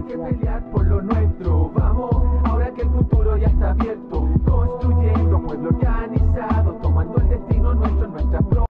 [0.00, 1.70] hay que pelear por lo nuestro.
[1.70, 2.10] Vamos,
[2.46, 8.12] ahora que el futuro ya está abierto, construyendo pueblo organizado, tomando el destino nuestro en
[8.12, 8.66] nuestra pro.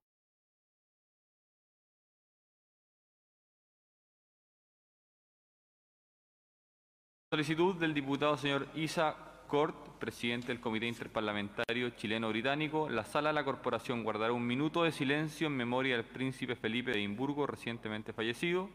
[7.33, 9.15] Solicitud del diputado señor Isa
[9.47, 12.89] Cort, presidente del Comité Interparlamentario Chileno-Británico.
[12.89, 16.91] La Sala de la Corporación guardará un minuto de silencio en memoria del príncipe Felipe
[16.91, 18.69] de Edimburgo, recientemente fallecido.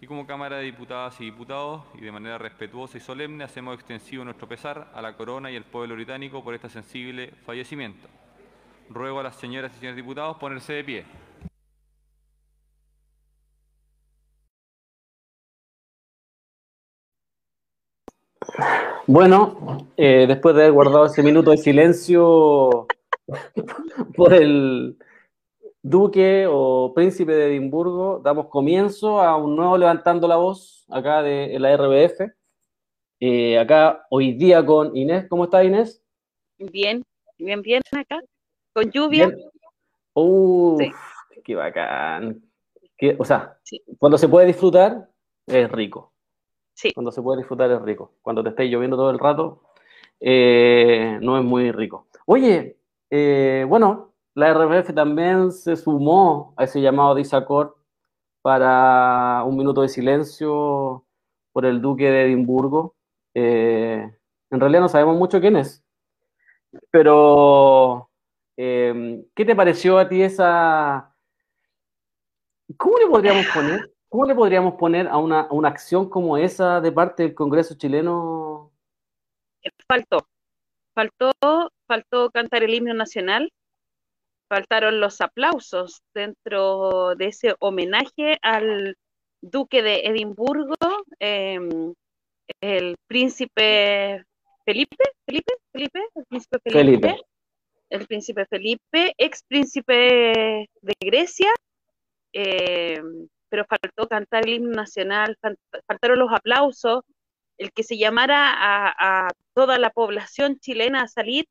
[0.00, 4.24] Y como Cámara de Diputadas y Diputados, y de manera respetuosa y solemne, hacemos extensivo
[4.24, 8.08] nuestro pesar a la corona y al pueblo británico por este sensible fallecimiento.
[8.90, 11.04] Ruego a las señoras y señores diputados ponerse de pie.
[19.06, 22.86] Bueno, eh, después de haber guardado ese minuto de silencio
[24.16, 24.96] por el
[25.84, 31.58] duque o príncipe de Edimburgo, damos comienzo a un nuevo Levantando la Voz acá de
[31.58, 32.32] la RBF.
[33.20, 35.26] Eh, acá hoy día con Inés.
[35.28, 36.02] ¿Cómo está Inés?
[36.58, 37.04] Bien,
[37.36, 38.18] bien, bien acá.
[38.72, 39.30] Con lluvia.
[40.14, 40.78] Uh,
[41.44, 42.42] qué bacán.
[43.18, 43.58] o sea,
[43.98, 45.10] cuando se puede disfrutar,
[45.46, 46.14] es rico.
[46.72, 46.94] Sí.
[46.94, 48.14] Cuando se puede disfrutar es rico.
[48.22, 49.64] Cuando te estáis lloviendo todo el rato,
[50.18, 52.08] eh, no es muy rico.
[52.24, 52.78] Oye,
[53.10, 57.76] eh, bueno, la RBF también se sumó a ese llamado de Isacor
[58.42, 61.04] para un minuto de silencio
[61.52, 62.96] por el duque de Edimburgo.
[63.32, 64.10] Eh,
[64.50, 65.84] en realidad no sabemos mucho quién es,
[66.90, 68.10] pero
[68.56, 71.14] ¿qué te pareció a ti esa...
[72.76, 73.94] ¿Cómo le podríamos poner?
[74.08, 78.72] ¿Cómo le podríamos poner a una, acción como esa de parte del Congreso chileno?
[79.88, 80.28] Faltó,
[80.94, 81.32] faltó,
[81.88, 83.52] faltó cantar el himno nacional,
[84.54, 88.96] faltaron los aplausos dentro de ese homenaje al
[89.40, 90.76] duque de Edimburgo,
[91.18, 91.92] em,
[92.60, 94.24] el príncipe
[94.64, 97.16] Felipe, Felipe, Felipe, el príncipe Felipe,
[97.90, 101.52] el príncipe Felipe, ex príncipe de Grecia.
[102.32, 103.02] Eh,
[103.48, 105.36] pero faltó cantar el himno nacional,
[105.86, 107.02] faltaron los aplausos,
[107.58, 111.44] el que se llamara a, toda la población chilena a salir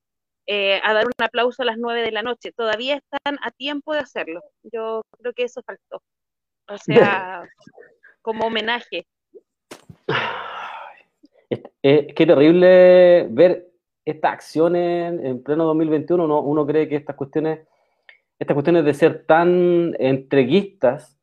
[0.47, 2.51] eh, a dar un aplauso a las nueve de la noche.
[2.51, 4.41] Todavía están a tiempo de hacerlo.
[4.63, 6.01] Yo creo que eso faltó.
[6.67, 7.43] O sea,
[8.21, 9.05] como homenaje.
[11.81, 13.67] Qué terrible ver
[14.05, 16.23] estas acciones en pleno 2021.
[16.23, 17.67] Uno, uno cree que estas cuestiones,
[18.39, 21.17] estas cuestiones de ser tan entreguistas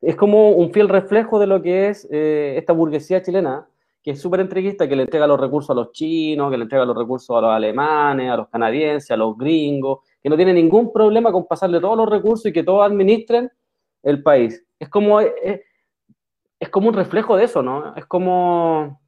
[0.00, 3.68] es como un fiel reflejo de lo que es eh, esta burguesía chilena,
[4.06, 6.84] que es súper entreguista, que le entrega los recursos a los chinos, que le entrega
[6.84, 10.92] los recursos a los alemanes, a los canadienses, a los gringos, que no tiene ningún
[10.92, 13.50] problema con pasarle todos los recursos y que todos administren
[14.04, 14.64] el país.
[14.78, 15.64] Es como, es, eh,
[16.60, 17.96] es como un reflejo de eso, ¿no?
[17.96, 19.00] Es como,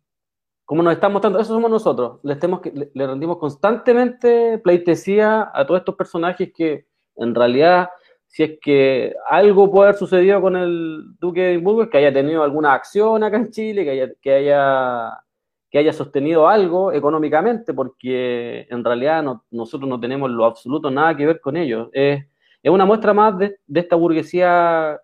[0.64, 5.78] como nos están mostrando, eso somos nosotros, le, estemos, le rendimos constantemente pleitesía a todos
[5.78, 7.88] estos personajes que en realidad
[8.28, 12.12] si es que algo puede haber sucedido con el Duque de Edimburgo, es que haya
[12.12, 15.24] tenido alguna acción acá en Chile, que haya, que haya,
[15.70, 21.26] que haya sostenido algo económicamente, porque en realidad nosotros no tenemos lo absoluto nada que
[21.26, 21.88] ver con ellos.
[21.92, 22.24] Es,
[22.62, 25.00] es una muestra más de, esta burguesía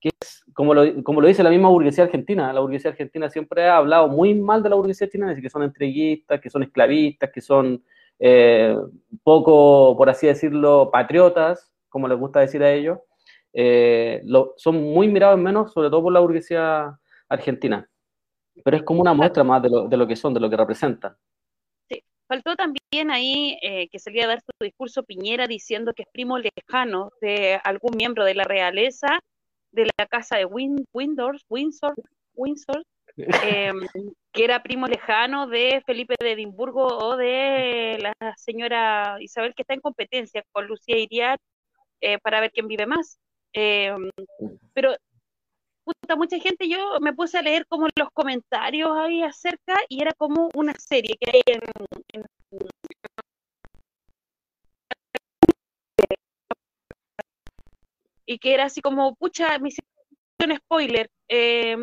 [0.00, 3.66] que es, como lo, como lo dice la misma burguesía argentina, la burguesía argentina siempre
[3.66, 7.40] ha hablado muy mal de la burguesía chilena, que son entreguistas, que son esclavistas, que
[7.40, 7.82] son
[8.20, 8.76] eh,
[9.24, 12.98] poco, por así decirlo, patriotas, como les gusta decir a ellos,
[13.52, 14.22] eh,
[14.56, 17.88] son muy mirados en menos, sobre todo por la burguesía argentina.
[18.64, 20.56] Pero es como una muestra más de lo, de lo que son, de lo que
[20.56, 21.16] representan.
[21.88, 26.08] Sí, faltó también ahí eh, que salía a dar su discurso Piñera diciendo que es
[26.12, 29.20] primo lejano de algún miembro de la realeza
[29.72, 31.94] de la casa de Windsor, Windsor,
[32.34, 32.82] Windsor
[33.16, 33.80] em,
[34.32, 39.74] que era primo lejano de Felipe de Edimburgo o de la señora Isabel, que está
[39.74, 41.40] en competencia con Lucía Iriart
[42.00, 43.18] eh, para ver quién vive más.
[43.52, 43.94] Eh,
[44.74, 44.94] pero
[45.84, 50.12] puta, mucha gente, yo me puse a leer como los comentarios ahí acerca y era
[50.14, 51.60] como una serie que hay en,
[58.26, 61.10] y que era así como, pucha, me hicieron spoiler.
[61.28, 61.76] Eh,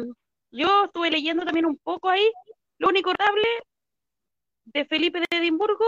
[0.52, 2.32] yo estuve leyendo también un poco ahí.
[2.78, 3.48] Lo único notable
[4.66, 5.86] de Felipe de Edimburgo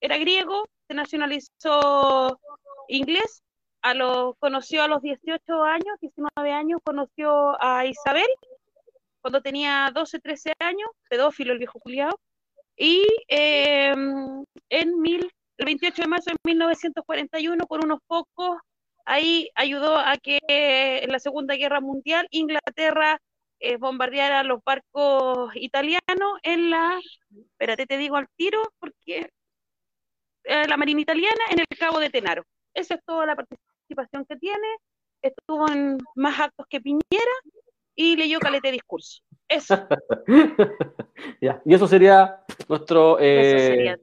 [0.00, 2.40] era griego, se nacionalizó
[2.88, 3.42] inglés
[3.82, 8.28] a los, conoció a los 18 años, 19 años, conoció a Isabel,
[9.20, 12.18] cuando tenía 12, 13 años, pedófilo el viejo culiado,
[12.76, 18.58] y em, en mil, el 28 de marzo de 1941, por unos pocos,
[19.04, 23.20] ahí ayudó a que en la Segunda Guerra Mundial Inglaterra
[23.60, 26.98] es bombardear a los barcos italianos en la,
[27.30, 29.30] espérate, te digo al tiro, porque
[30.44, 32.44] eh, la Marina Italiana en el Cabo de Tenaro.
[32.74, 33.71] Esa es toda la participación
[34.28, 34.66] que tiene.
[35.22, 37.36] Estuvo en más actos que Piñera
[37.94, 39.22] y leyó calete discurso.
[39.48, 39.86] Eso.
[41.40, 43.18] Ya, Y eso sería nuestro...
[43.18, 43.98] Eso eh, sería.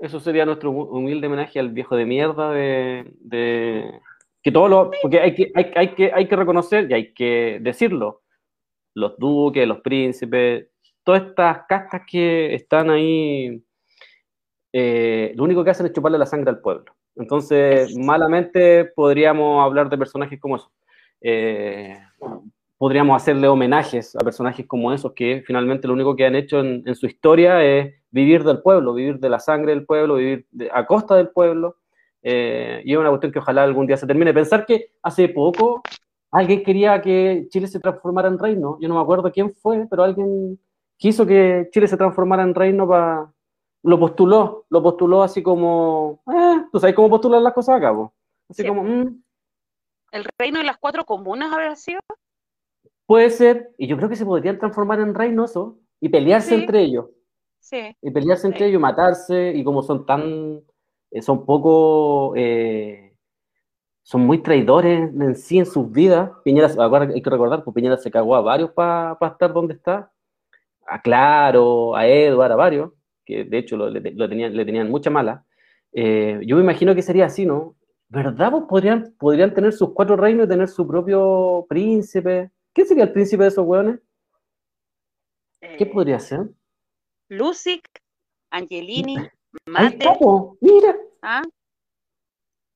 [0.00, 3.10] eso sería nuestro hu- humilde homenaje al viejo de mierda de...
[3.20, 4.00] de-
[4.42, 4.90] que todo lo...
[5.02, 8.22] Porque hay que, hay, hay que, hay que reconocer y hay que decirlo.
[8.94, 10.68] Los duques, los príncipes,
[11.04, 13.62] todas estas castas que están ahí,
[14.72, 16.94] eh, lo único que hacen es chuparle la sangre al pueblo.
[17.16, 20.70] Entonces, malamente podríamos hablar de personajes como esos.
[21.20, 21.98] Eh,
[22.78, 26.82] podríamos hacerle homenajes a personajes como esos que finalmente lo único que han hecho en,
[26.86, 30.70] en su historia es vivir del pueblo, vivir de la sangre del pueblo, vivir de-
[30.72, 31.76] a costa del pueblo.
[32.22, 34.34] eh, y es una cuestión que ojalá algún día se termine.
[34.34, 35.82] Pensar que hace poco
[36.30, 38.78] alguien quería que Chile se transformara en reino.
[38.80, 40.58] Yo no me acuerdo quién fue, pero alguien
[40.98, 43.32] quiso que Chile se transformara en reino para...
[43.82, 46.22] Lo postuló, lo postuló así como...
[46.32, 47.94] Eh, ¿Tú sabes cómo postular las cosas acá?
[47.94, 48.12] po?
[48.48, 48.68] Así Sí.
[48.68, 48.82] como...
[48.84, 49.22] mm,
[50.12, 52.00] El reino de las cuatro comunas habrá sido.
[53.06, 55.58] Puede ser, y yo creo que se podrían transformar en reinos
[56.00, 56.54] y pelearse Sí.
[56.62, 57.06] entre ellos,
[57.58, 57.96] Sí.
[58.02, 60.62] y pelearse entre ellos, matarse, y como son tan,
[61.10, 63.16] eh, son poco, eh,
[64.02, 66.30] son muy traidores en sí en sus vidas.
[66.44, 70.12] Piñera, hay que recordar, pues Piñera se cagó a varios para estar donde está,
[70.86, 72.92] a Claro, a Edward, a varios,
[73.30, 73.92] que de hecho lo,
[74.28, 75.44] tenían, le tenían mucha mala.
[75.92, 77.76] Eh, yo me imagino que sería así, ¿no?
[78.08, 78.50] ¿Verdad?
[78.50, 82.50] Pues podrían, podrían tener sus cuatro reinos y tener su propio príncipe.
[82.72, 84.00] ¿Quién sería el príncipe de esos hueones?
[85.60, 86.48] ¿Qué Eh, podría ser?
[87.28, 87.88] Lucic,
[88.50, 89.16] Angelini,
[89.66, 90.08] Mate.
[90.60, 91.42] mira, ¿ah?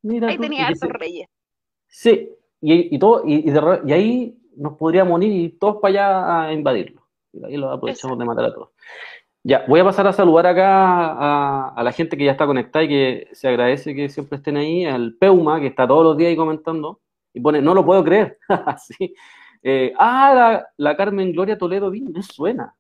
[0.03, 0.29] mira.
[0.29, 0.43] Ahí tú.
[0.43, 1.29] tenía hartos reyes.
[1.89, 2.31] Sí,
[2.61, 6.47] y, y todo, y, y de y ahí nos podríamos unir y todos para allá
[6.49, 7.07] a invadirlo.
[7.33, 8.71] Y ahí lo aprovechamos de matar a todos.
[9.47, 10.69] Ya, voy a pasar a saludar acá
[11.13, 14.57] a, a la gente que ya está conectada y que se agradece que siempre estén
[14.57, 17.01] ahí, al Peuma, que está todos los días ahí comentando,
[17.35, 18.39] y pone, no lo puedo creer.
[18.79, 19.15] Sí.
[19.63, 22.75] Eh, ah, la, la Carmen Gloria Toledo me suena.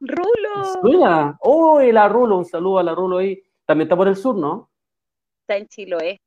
[0.00, 0.64] Me Rulo.
[0.80, 1.36] suena.
[1.40, 3.40] Oh, la Rulo, un saludo a la Rulo ahí.
[3.64, 4.70] También está por el sur, ¿no?
[5.42, 6.20] Está en Chiloé.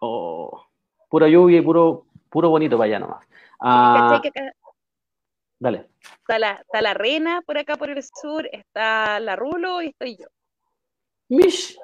[0.00, 0.64] Oh,
[1.08, 3.26] pura lluvia y puro, puro bonito para allá nomás.
[3.60, 4.54] Ah, ¿Cachai que acá
[5.64, 5.88] dale.
[6.18, 10.16] está la, está la Rena por acá por el sur, está la Rulo y estoy
[10.16, 10.26] yo.
[11.28, 11.76] Mish.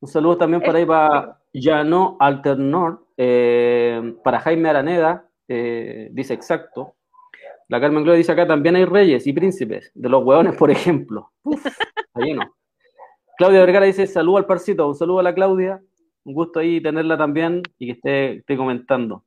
[0.00, 6.96] Un saludo también para ahí para Llano Alternor, eh, para Jaime Araneda, eh, dice exacto.
[7.68, 11.30] La Carmen Gloria dice acá también hay reyes y príncipes, de los hueones, por ejemplo.
[11.42, 12.56] Uf, está lleno.
[13.36, 15.82] Claudia Vergara dice saludo al parcito, un saludo a la Claudia,
[16.24, 19.24] un gusto ahí tenerla también y que esté, esté comentando.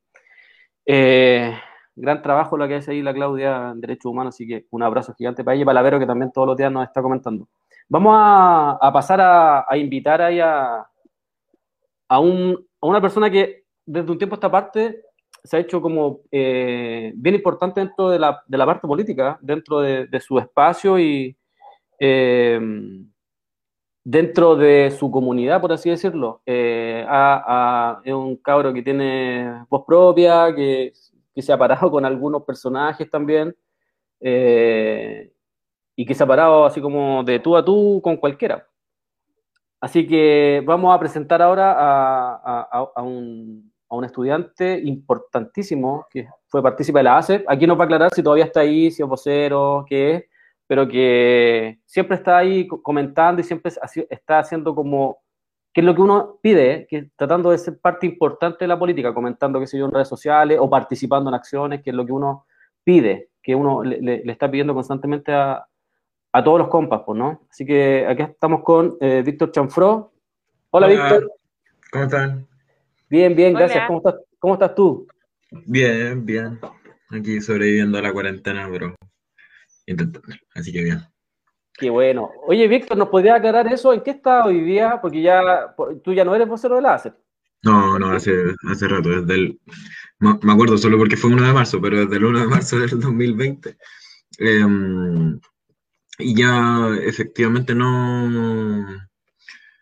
[0.84, 1.56] Eh,
[1.96, 5.14] gran trabajo lo que hace ahí la Claudia en Derechos Humanos, así que un abrazo
[5.14, 7.48] gigante para ella y para la Vero que también todos los días nos está comentando.
[7.88, 10.86] Vamos a, pasar a, invitar ahí a,
[12.08, 15.02] a, un, a una persona que desde un tiempo a esta parte
[15.44, 20.38] se ha hecho como eh, bien importante dentro de la, parte política, dentro de, su
[20.38, 21.36] espacio y
[22.00, 22.58] eh,
[24.02, 26.40] dentro de su comunidad, por así decirlo.
[26.46, 27.06] Eh,
[28.04, 30.94] es un cabro que tiene voz propia, que,
[31.34, 33.54] que se ha parado con algunos personajes también,
[34.20, 35.32] eh,
[35.96, 38.66] y que se ha parado así como de tú a tú con cualquiera.
[39.80, 46.62] Así que vamos a presentar ahora a, a- un, a un estudiante importantísimo que fue
[46.62, 47.44] partícipe de la ACEP.
[47.48, 50.24] Aquí nos va a aclarar si todavía está ahí, si es vocero, qué es,
[50.66, 53.70] pero que siempre está ahí co- comentando y siempre
[54.08, 55.18] está haciendo como,
[55.74, 59.12] que es lo que uno pide, que tratando de ser parte importante de la política,
[59.12, 62.12] comentando, qué sé yo, en redes sociales o participando en acciones, que es lo que
[62.12, 62.46] uno
[62.84, 65.66] pide, que uno le, le- le está pidiendo constantemente a,
[66.32, 67.42] a todos los compas, pues, ¿no?
[67.50, 70.12] Así que aquí estamos con eh, Víctor Chanfró.
[70.70, 70.94] Hola, Hola.
[70.94, 71.32] Víctor.
[71.90, 72.46] ¿Cómo están?
[73.10, 73.86] Bien, bien, gracias.
[73.86, 75.06] ¿Cómo estás, ¿Cómo estás tú?
[75.66, 76.58] Bien, bien.
[77.10, 78.94] Aquí sobreviviendo a la cuarentena, pero
[79.86, 80.28] intentando.
[80.54, 81.00] Así que bien.
[81.76, 82.30] Qué bueno.
[82.46, 83.92] Oye, Víctor, ¿nos podrías aclarar eso?
[83.92, 85.00] ¿En qué estás hoy día?
[85.02, 87.14] Porque ya tú ya no eres vocero de la ACEP.
[87.62, 88.32] No, no, hace,
[88.70, 89.60] hace rato, desde el...
[90.18, 93.00] me acuerdo solo porque fue 1 de marzo, pero desde el 1 de marzo del
[93.00, 93.76] 2020.
[94.38, 95.40] em,
[96.18, 98.28] y ya efectivamente no,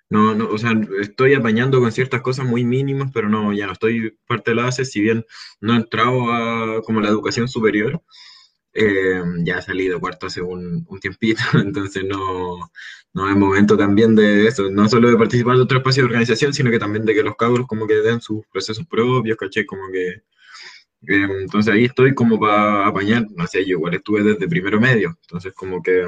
[0.08, 3.72] no, no, o sea, estoy apañando con ciertas cosas muy mínimas, pero no, ya no
[3.72, 5.26] estoy parte de la ACE, si bien
[5.60, 8.02] no he entrado a como la educación superior,
[8.74, 12.70] eh, ya he salido cuarto hace un, un tiempito, entonces no,
[13.14, 16.52] no es momento también de eso, no solo de participar de otro espacio de organización,
[16.54, 19.66] sino que también de que los cabros como que den sus procesos propios, ¿cachai?
[19.66, 20.22] Como que
[21.08, 25.16] Eh, entonces ahí estoy como para apañar, no sé, yo igual estuve desde primero medio,
[25.22, 26.04] entonces como que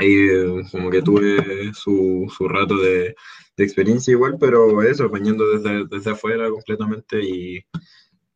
[0.00, 3.14] eh, como que tuve su, su rato de,
[3.56, 7.64] de experiencia igual, pero eso, apañando desde, desde afuera completamente y,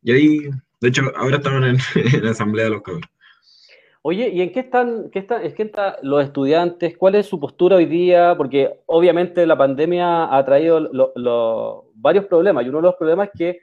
[0.03, 0.39] y ahí,
[0.81, 1.77] de hecho, ahora estaban en,
[2.15, 3.10] en la asamblea de los cabros.
[4.03, 6.97] Oye, ¿y en qué están, qué están, es que están los estudiantes?
[6.97, 8.33] ¿Cuál es su postura hoy día?
[8.35, 13.27] Porque obviamente la pandemia ha traído lo- lo- varios problemas y uno de los problemas
[13.29, 13.59] es que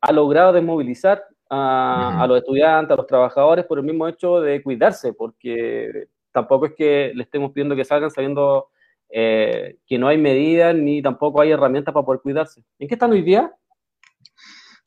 [0.00, 4.62] ha logrado desmovilizar a, a los estudiantes, a los trabajadores por el mismo hecho de
[4.62, 8.68] cuidarse, porque tampoco es que le estemos pidiendo que salgan sabiendo
[9.10, 12.62] eh, que no hay medidas ni tampoco hay herramientas para poder cuidarse.
[12.78, 13.52] ¿En qué están hoy día?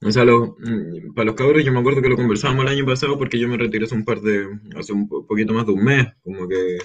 [0.02, 2.86] O sea, lo- mm, para los cabros yo me acuerdo que lo conversábamos el año
[2.86, 5.72] pasado porque yo me retiré hace un par de, hace un po- poquito más de
[5.74, 6.78] un mes, como que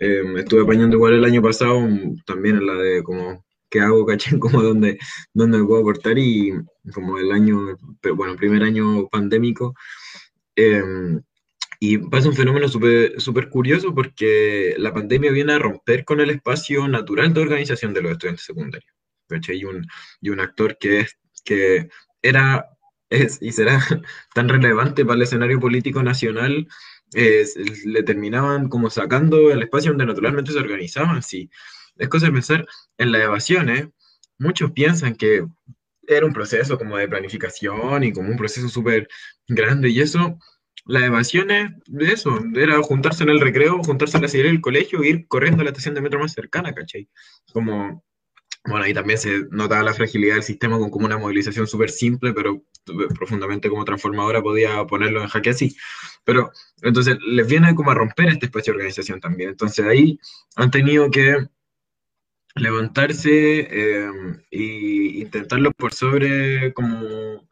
[0.00, 4.06] eh, estuve apañando igual el año pasado, mm, también en la de como, ¿qué hago,
[4.06, 4.38] caché?
[4.40, 4.98] Como dónde,
[5.34, 6.52] dónde me puedo cortar y
[6.94, 7.76] como el año,
[8.16, 9.74] bueno, primer año pandémico.
[10.56, 10.82] eh,
[11.80, 16.88] y pasa un fenómeno súper curioso porque la pandemia viene a romper con el espacio
[16.88, 18.92] natural de organización de los estudiantes secundarios.
[19.28, 19.58] ¿cachai?
[19.58, 19.86] Y un,
[20.20, 21.88] y un actor que, es, que
[22.24, 22.70] era
[23.10, 23.78] es, y será
[24.34, 26.66] tan relevante para el escenario político nacional,
[27.14, 27.44] eh,
[27.84, 31.22] le terminaban como sacando el espacio donde naturalmente se organizaban.
[31.22, 31.50] Sí.
[31.96, 32.66] Es cosa de pensar
[32.98, 33.88] en las evasiones.
[34.38, 35.46] Muchos piensan que
[36.06, 39.08] era un proceso como de planificación y como un proceso súper
[39.46, 40.38] grande y eso
[40.86, 45.08] las evasiones, eso, era juntarse en el recreo, juntarse en la silla del colegio e
[45.08, 47.08] ir corriendo a la estación de metro más cercana, ¿cachai?
[47.52, 48.04] Como,
[48.66, 52.32] bueno, ahí también se notaba la fragilidad del sistema con como una movilización súper simple,
[52.32, 52.62] pero
[53.14, 55.76] profundamente como transformadora podía ponerlo en jaque así.
[56.24, 56.50] Pero
[56.82, 59.50] entonces les viene como a romper este espacio de organización también.
[59.50, 60.18] Entonces ahí
[60.56, 61.46] han tenido que
[62.54, 64.10] levantarse eh,
[64.50, 64.62] e
[65.20, 67.48] intentarlo por sobre como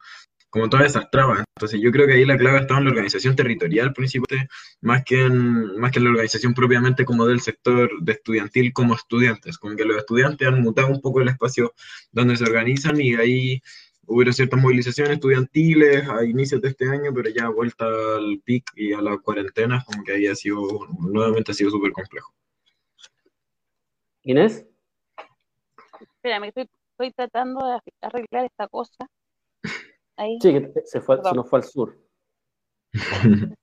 [0.53, 1.43] como todas esas trabas.
[1.55, 5.23] Entonces yo creo que ahí la clave estaba en la organización territorial principalmente, más que
[5.23, 9.75] en, más que en la organización propiamente como del sector de estudiantil como estudiantes, como
[9.75, 11.73] que los estudiantes han mutado un poco el espacio
[12.11, 13.63] donde se organizan y ahí
[14.05, 18.93] hubo ciertas movilizaciones estudiantiles a inicios de este año, pero ya vuelta al pic y
[18.93, 20.61] a las cuarentenas, como que ahí ha sido,
[20.99, 22.31] nuevamente ha sido súper complejo.
[24.21, 24.67] Inés.
[25.99, 29.09] Espérame, estoy, estoy tratando de arreglar esta cosa.
[30.23, 30.37] Ahí.
[30.41, 31.97] Sí, que se, fue, se nos fue al sur.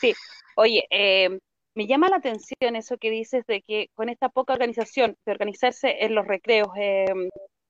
[0.00, 0.12] Sí,
[0.56, 1.38] oye, eh,
[1.74, 6.04] me llama la atención eso que dices de que con esta poca organización, de organizarse
[6.04, 7.06] en los recreos, eh,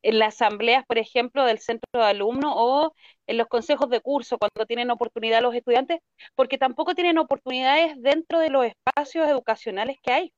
[0.02, 2.94] en las asambleas, por ejemplo, del centro de alumnos o
[3.26, 6.00] en los consejos de curso, cuando tienen oportunidad los estudiantes,
[6.34, 10.32] porque tampoco tienen oportunidades dentro de los espacios educacionales que hay.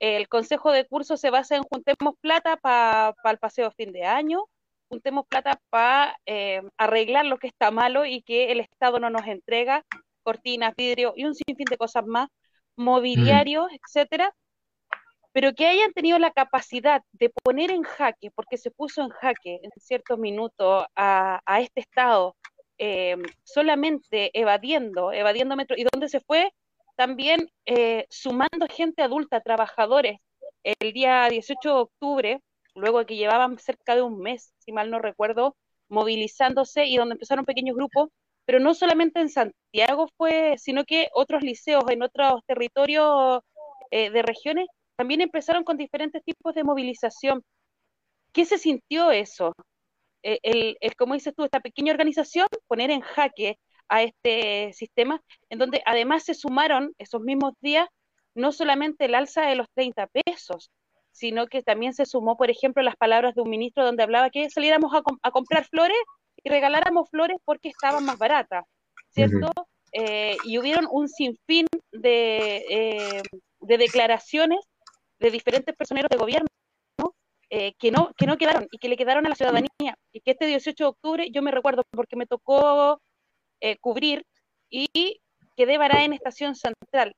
[0.00, 3.92] El consejo de curso se basa en juntemos plata para pa el paseo de fin
[3.92, 4.46] de año,
[4.90, 9.26] juntemos plata para eh, arreglar lo que está malo y que el Estado no nos
[9.26, 9.84] entrega,
[10.22, 12.28] cortinas, vidrio y un sinfín de cosas más,
[12.76, 13.74] mobiliarios, mm.
[13.76, 14.34] etcétera,
[15.32, 19.60] pero que hayan tenido la capacidad de poner en jaque, porque se puso en jaque
[19.62, 22.36] en ciertos minutos a, a este Estado,
[22.78, 26.52] eh, solamente evadiendo, evadiendo metro, y dónde se fue
[26.96, 30.18] también eh, sumando gente adulta, trabajadores.
[30.62, 32.40] El día 18 de octubre,
[32.80, 35.56] luego que llevaban cerca de un mes, si mal no recuerdo,
[35.88, 38.10] movilizándose y donde empezaron pequeños grupos,
[38.44, 43.40] pero no solamente en Santiago fue, sino que otros liceos en otros territorios
[43.90, 47.42] eh, de regiones también empezaron con diferentes tipos de movilización.
[48.32, 49.54] ¿Qué se sintió eso?
[50.22, 53.58] Eh, como dices tú, esta pequeña organización, poner en jaque
[53.88, 57.88] a este sistema, en donde además se sumaron esos mismos días
[58.34, 60.70] no solamente el alza de los 30 pesos,
[61.12, 64.48] sino que también se sumó, por ejemplo, las palabras de un ministro donde hablaba que
[64.50, 65.98] saliéramos a, com a comprar flores
[66.42, 68.64] y regaláramos flores porque estaban más baratas,
[69.10, 69.46] ¿cierto?
[69.46, 69.66] Uh -huh.
[69.92, 73.22] eh, y hubieron un sinfín de, eh,
[73.60, 74.60] de, declaraciones
[75.18, 76.46] de diferentes personeros de gobierno
[77.52, 79.96] eh, que, no, que no quedaron y que le quedaron a la ciudadanía.
[80.12, 83.00] Y que este 18 de octubre yo me recuerdo porque me tocó
[83.60, 84.24] eh, cubrir
[84.70, 85.20] y
[85.56, 87.14] quedé varada en Estación Central.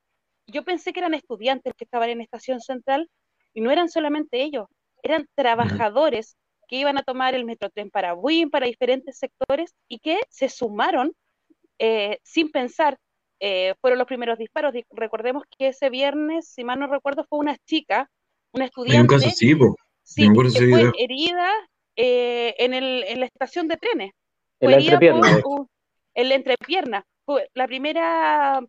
[0.47, 3.09] Yo pensé que eran estudiantes que estaban en Estación Central
[3.53, 4.67] y no eran solamente ellos,
[5.01, 10.19] eran trabajadores que iban a tomar el Metrotren para Buin, para diferentes sectores y que
[10.29, 11.13] se sumaron
[11.79, 12.97] eh, sin pensar.
[13.39, 14.73] Eh, fueron los primeros disparos.
[14.91, 18.09] Recordemos que ese viernes, si mal no recuerdo, fue una chica,
[18.53, 18.95] una estudiante.
[18.95, 19.75] Hay un caso, sí, po.
[20.03, 21.49] Sí, que fue herida
[21.95, 24.11] eh, en, el, en la estación de trenes.
[24.59, 25.41] En fue la herida entrepierna.
[25.41, 25.67] por, uh,
[26.13, 27.05] en la entrepierna.
[27.25, 28.61] Fue la primera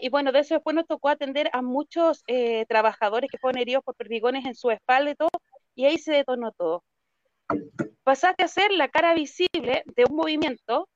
[0.00, 3.84] y bueno, de eso después nos tocó atender a muchos eh, trabajadores que fueron heridos
[3.84, 5.30] por perdigones en su espalda y todo,
[5.74, 6.82] y ahí se detonó todo.
[8.02, 10.88] Pasaste a ser la cara visible de un movimiento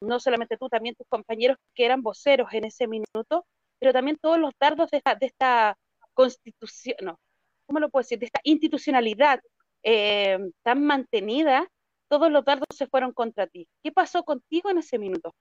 [0.00, 3.46] no solamente tú, también tus compañeros que eran voceros en ese minuto,
[3.78, 5.76] pero también todos los dardos de esta, de esta
[6.14, 7.18] constitución, no,
[7.66, 8.18] ¿cómo lo puedo decir?
[8.18, 9.40] De esta institucionalidad
[9.82, 11.68] eh, tan mantenida,
[12.08, 13.68] todos los dardos se fueron contra ti.
[13.82, 15.34] ¿Qué pasó contigo en ese minuto?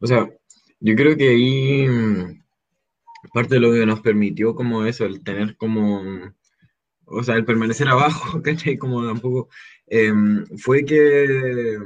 [0.00, 0.28] O sea,
[0.80, 2.42] yo creo que ahí mm,
[3.32, 6.02] parte de lo que nos permitió como eso, el tener como,
[7.04, 8.78] o sea, el permanecer abajo, ¿cachai?
[8.78, 9.48] Como tampoco,
[9.86, 11.78] em, fue que,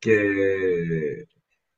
[0.00, 1.26] que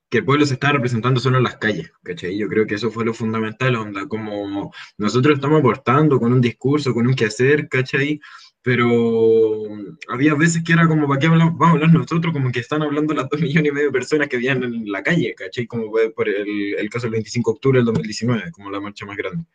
[0.08, 2.38] que el pueblo se está representando solo en las calles, ¿cachai?
[2.38, 6.94] Yo creo que eso fue lo fundamental, onda, como nosotros estamos aportando con un discurso,
[6.94, 8.20] con un quehacer, ¿cachai?
[8.68, 9.62] Pero
[10.08, 12.34] había veces que era como, ¿para qué vamos a hablar nosotros?
[12.34, 15.02] Como que están hablando las dos millones y medio de personas que vivían en la
[15.02, 15.66] calle, ¿cachai?
[15.66, 19.16] Como por el, el caso del 25 de octubre del 2019, como la marcha más
[19.16, 19.46] grande.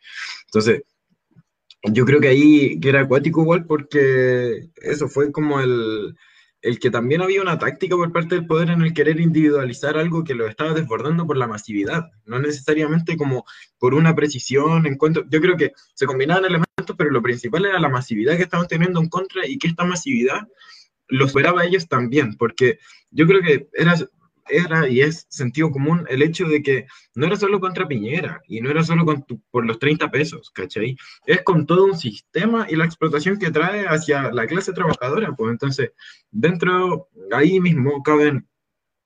[0.46, 0.82] Entonces,
[1.84, 6.16] yo creo que ahí que era acuático igual porque eso fue como el
[6.64, 10.24] el que también había una táctica por parte del poder en el querer individualizar algo
[10.24, 13.44] que lo estaba desbordando por la masividad, no necesariamente como
[13.78, 17.78] por una precisión en cuanto, yo creo que se combinaban elementos, pero lo principal era
[17.78, 20.48] la masividad que estaban teniendo en contra y que esta masividad
[21.08, 22.78] lo esperaba a ellos también, porque
[23.10, 23.94] yo creo que era
[24.48, 28.60] era y es sentido común el hecho de que no era solo contra Piñera y
[28.60, 29.04] no era solo
[29.50, 30.96] por los 30 pesos, ¿cachai?
[31.26, 35.52] Es con todo un sistema y la explotación que trae hacia la clase trabajadora, pues
[35.52, 35.92] entonces,
[36.30, 38.46] dentro, ahí mismo caben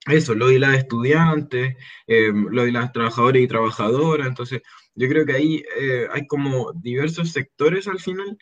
[0.07, 1.77] eso, lo de las estudiantes,
[2.07, 4.63] eh, lo de las trabajadoras y trabajadoras, entonces
[4.95, 8.39] yo creo que ahí eh, hay como diversos sectores al final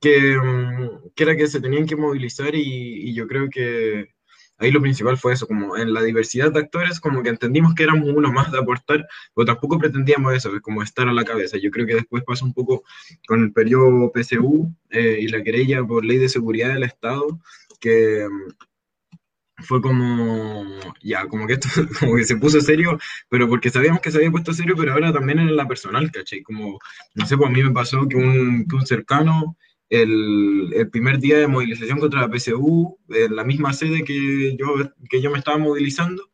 [0.00, 4.14] que, mm, que era que se tenían que movilizar y yo creo que
[4.60, 7.82] ahí lo principal fue eso, como en la diversidad de actores, como que entendimos que
[7.82, 11.56] éramos uno más de aportar, pero tampoco pretendíamos eso, como estar a la cabeza.
[11.58, 12.84] Yo creo que después pasó un poco
[13.26, 17.40] con el periodo PSU eh, y la querella por ley de seguridad del Estado,
[17.80, 20.64] que mm, fue como,
[21.02, 21.68] ya, como que esto
[22.00, 22.98] como que se puso serio,
[23.28, 26.42] pero porque sabíamos que se había puesto serio, pero ahora también en la personal, ¿cachai?
[26.42, 26.78] Como,
[27.14, 29.56] no sé, pues a mí me pasó que un, que un cercano
[29.90, 34.66] el, primer día de movilización contra la PSU, en la misma sede que yo,
[35.08, 36.30] que yo me estaba movilizando,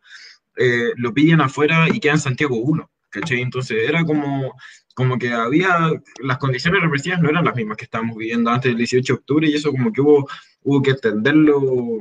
[0.57, 3.41] eh, lo pillan afuera y queda en Santiago 1, ¿cachai?
[3.41, 4.55] Entonces era como,
[4.95, 5.91] como que había,
[6.23, 9.49] las condiciones represivas no eran las mismas que estábamos viviendo antes del 18 de octubre
[9.49, 10.29] y eso como que hubo,
[10.63, 12.01] hubo que entenderlo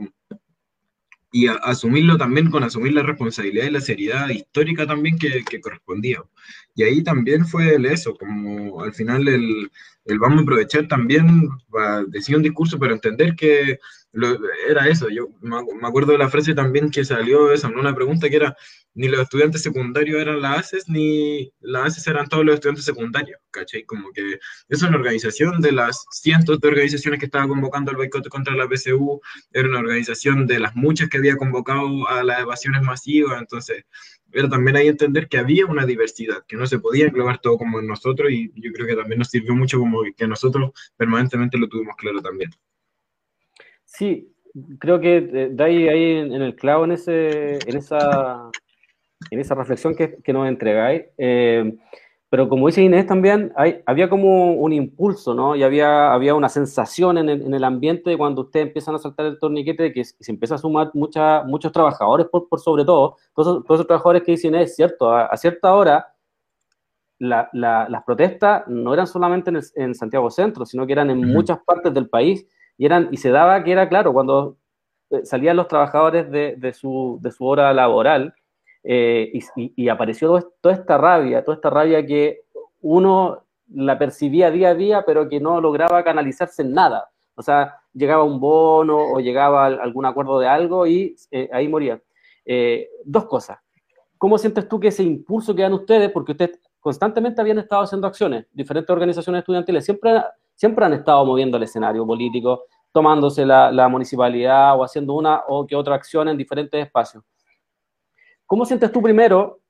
[1.32, 6.24] y asumirlo también con asumir la responsabilidad y la seriedad histórica también que, que correspondía.
[6.76, 9.70] Y ahí también fue el eso, como al final el,
[10.06, 13.80] el vamos a aprovechar también para decir un discurso, pero entender que
[14.70, 15.10] era eso.
[15.10, 18.56] Yo me acuerdo de la frase también que salió esa, una pregunta que era,
[18.94, 23.40] ni los estudiantes secundarios eran las ACES, ni las ACES eran todos los estudiantes secundarios,
[23.52, 23.84] ¿cachai?
[23.84, 24.40] Como que
[24.70, 28.68] es una organización de las cientos de organizaciones que estaba convocando el boicot contra la
[28.68, 29.20] PSU,
[29.52, 33.84] era una organización de las muchas que había convocado a las evasiones masivas, entonces
[34.36, 37.80] era también ahí entender que había una diversidad, que no se podía englobar todo como
[37.80, 41.70] en nosotros y yo creo que también nos sirvió mucho como que nosotros permanentemente lo
[41.70, 42.52] tuvimos claro también.
[43.86, 44.30] Sí,
[44.78, 48.50] creo que de ahí, ahí en, el clavo en, ese, en, esa,
[49.32, 51.04] en esa reflexión que, que nos entregáis.
[51.18, 51.78] Eh,
[52.30, 55.56] pero como dice Inés también, hay, había como un impulso, ¿no?
[55.56, 59.28] Y había, había una sensación en el, en el ambiente cuando ustedes empiezan a saltar
[59.28, 63.18] el torniquete de que se empieza a sumar mucha, muchos trabajadores, por, por sobre todo,
[63.36, 66.08] todos, todos, esos trabajadores que dicen, es cierto, a, cierta hora
[67.20, 71.26] la, la, las protestas no eran solamente en, en, Santiago Centro, sino que eran en
[71.26, 72.46] muchas partes del país
[72.78, 74.58] y, eran, y se daba que era claro, cuando
[75.12, 78.34] eh, salían los trabajadores de, de, su, de su hora laboral,
[78.88, 82.42] eh, y, apareció toda esta rabia, toda esta rabia que
[82.82, 83.44] uno
[83.74, 87.10] la percibía día a día, pero que no lograba canalizarse en nada.
[87.34, 92.00] O sea, llegaba un bono o llegaba algún acuerdo de algo y eh, ahí moría.
[92.46, 93.58] Eh, dos cosas.
[94.20, 98.06] ¿Cómo sientes tú que ese impulso que dan ustedes, porque ustedes constantemente habían estado haciendo
[98.06, 100.22] acciones, diferentes organizaciones estudiantiles siempre,
[100.54, 105.66] siempre han estado moviendo el escenario político, tomándose la, la municipalidad o haciendo una o
[105.66, 107.24] que otra acción en diferentes espacios.
[108.46, 109.62] ¿Cómo sientes tú primero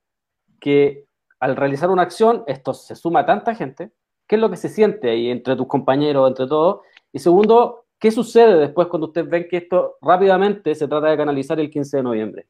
[0.60, 1.06] que
[1.40, 3.92] al realizar una acción esto se suma a tanta gente?
[4.28, 6.82] ¿Qué es lo que se siente ahí entre tus compañeros, entre todos?
[7.14, 11.60] Y segundo, ¿qué sucede después cuando ustedes ven que esto rápidamente se trata de canalizar
[11.60, 12.48] el 15 de noviembre?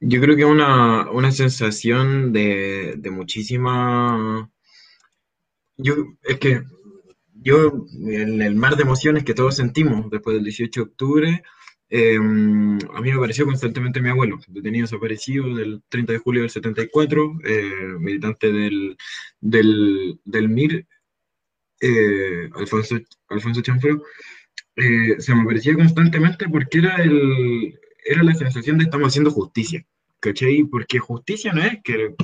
[0.00, 4.48] Yo creo que una, una sensación de, de muchísima...
[5.76, 6.62] Yo, es que
[7.34, 11.42] yo, en el mar de emociones que todos sentimos después del 18 de octubre,
[11.90, 16.50] eh, a mí me apareció constantemente mi abuelo, detenido desaparecido del 30 de julio del
[16.50, 18.96] 74, eh, militante del,
[19.40, 20.86] del, del MIR,
[21.80, 24.02] eh, Alfonso, Alfonso Chanfro,
[24.76, 29.86] se me aparecía constantemente porque era el, era la sensación de estamos haciendo justicia,
[30.20, 30.64] ¿cachai?
[30.64, 32.14] Porque justicia no es que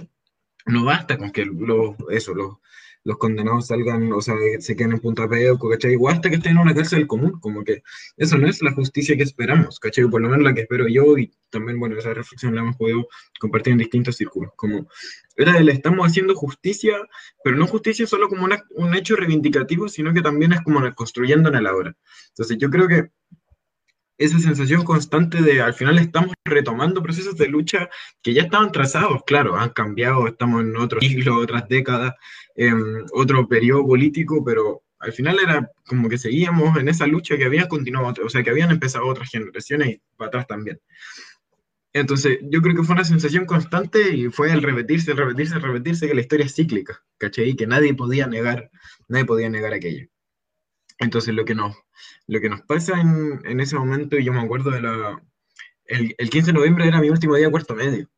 [0.66, 2.56] no basta con que los, eso, los,
[3.04, 5.92] los condenados salgan, o sea, se queden en Punta Peuco, ¿cachai?
[5.92, 7.82] Igual hasta que estén en una cárcel común, como que
[8.16, 10.08] eso no es la justicia que esperamos, ¿cachai?
[10.08, 13.08] Por lo menos la que espero yo y también, bueno, esa reflexión la hemos podido
[13.38, 14.88] compartir en distintos círculos, como
[15.36, 16.96] era el estamos haciendo justicia,
[17.42, 21.54] pero no justicia solo como un hecho reivindicativo, sino que también es como construyendo en
[21.54, 21.96] el ahora.
[22.28, 23.10] Entonces yo creo que
[24.20, 27.88] esa sensación constante de al final estamos retomando procesos de lucha
[28.22, 32.12] que ya estaban trazados, claro, han cambiado, estamos en otro siglo, otras décadas,
[32.54, 37.46] em, otro periodo político, pero al final era como que seguíamos en esa lucha que
[37.46, 40.78] había continuado, o sea, que habían empezado otras generaciones y para atrás también.
[41.94, 45.62] Entonces, yo creo que fue una sensación constante y fue el repetirse, el repetirse, el
[45.62, 47.56] repetirse que la historia es cíclica, ¿cachai?
[47.56, 48.70] Que nadie podía negar,
[49.08, 50.06] nadie podía negar aquello.
[51.00, 51.76] Entonces, lo que nos,
[52.26, 55.22] lo que nos pasa en, en ese momento, y yo me acuerdo de la...
[55.86, 58.08] El, el 15 de noviembre era mi último día de cuarto medio.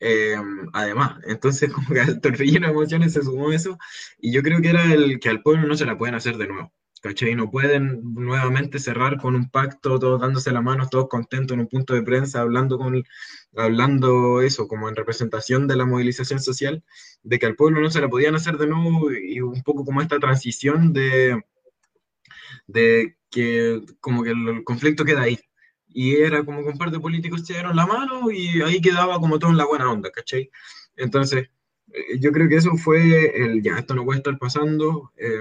[0.00, 0.36] Eh,
[0.72, 3.78] además, entonces como que al torbellino de emociones se sumó eso,
[4.18, 6.48] y yo creo que era el que al pueblo no se la pueden hacer de
[6.48, 6.72] nuevo.
[7.00, 7.34] ¿cachai?
[7.34, 11.68] No pueden nuevamente cerrar con un pacto, todos dándose la mano, todos contentos en un
[11.68, 13.02] punto de prensa, hablando, con,
[13.56, 16.84] hablando eso, como en representación de la movilización social,
[17.22, 20.02] de que al pueblo no se la podían hacer de nuevo y un poco como
[20.02, 21.42] esta transición de,
[22.66, 25.38] de que como que el, conflicto queda ahí.
[25.88, 29.18] Y era como que un par de políticos se dieron la mano y ahí quedaba
[29.18, 30.50] como todo en la buena onda, ¿cachai?
[30.96, 31.50] Entonces,
[31.92, 35.12] eh, yo creo que eso fue el, ya, esto no puede estar pasando.
[35.16, 35.40] Eh,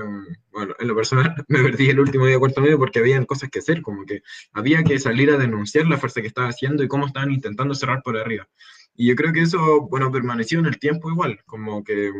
[0.52, 3.50] bueno, en lo personal me perdí el último día de cuarto medio porque había cosas
[3.50, 4.22] que hacer, como que
[4.54, 8.02] había que salir a denunciar la fuerza que estaba haciendo y cómo estaban intentando cerrar
[8.04, 8.48] por arriba.
[8.96, 12.12] Y yo creo que eso, bueno, permaneció en el tiempo igual, como que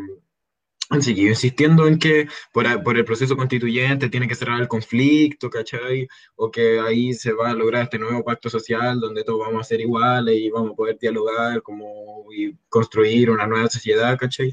[0.90, 6.08] han seguido insistiendo en que por, el proceso constituyente tiene que cerrar el conflicto, ¿cachai?
[6.34, 9.68] O que ahí se va a lograr este nuevo pacto social donde todos vamos a
[9.68, 14.52] ser iguales y vamos a poder dialogar como, y construir una nueva sociedad, ¿cachai?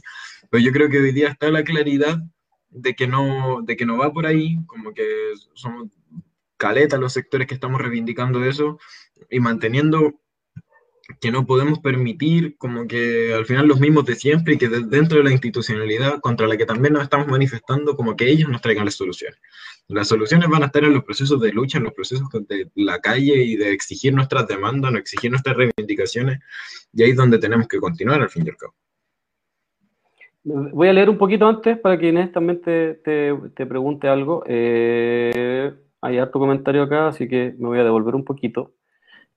[0.52, 2.18] Pero yo creo que hoy día está la claridad
[2.70, 5.90] de que no, de que no va por ahí, como que somos
[6.58, 8.80] caletas los sectores que estamos reivindicando eso
[9.30, 10.14] y manteniendo
[11.22, 15.18] que no podemos permitir como que al final los mismos de siempre y que dentro
[15.18, 18.86] de la institucionalidad contra la que también nos estamos manifestando como que ellos nos traigan
[18.86, 19.40] las soluciones.
[19.88, 23.00] Las soluciones van a estar en los procesos de lucha, en los procesos de la
[23.00, 26.40] calle y de exigir nuestras demandas, no exigir nuestras reivindicaciones
[26.94, 28.74] y ahí es donde tenemos que continuar al fin y al cabo.
[30.44, 34.44] Voy a leer un poquito antes para que Inés también te, te, pregunte algo.
[34.48, 38.72] Eh, hay harto comentario acá, así que me voy a devolver un poquito.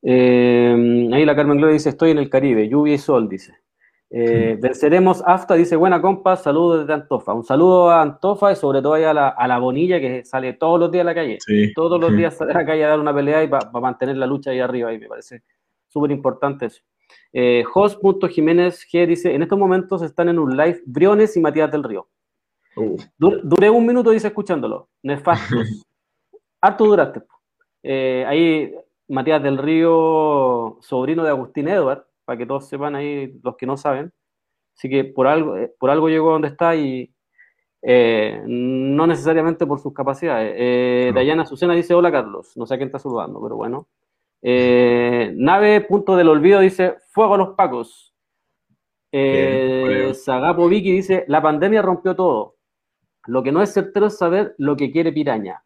[0.02, 3.54] Eh, ahí la Carmen Gloria dice, estoy en el Caribe, lluvia y sol, dice.
[4.12, 7.32] Eh, venceremos AFTA, dice, buena compa, saludos desde Antofa.
[7.32, 10.80] Un saludo a Antofa y sobre todo a la, a la Bonilla que sale todos
[10.80, 11.38] los días a la calle.
[11.74, 14.26] Todos los días sale a la calle a dar una pelea y para mantener la
[14.26, 14.92] lucha ahí arriba.
[14.92, 15.42] Y me parece
[15.88, 16.82] súper importante eso.
[17.32, 21.84] Eh, Host.Jiménez G dice, en estos momentos están en un live Briones y Matías del
[21.84, 22.08] Río.
[23.16, 24.88] duré un minuto, dice, escuchándolo.
[25.04, 25.86] Nefastos.
[26.60, 27.22] Harto duraste.
[27.82, 28.74] Eh, ahí
[29.10, 33.76] Matías del Río, sobrino de Agustín Edward, para que todos sepan ahí, los que no
[33.76, 34.12] saben.
[34.76, 37.12] Así que por algo, eh, por algo llegó donde está y
[37.82, 40.54] eh, no necesariamente por sus capacidades.
[40.56, 43.88] Eh, Dayana Azucena dice, hola Carlos, no sé a quién está saludando, pero bueno.
[44.42, 48.14] nave, punto del olvido, dice, fuego a los pacos.
[49.12, 52.56] Sagapo Vicky dice, la pandemia rompió todo.
[53.26, 55.64] Lo que no es certero es saber lo que quiere Piraña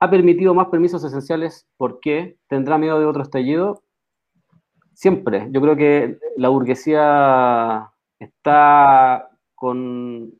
[0.00, 1.66] ha permitido más permisos esenciales.
[1.76, 2.38] ¿Por qué?
[2.48, 3.82] ¿Tendrá miedo de otro estallido?
[4.94, 5.48] Siempre.
[5.50, 10.38] Yo creo que la burguesía está con.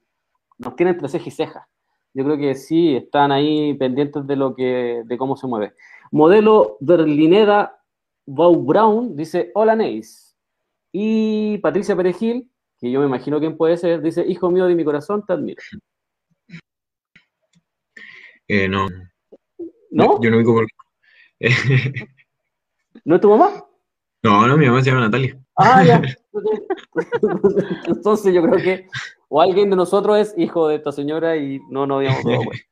[0.58, 1.68] nos tiene entre ceja y ceja.
[2.14, 5.74] Yo creo que sí, están ahí pendientes de lo que, de cómo se mueve.
[6.12, 7.80] Modelo Berlineda
[8.26, 10.36] Bau Brown dice: Hola Neis.
[10.92, 14.84] Y Patricia Perejil, que yo me imagino quién puede ser, dice: Hijo mío de mi
[14.84, 15.62] corazón, te admiro.
[18.46, 18.86] Eh, no,
[19.94, 20.20] ¿No?
[20.20, 20.66] Yo no vi por...
[23.04, 23.64] ¿No es tu mamá?
[24.22, 25.38] No, no, mi mamá se llama Natalia.
[25.56, 26.02] Ah, ya.
[27.86, 28.88] Entonces yo creo que
[29.28, 32.64] o alguien de nosotros es hijo de esta señora y no nos habíamos dado cuenta.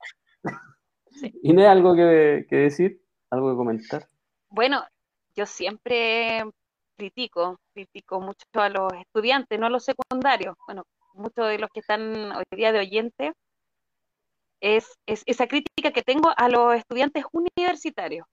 [1.42, 3.00] ¿Inés, algo que, que decir?
[3.30, 4.08] ¿Algo que comentar?
[4.48, 4.82] Bueno,
[5.37, 6.42] yo siempre
[6.96, 10.56] critico, critico mucho a los estudiantes, no a los secundarios.
[10.66, 13.32] Bueno, muchos de los que están hoy día de oyentes
[14.62, 18.27] es, esa crítica que tengo a los estudiantes universitarios.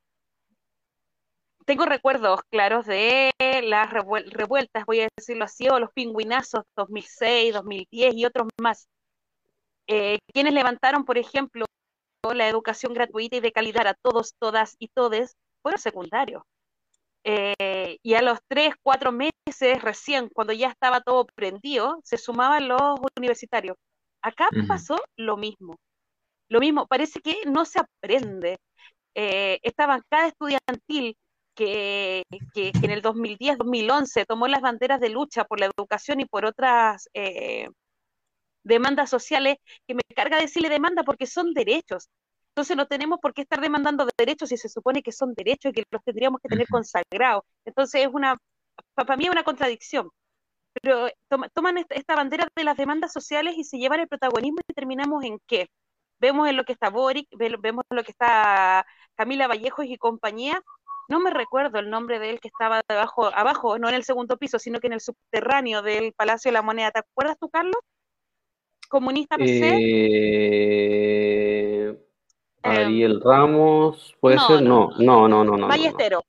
[1.65, 3.31] Tengo recuerdos claros de
[3.63, 8.87] las revueltas, voy a decirlo así, o los pingüinazos 2006, 2010 y otros más.
[9.87, 11.65] Eh, quienes levantaron, por ejemplo,
[12.33, 16.43] la educación gratuita y de calidad a todos, todas y todes, fueron secundarios.
[17.23, 22.67] eh, y a los tres, cuatro meses recién, cuando ya estaba todo prendido, se sumaban
[22.67, 22.81] los
[23.17, 23.77] universitarios.
[24.21, 25.77] Acá pasó lo mismo.
[26.49, 28.57] Lo mismo, parece que no se aprende.
[29.15, 31.17] Eh, esta bancada estudiantil
[31.55, 36.25] que, que- que en el 2010-2011 tomó las banderas de lucha por la educación y
[36.25, 37.69] por otras eh,
[38.63, 39.57] demandas sociales,
[39.87, 42.09] que me carga decirle demanda porque son derechos.
[42.51, 45.73] Entonces no tenemos por qué estar demandando derechos si se supone que son derechos y
[45.75, 47.43] que los tendríamos que tener consagrados.
[47.65, 48.37] Entonces es una,
[48.95, 50.09] para mí es una contradicción.
[50.81, 54.73] Pero toma- toman esta bandera de las demandas sociales y se llevan el protagonismo y
[54.73, 55.67] terminamos en qué?
[56.19, 59.97] Vemos en lo que está Boric, ve- vemos en lo que está Camila Vallejos y
[59.97, 60.61] compañía.
[61.07, 64.37] No me recuerdo el nombre de él que estaba debajo, abajo, no en el segundo
[64.37, 66.91] piso, sino que en el subterráneo del Palacio de la Moneda.
[66.91, 67.77] ¿Te acuerdas tú, Carlos?
[68.89, 69.77] Comunista PC.
[69.81, 71.95] Eh,
[72.61, 74.89] Em, Ariel Ramos, puede no, ser, no.
[74.99, 75.67] no, no, no, no.
[75.69, 76.21] Ballestero.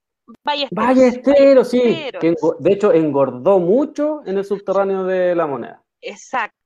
[0.44, 0.87] Ballestero.
[0.87, 5.83] Ballestero, sí, que de hecho engordó mucho en el subterráneo de la moneda.
[6.00, 6.57] Exacto.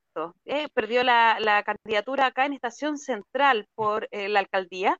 [0.45, 4.97] Eh, perdió la, la candidatura acá en Estación Central por eh, la alcaldía,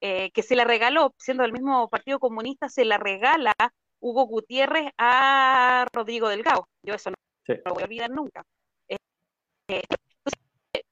[0.00, 3.52] eh, que se la regaló, siendo del mismo Partido Comunista, se la regala
[4.00, 6.68] Hugo Gutiérrez a Rodrigo Delgado.
[6.82, 7.54] Yo eso no, Sí.
[7.64, 8.44] no lo voy a olvidar nunca.
[9.68, 10.84] Entonces,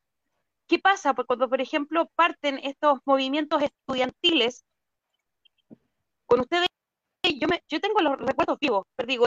[0.67, 1.15] ¿qué pasa?
[1.15, 4.65] Pues cuando, por ejemplo, parten estos movimientos estudiantiles,
[6.27, 6.69] con ustedes,
[7.41, 9.27] yo, me, yo tengo los recuerdos vivos, pero digo,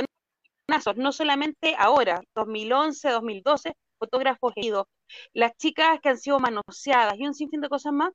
[0.95, 4.85] no solamente ahora, 2011, 2012, fotógrafos heridos,
[5.33, 8.11] las chicas que han sido manoseadas y un sinfín de cosas más,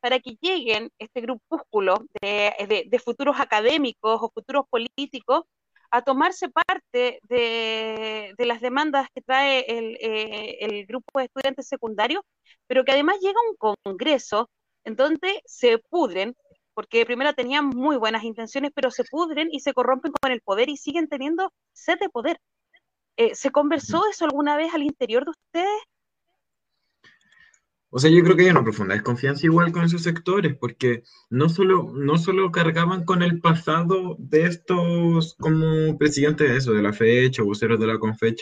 [0.00, 5.44] para que lleguen este grupúsculo de, de- de futuros académicos o futuros políticos
[5.90, 11.68] a tomarse parte de, de las demandas que trae el, eh, el grupo de estudiantes
[11.68, 12.22] secundarios,
[12.66, 14.48] pero que además llega un congreso
[14.84, 16.34] en donde se pudren,
[16.74, 20.68] porque primero tenían muy buenas intenciones, pero se pudren y se corrompen con el poder
[20.70, 22.38] y siguen teniendo sed de poder.
[23.20, 25.82] Eh, ¿Se conversó eso alguna vez al interior de ustedes?
[27.90, 31.50] O sea, yo creo que hay una profunda desconfianza igual con esos sectores, porque no
[31.50, 36.94] solo, no solo cargaban con el pasado de estos como presidentes de eso, de la
[36.94, 38.40] fecha, voceros de la Confech,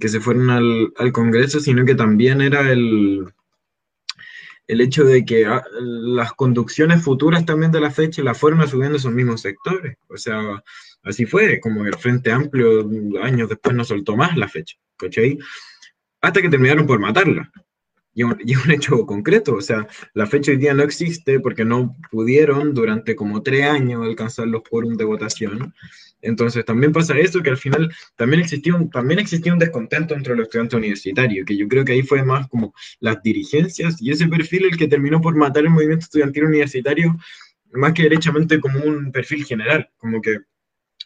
[0.00, 3.26] que se fueron al, al Congreso, sino que también era el,
[4.66, 8.96] el hecho de que ah, las conducciones futuras también de la fecha las fueron asumiendo
[8.96, 9.96] esos mismos sectores.
[10.08, 10.62] O sea,
[11.02, 12.88] así fue, como el Frente Amplio
[13.22, 15.38] años después no soltó más la fecha, ¿cachai?
[16.20, 17.50] Hasta que terminaron por matarla.
[18.12, 21.96] Y un, un hecho concreto, o sea, la fecha hoy día no existe porque no
[22.10, 25.74] pudieron durante como tres años alcanzar los quórum de votación.
[26.22, 30.34] Entonces también pasa eso, que al final también existía un, también existía un descontento entre
[30.34, 34.26] los estudiantes universitarios, que yo creo que ahí fue más como las dirigencias y ese
[34.28, 37.16] perfil el que terminó por matar el movimiento estudiantil universitario,
[37.72, 40.38] más que derechamente como un perfil general, como que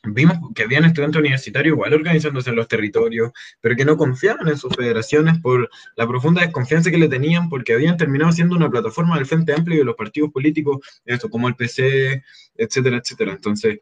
[0.04, 4.56] vimos que habían estudiantes universitarios igual organizándose en los territorios, pero que no confiaban en
[4.56, 9.16] sus federaciones por la profunda desconfianza que le tenían, porque habían terminado siendo una plataforma
[9.16, 12.22] del Frente Amplio y de los partidos políticos, esto como el PC,
[12.56, 13.32] etcétera, etcétera.
[13.32, 13.80] Entonces,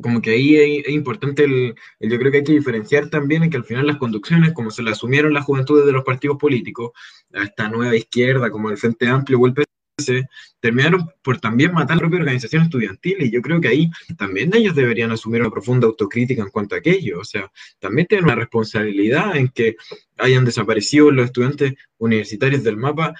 [0.00, 3.56] como que ahí es, importante, el, yo creo que hay que diferenciar también en que
[3.56, 6.92] al final las conducciones, como se le asumieron las juventudes de los partidos políticos,
[7.32, 9.66] a esta nueva izquierda, como el Frente Amplio o el PC,
[10.60, 14.74] terminaron por también matar la propia organización estudiantil y yo creo que ahí también ellos
[14.74, 19.36] deberían asumir una profunda autocrítica en cuanto a aquello, o sea, también tienen una responsabilidad
[19.36, 19.76] en que
[20.18, 23.14] hayan desaparecido los estudiantes universitarios del mapa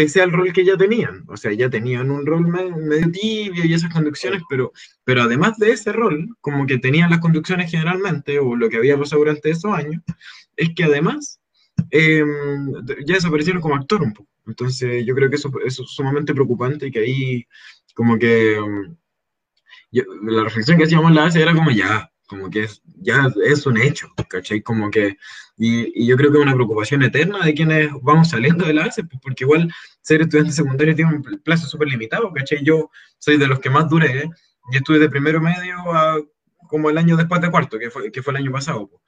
[0.00, 3.66] pese al rol que ya tenían, o sea, ya tenían un rol me- medio tibio
[3.66, 4.72] y esas conducciones, pero,
[5.04, 8.96] pero además de ese rol, como que tenían las conducciones generalmente, o lo que había
[8.98, 10.02] pasado durante esos años,
[10.56, 11.38] es que además
[11.90, 12.24] eh,
[13.06, 14.30] ya desaparecieron como actor un poco.
[14.46, 17.46] Entonces yo creo que eso, eso es sumamente preocupante y que ahí
[17.94, 18.56] como que
[19.90, 23.66] yo- la reflexión que hacíamos la base era como ya, como que es, ya es
[23.66, 24.62] un hecho, ¿cachai?
[24.62, 25.16] Como que,
[25.58, 28.84] y, y yo creo que es una preocupación eterna de quienes vamos saliendo de la
[28.86, 29.68] base, pues, porque igual
[30.00, 32.62] ser estudiante secundario tiene un plazo súper limitado, ¿cachai?
[32.62, 32.88] Yo
[33.18, 34.30] soy de los que más duré, ¿eh?
[34.70, 36.20] y estuve de primero medio a
[36.68, 38.88] como el año después de cuarto, que fue, que fue el año pasado.
[38.88, 39.02] pues.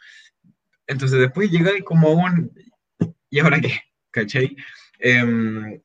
[0.88, 2.52] Entonces después llegáis como a un,
[3.30, 3.78] ¿y ahora qué?
[4.11, 4.56] ¿Cachai?
[4.98, 5.80] Em,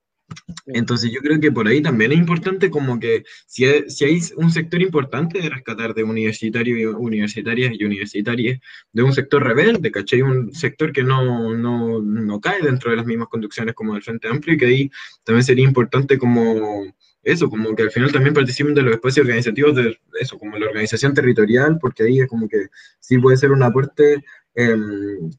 [0.68, 4.20] entonces yo creo que por ahí también es importante como que si hay, si hay
[4.36, 8.60] un sector importante de rescatar de universitarios y universitarias y universitarias,
[8.92, 10.22] de un sector rebelde, ¿cachai?
[10.22, 14.28] Un sector que no, no, no cae dentro de las mismas conducciones como el Frente
[14.28, 14.92] Amplio y que ahí
[15.24, 16.86] también sería importante como
[17.24, 20.68] eso, como que al final también participen de los espacios organizativos de eso, como la
[20.68, 22.68] organización territorial, porque ahí es como que
[23.00, 24.24] sí puede ser un aporte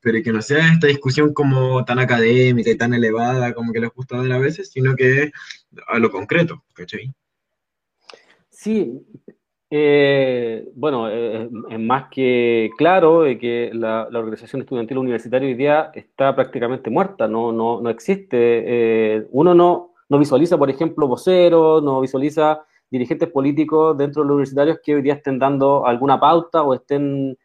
[0.00, 3.90] pero que no sea esta discusión como tan académica y tan elevada como que les
[3.90, 5.32] gusta dar a veces, sino que
[5.88, 7.12] a lo concreto, ¿cachai?
[8.50, 9.00] Sí,
[9.70, 15.90] Eh, bueno, eh, es más que claro que la, la organización estudiantil universitaria hoy día
[15.94, 18.36] está prácticamente muerta, no, no, no existe.
[18.38, 24.34] Eh, uno no, no visualiza, por ejemplo, voceros, no visualiza dirigentes políticos dentro de los
[24.36, 27.36] universitarios que hoy día estén dando alguna pauta o estén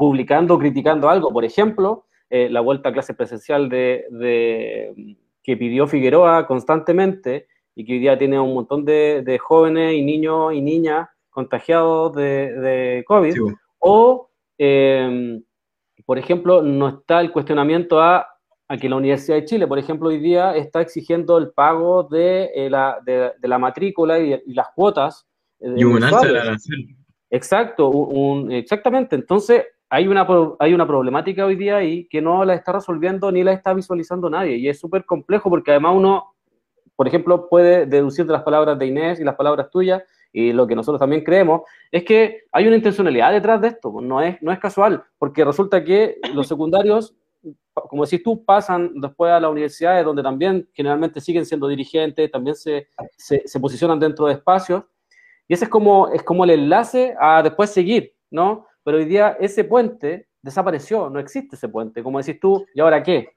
[0.00, 1.30] publicando, criticando algo.
[1.30, 7.84] Por ejemplo, eh, la vuelta a clase presencial de, de- que pidió Figueroa constantemente y
[7.84, 12.52] que hoy día tiene un montón de, de jóvenes y niños y niñas contagiados de,
[12.64, 13.32] de COVID.
[13.34, 13.40] Sí.
[13.78, 15.38] O, eh,
[16.06, 18.26] por ejemplo, no está el cuestionamiento a,
[18.68, 22.50] a que la Universidad de Chile, por ejemplo, hoy día está exigiendo el pago de,
[22.54, 25.26] eh, la, de, de la matrícula y, y las cuotas.
[25.60, 26.32] Y un alza de mensuales.
[26.32, 26.96] la arancel.
[27.30, 29.14] Exacto, un- exactamente.
[29.14, 30.26] Entonces, hay una,
[30.60, 34.30] hay una problemática hoy día ahí que no la está resolviendo ni la está visualizando
[34.30, 34.56] nadie.
[34.56, 36.34] Y es súper complejo porque además uno,
[36.94, 40.66] por ejemplo, puede deducir de las palabras de Inés y las palabras tuyas y lo
[40.68, 44.40] que nosotros también creemos, es que hay una intencionalidad detrás de esto, pues, no es,
[44.40, 47.16] no es casual, porque resulta que los secundarios,
[47.72, 52.54] como decís tú, pasan después a las universidades donde también generalmente siguen siendo dirigentes, también
[52.54, 54.84] se, se, se posicionan dentro de espacios,
[55.48, 58.68] y ese es como, es como el enlace a después seguir, ¿no?
[58.90, 63.00] Pero hoy día ese puente desapareció, no existe ese puente, como decís tú, ¿y ahora
[63.04, 63.36] qué?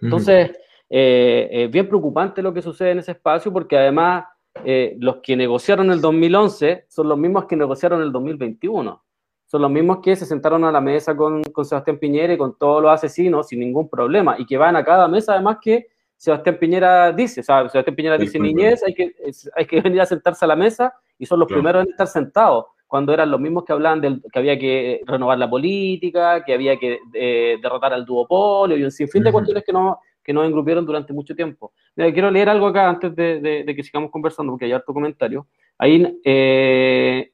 [0.00, 0.50] Entonces,
[0.88, 4.24] eh, es bien preocupante lo que sucede en ese espacio porque además
[4.64, 9.04] eh, los que negociaron el 2011 son los mismos que negociaron el 2021.
[9.44, 12.56] Son los mismos que se sentaron a la mesa con, con Sebastián Piñera y con
[12.56, 16.56] todos los asesinos sin ningún problema y que van a cada mesa además que Sebastián
[16.58, 19.12] Piñera dice, o sea, Sebastián Piñera dice, niñez, hay que,
[19.54, 21.60] hay que venir a sentarse a la mesa y son los Claro.
[21.60, 25.38] primeros en estar sentados, cuando eran los mismos que hablaban del, que había que renovar
[25.38, 29.72] la política, que había que eh, derrotar al duopolio y un sinfín de cuestiones que
[29.72, 31.72] no, que nos engrupieron durante mucho tiempo.
[31.96, 34.92] Mira, quiero leer algo acá antes de, de- de que sigamos conversando, porque hay harto
[34.92, 35.46] comentario.
[35.78, 37.32] Ahí eh,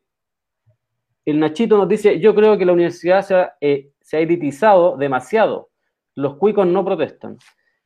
[1.24, 4.96] el Nachito nos dice, yo creo que la universidad se ha, eh, se ha elitizado
[4.96, 5.70] demasiado.
[6.14, 7.36] Los cuicos no protestan.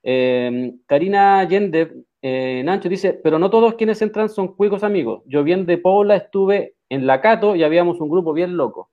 [0.03, 5.23] Eh, Karina Allende, eh, Nancho dice, pero no todos quienes entran son cuicos amigos.
[5.25, 8.91] Yo bien de Paula estuve en la Cato y habíamos un grupo bien loco.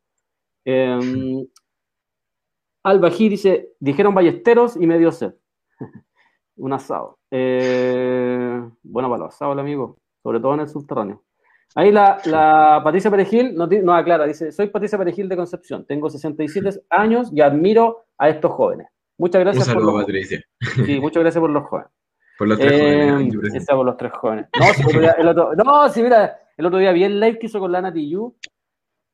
[0.65, 1.45] Eh,
[2.83, 5.33] Alba G dice, dijeron ballesteros y me dio sed.
[6.55, 7.19] un asado.
[7.31, 11.23] Eh, bueno para los asados, el amigo, sobre todo en el subterráneo.
[11.75, 16.09] Ahí la, la Patricia Perejil nos, nos aclara, dice, soy Patricia Perejil de Concepción, tengo
[16.09, 18.87] 67 años y admiro a estos jóvenes.
[19.17, 20.41] Muchas Un gracias por saludo, los, Patricia.
[20.85, 21.91] sí, muchas gracias por los jóvenes.
[22.37, 23.55] Por los tres Eh, jóvenes.
[23.55, 24.45] esa por los tres jóvenes.
[24.57, 27.57] No, si el otro no, sí, mira, el otro día vi el live que hizo
[27.57, 28.35] con Lana Tiyu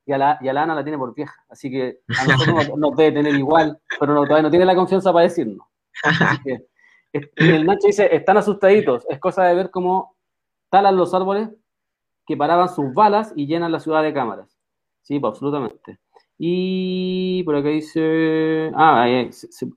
[0.03, 1.35] y a, y a la Ana la tiene por vieja.
[1.47, 5.13] Así que a nosotros nos, debe tener igual, pero no, todavía no tiene la confianza
[5.13, 5.67] para decirnos.
[6.03, 6.65] Así que,
[7.35, 9.05] el Nacho dice, están asustaditos.
[9.09, 10.15] Es cosa de ver cómo
[10.71, 11.49] talan los árboles
[12.25, 14.49] que paraban sus balas y llenan la ciudad de cámaras.
[15.03, 15.99] Sí, pues, absolutamente.
[16.39, 19.07] Y por acá dice, ah,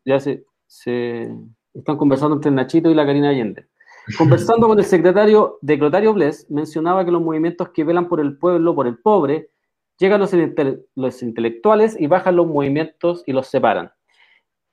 [0.07, 1.35] ya se, se
[1.75, 3.69] están conversando entre Nachito y la Karina Allende.
[4.17, 8.39] Conversando con el secretario de Clotario Bles, mencionaba que los movimientos que velan por el
[8.39, 9.51] pueblo, por el pobre,
[9.99, 10.33] llegan los,
[10.95, 13.93] los intelectuales y bajan los movimientos y los separan.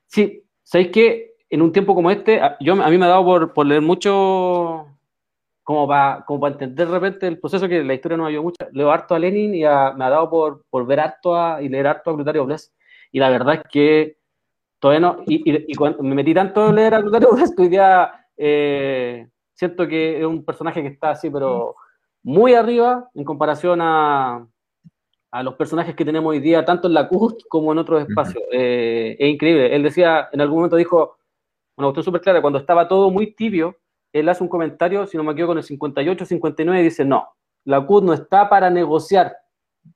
[0.06, 3.66] Sí, ¿sabéis que en un tiempo como este, yo, a mí me ha dado por,
[3.66, 4.86] leer mucho,
[5.62, 8.66] como para como para entender de repente el proceso que la historia nos ayudó mucho.
[8.72, 11.86] Leo harto a Lenin y a- me ha dado por, ver harto a, y leer
[11.86, 12.72] harto a Clotario Bles.
[13.12, 14.16] Y la verdad es que
[14.78, 17.68] todavía no, y, cuando me metí tanto en leer a Clotario Bles que hoy
[18.36, 21.76] eh, siento que es un personaje que está así, pero
[22.22, 24.46] muy arriba en comparación a,
[25.30, 28.42] a los personajes que tenemos hoy día, tanto en la CUT como en otros espacios.
[28.52, 29.74] Eh, es increíble.
[29.74, 31.16] Él decía, en algún momento dijo,
[31.76, 33.76] una cuestión súper clara, cuando estaba todo muy tibio,
[34.12, 37.28] él hace un comentario, si no me equivoco, con el 58, 59, y dice, no,
[37.64, 39.34] la CUT no está para negociar,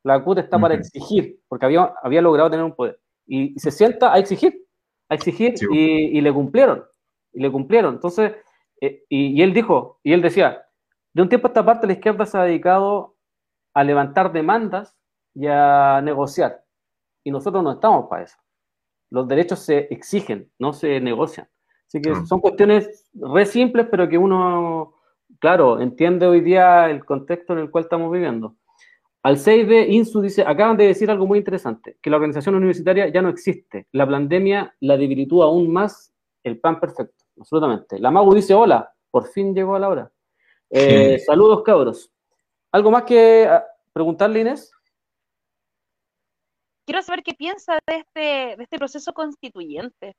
[0.03, 3.01] la CUT está para exigir, porque había, había logrado tener un poder.
[3.27, 4.67] Y, y se sienta a exigir,
[5.09, 5.67] a exigir, Sí.
[5.71, 6.85] y, y le cumplieron,
[7.33, 7.95] y le cumplieron.
[7.95, 8.33] Entonces,
[8.81, 10.63] eh, y, y él dijo, y él decía,
[11.13, 13.17] de un tiempo a esta parte la izquierda se ha dedicado
[13.75, 14.97] a levantar demandas
[15.35, 16.65] y a negociar.
[17.25, 18.37] Y nosotros no estamos para eso.
[19.11, 21.49] Los derechos se exigen, no se negocian.
[21.87, 24.95] Así que son cuestiones re simples, pero que uno,
[25.41, 28.57] claro, entiende hoy día el contexto en el cual estamos viviendo.
[29.23, 33.09] Al 6 de Insu dice, acaban de decir algo muy interesante, que la organización universitaria
[33.09, 33.87] ya no existe.
[33.93, 37.99] La pandemia la debilitó aún más el pan perfecto, absolutamente.
[37.99, 40.13] La Magu dice, hola, por fin llegó a la hora.
[40.69, 42.13] Eh, saludos, cabros.
[42.71, 44.71] ¿Algo más que ah, preguntarle, Inés?
[46.87, 50.15] Quiero saber qué piensa de este, de este proceso constituyente.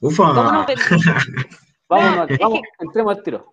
[0.00, 0.34] Ufa.
[0.34, 0.66] ¿Cómo nos
[1.88, 3.50] Vámonos, es vamos, entremos al tiro.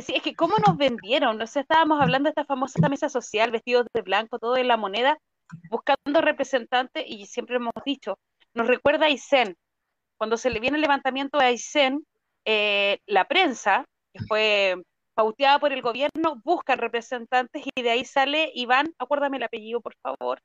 [0.00, 3.50] sí, es que cómo nos vendieron, o sea, estábamos hablando de esta famosa mesa social,
[3.50, 5.18] vestidos de blanco, todo en la moneda,
[5.68, 8.18] buscando representantes, y siempre hemos dicho,
[8.54, 9.56] nos recuerda a Aysén,
[10.18, 12.06] cuando se le viene el levantamiento de Aysén,
[12.44, 14.76] eh, la prensa, que fue
[15.14, 19.94] pauteada por el gobierno, busca representantes y de ahí sale Iván, acuérdame el apellido, por
[20.02, 20.40] favor.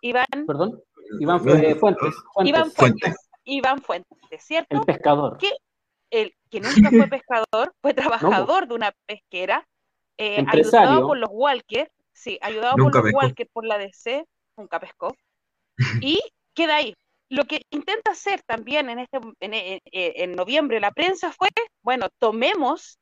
[0.00, 0.26] Iván.
[0.46, 0.82] Perdón.
[1.20, 1.78] Iván Fuentes.
[1.78, 2.14] Fuentes.
[2.44, 3.16] Iván Fuentes.
[3.44, 4.76] Iván Fuentes, ¿cierto?
[4.76, 5.38] El pescador.
[5.38, 5.52] Que,
[6.10, 9.66] el, que nunca fue pescador, fue trabajador de una pesquera,
[10.18, 14.24] eh, ayudado por los Walker, sí, ayudado por los Walker por la DC,
[14.56, 15.14] nunca pescó,
[16.02, 16.20] y
[16.54, 16.94] queda ahí.
[17.30, 19.52] Lo que intenta hacer también en, este, en,
[19.92, 21.48] en noviembre la prensa fue,
[21.82, 22.98] bueno, tomemos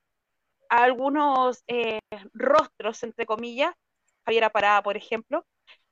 [0.68, 2.00] algunos eh,
[2.32, 3.74] rostros, entre comillas,
[4.24, 5.44] Javiera Parada, por ejemplo,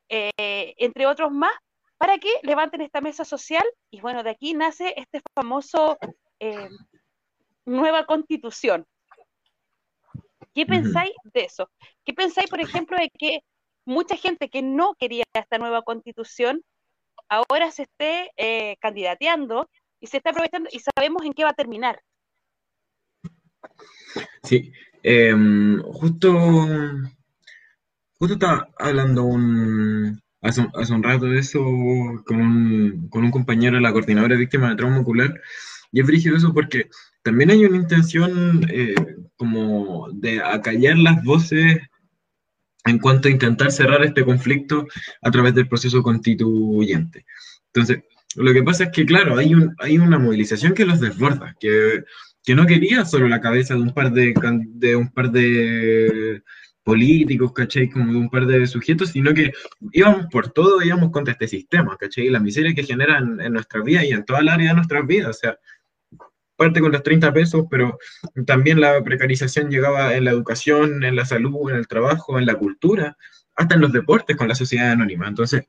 [0.08, 1.52] eh, entre otros más,
[1.96, 5.96] para que levanten esta mesa social y bueno, de aquí nace este famoso
[6.40, 6.68] eh,
[7.64, 8.84] nueva constitución.
[10.54, 11.68] ¿Qué pensáis de eso?
[12.04, 13.40] ¿Qué pensáis, por ejemplo, de que
[13.84, 16.62] mucha gente que no quería esta nueva constitución
[17.28, 19.68] ahora se esté eh, candidateando
[20.00, 22.00] y se está aprovechando y sabemos en qué va a terminar?
[24.42, 24.72] Sí,
[25.02, 26.32] em, justo,
[28.18, 30.62] justo estaba hablando un, hace,
[30.92, 31.62] un rato de eso
[32.26, 35.40] con un, con un compañero de la coordinadora de víctimas de trauma ocular,
[35.90, 36.88] y es brígido eso porque
[37.22, 38.94] también hay una intención eh,
[39.36, 41.78] como de acallar las voces
[42.84, 44.86] en cuanto a intentar cerrar este conflicto
[45.22, 47.24] a través del proceso constituyente.
[47.72, 48.04] Entonces,
[48.36, 52.04] lo que pasa es que, claro, hay, un, hay una movilización que los desborda, que,
[52.44, 54.34] que no quería solo la cabeza de un par de,
[54.66, 56.42] de un par de
[56.82, 57.88] políticos, ¿cachai?
[57.88, 59.52] Como de un par de sujetos, sino que
[59.92, 62.28] íbamos por todo, íbamos contra este sistema, ¿cachai?
[62.28, 65.06] La miseria que genera en, en nuestra vida y en toda el área de nuestras
[65.06, 65.58] vidas, o sea,
[66.56, 67.98] parte con los 30 pesos, pero
[68.46, 72.54] también la precarización llegaba en la educación, en la salud, en el trabajo, en la
[72.56, 73.16] cultura,
[73.56, 75.28] hasta en los deportes con la sociedad anónima.
[75.28, 75.64] Entonces,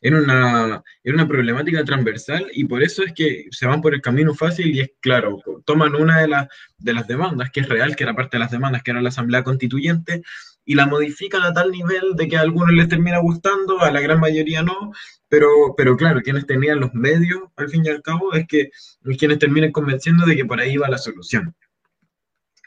[0.00, 4.00] era una, era una problemática transversal y por eso es que se van por el
[4.00, 6.48] camino fácil y es claro, toman una de, las
[6.78, 9.08] de las demandas, que es real, que era parte de las demandas, que era la
[9.08, 10.22] Asamblea Constituyente,
[10.64, 14.00] y la modifican a tal nivel de que a algunos les termina gustando, a la
[14.00, 14.92] gran mayoría no,
[15.28, 18.70] pero, pero claro, quienes tenían los medios, al fin y al cabo, es que
[19.18, 21.54] quienes terminen convenciendo de que por ahí va la solución.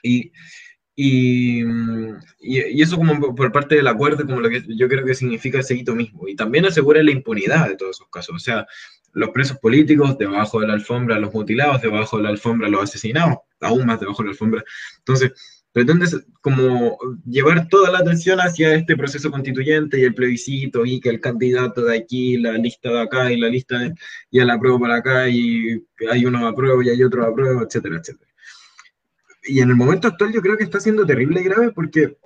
[0.03, 0.31] Y,
[0.95, 1.63] y,
[2.39, 5.75] y, eso como por parte del acuerdo, como lo que yo creo que significa ese
[5.75, 6.27] hito mismo.
[6.27, 8.35] Y también asegura la impunidad de todos esos casos.
[8.35, 8.67] O sea,
[9.13, 13.37] los presos políticos debajo de la alfombra, los mutilados debajo de la alfombra, los asesinados
[13.61, 14.63] aún más debajo de la alfombra.
[14.99, 15.31] Entonces,
[15.77, 16.07] pretende
[16.41, 21.21] como llevar toda la atención hacia este proceso constituyente y el plebiscito y que el
[21.21, 23.93] candidato de aquí, la lista de acá y la lista de,
[24.31, 28.31] y la apruebo para acá y hay uno apruebo y hay otro apruebo, etcétera, etcétera.
[29.43, 32.17] Y en el momento actual yo creo que está siendo terrible y grave porque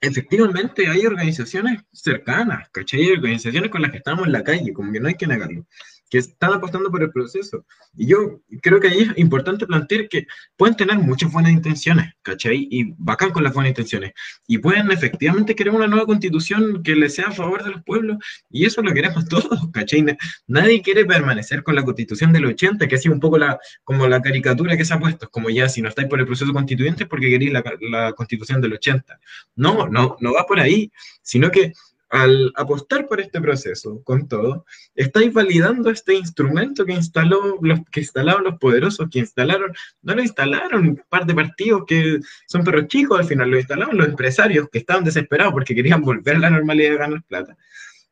[0.00, 3.02] efectivamente hay organizaciones cercanas, ¿cachai?
[3.02, 5.64] Hay organizaciones con las que estamos en la calle, como que no hay que negarlo
[6.10, 7.64] que están apostando por el proceso.
[7.96, 12.66] Y yo creo que ahí es importante plantear que pueden tener muchas buenas intenciones, ¿cachai?
[12.70, 14.12] Y bacán con las buenas intenciones.
[14.46, 18.18] Y pueden efectivamente querer una nueva constitución que le sea a favor de los pueblos.
[18.50, 20.04] Y eso lo queremos todos, ¿cachai?
[20.46, 24.06] Nadie quiere permanecer con la constitución del 80, que ha sido un poco la, como
[24.06, 25.28] la caricatura que se ha puesto.
[25.30, 28.60] Como ya, si no estáis por el proceso constituyente es porque queréis la, la constitución
[28.60, 29.20] del 80.
[29.56, 30.90] No, no, no va por ahí,
[31.22, 31.72] sino que
[32.10, 38.00] al apostar por este proceso, con todo, estáis validando este instrumento que instaló los que
[38.00, 42.88] instalaron los poderosos, que instalaron, no lo instalaron un par de partidos que son perros
[42.88, 46.50] chicos, al final lo instalaron los empresarios que estaban desesperados porque querían volver a la
[46.50, 47.56] normalidad de ganar plata.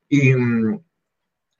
[0.08, 0.32] Y,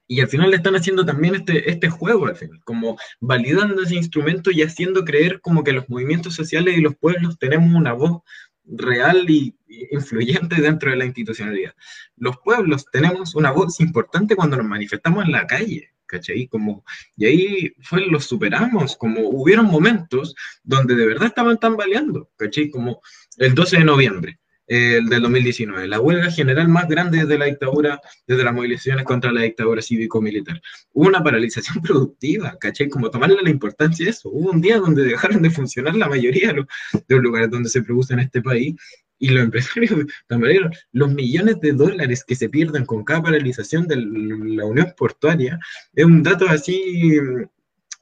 [0.09, 3.97] y al final le están haciendo también este, este juego, al final, como validando ese
[3.97, 8.23] instrumento y haciendo creer como que los movimientos sociales y los pueblos tenemos una voz
[8.67, 9.55] real y
[9.91, 11.75] influyente dentro de la institucionalidad.
[12.17, 16.49] Los pueblos tenemos una voz importante cuando nos manifestamos en la calle, ¿cachai?
[16.49, 16.85] Como,
[17.17, 22.71] y ahí fue, los superamos, como hubieron momentos donde de verdad estaban tambaleando, ¿cachai?
[22.71, 23.01] Como
[23.39, 28.01] el 12 de noviembre el del 2019, la huelga general más grande desde la dictadura,
[28.27, 30.61] desde las movilizaciones contra la dictadura cívico-militar.
[30.93, 32.89] Hubo una paralización productiva, ¿caché?
[32.89, 34.29] Como tomarle la importancia de eso.
[34.31, 37.69] Hubo un día donde dejaron de funcionar la mayoría de los, de los lugares donde
[37.69, 38.75] se produce en este país
[39.19, 39.93] y los empresarios
[40.27, 45.59] también los millones de dólares que se pierden con cada paralización de la unión portuaria
[45.95, 47.09] es un dato así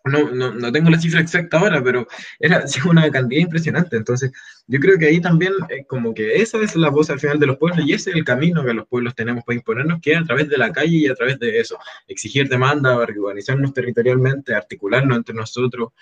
[0.05, 2.07] no, no, no, tengo la cifra exacta ahora, pero
[2.39, 3.97] era una cantidad impresionante.
[3.97, 4.33] Entonces,
[4.67, 7.47] yo creo que ahí también, eh, como que esa es la voz al final de
[7.47, 10.19] los pueblos y ese es el camino que los pueblos tenemos para imponernos, que es
[10.19, 15.17] a través de la calle y a través de eso, exigir demanda, organizarnos territorialmente, articularnos
[15.17, 15.93] entre nosotros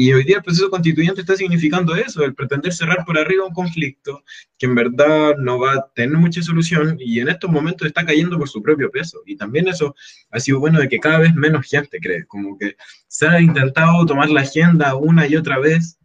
[0.00, 3.52] Y hoy día el proceso constituyente está significando eso, el pretender cerrar por arriba un
[3.52, 4.22] conflicto
[4.56, 8.38] que en verdad no va a tener mucha solución y en estos momentos está cayendo
[8.38, 9.20] por su propio peso.
[9.26, 9.96] Y también eso
[10.30, 12.76] ha sido bueno de que cada vez menos gente cree, como que
[13.08, 15.98] se ha intentado tomar la agenda una y otra vez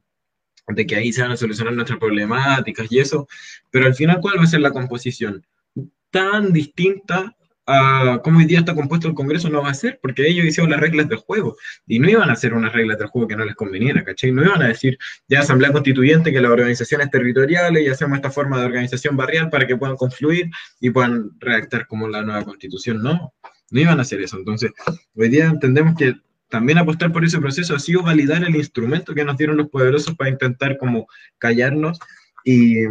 [0.69, 3.27] de que ahí se van a solucionar nuestras problemáticas y eso,
[3.69, 5.45] pero al final, ¿cuál va a ser la composición?
[6.09, 10.27] Tan distinta a cómo hoy día está compuesto el Congreso no va a ser, porque
[10.27, 11.55] ellos hicieron las reglas del juego
[11.87, 14.31] y no iban a hacer unas reglas del juego que no les conveniera, ¿cachai?
[14.31, 14.97] No iban a decir,
[15.27, 19.65] ya Asamblea Constituyente, que las organizaciones territoriales y hacemos esta forma de organización barrial para
[19.65, 20.49] que puedan confluir
[20.79, 23.01] y puedan redactar como la nueva Constitución.
[23.01, 23.33] No,
[23.71, 24.37] no iban a hacer eso.
[24.37, 24.71] Entonces,
[25.15, 26.15] hoy día entendemos que
[26.49, 30.15] también apostar por ese proceso ha sido validar el instrumento que nos dieron los poderosos
[30.15, 31.07] para intentar como
[31.39, 31.97] callarnos
[32.45, 32.83] y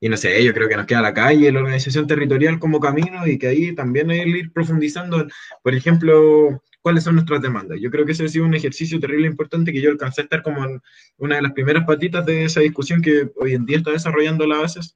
[0.00, 3.26] y no sé, yo creo que nos queda la calle, la organización territorial como camino
[3.26, 5.26] y que ahí también hay que ir profundizando,
[5.62, 7.78] por ejemplo, cuáles son nuestras demandas.
[7.80, 10.42] Yo creo que ese ha sido un ejercicio terrible importante que yo alcancé a estar
[10.42, 10.80] como en
[11.18, 14.60] una de las primeras patitas de esa discusión que hoy en día está desarrollando las
[14.60, 14.94] bases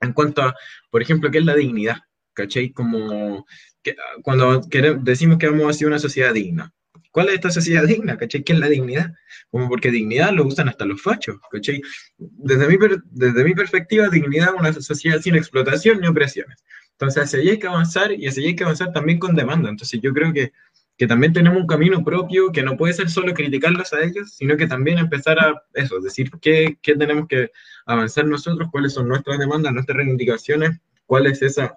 [0.00, 0.54] en cuanto a,
[0.90, 1.98] por ejemplo, qué es la dignidad,
[2.32, 2.72] ¿cachai?
[2.72, 3.46] Como
[3.82, 6.72] que, cuando queremos, decimos que vamos a ser una sociedad digna.
[7.10, 8.16] ¿Cuál es esta sociedad digna?
[8.16, 8.44] ¿Cachai?
[8.44, 9.12] ¿Qué es la dignidad?
[9.50, 11.82] Como porque dignidad lo usan hasta los fachos, ¿cachai?
[12.18, 12.76] Desde mi,
[13.10, 16.64] desde mi perspectiva, dignidad es una sociedad sin explotación ni opresiones.
[16.92, 19.68] Entonces, hacia allí hay que avanzar y hacia allí hay que avanzar también con demanda.
[19.68, 20.52] Entonces, yo creo que,
[20.96, 24.56] que también tenemos un camino propio que no puede ser solo criticarlos a ellos, sino
[24.56, 27.50] que también empezar a eso, decir qué, qué tenemos que
[27.86, 31.74] avanzar nosotros, cuáles son nuestras demandas, nuestras reivindicaciones, cuál es esa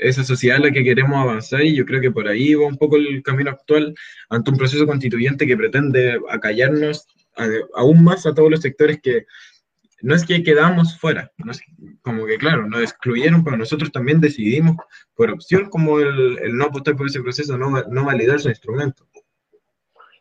[0.00, 2.76] esa sociedad en la que queremos avanzar y yo creo que por ahí va un
[2.76, 3.94] poco el camino actual
[4.28, 7.06] ante un proceso constituyente que pretende acallarnos
[7.74, 9.26] aún más a todos los sectores que
[10.02, 11.60] no es que quedamos fuera, no es
[12.02, 14.76] como que claro, nos excluyeron, pero nosotros también decidimos
[15.14, 19.06] por opción como el, no apostar por ese proceso, no, no validar su instrumento.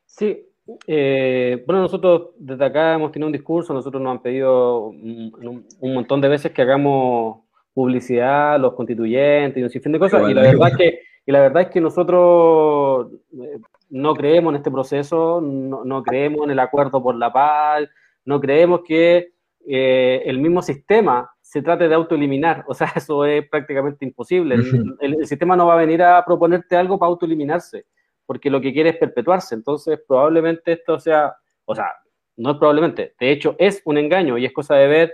[0.05, 0.45] Sí,
[0.85, 6.19] eh, bueno, nosotros desde acá hemos tenido un discurso, nosotros nos han pedido un montón
[6.19, 7.48] de veces que hagamos
[7.79, 10.29] publicidad, los constituyentes y un sinfín de cosas.
[10.29, 13.07] Y la, verdad es que, y la verdad es que nosotros
[13.41, 13.57] eh,
[13.89, 17.87] no creemos en este proceso, no, creemos en el acuerdo por la paz,
[18.25, 19.31] no creemos que
[19.65, 22.65] eh, el mismo sistema se trate de autoeliminar.
[22.67, 24.55] O sea, eso es prácticamente imposible.
[24.99, 27.85] El, sistema no va a venir a proponerte algo para autoeliminarse,
[28.25, 29.55] porque lo que quiere es perpetuarse.
[29.55, 31.93] Entonces, probablemente esto sea, o sea,
[32.35, 35.13] no es probablemente, de hecho es un engaño y es cosa de ver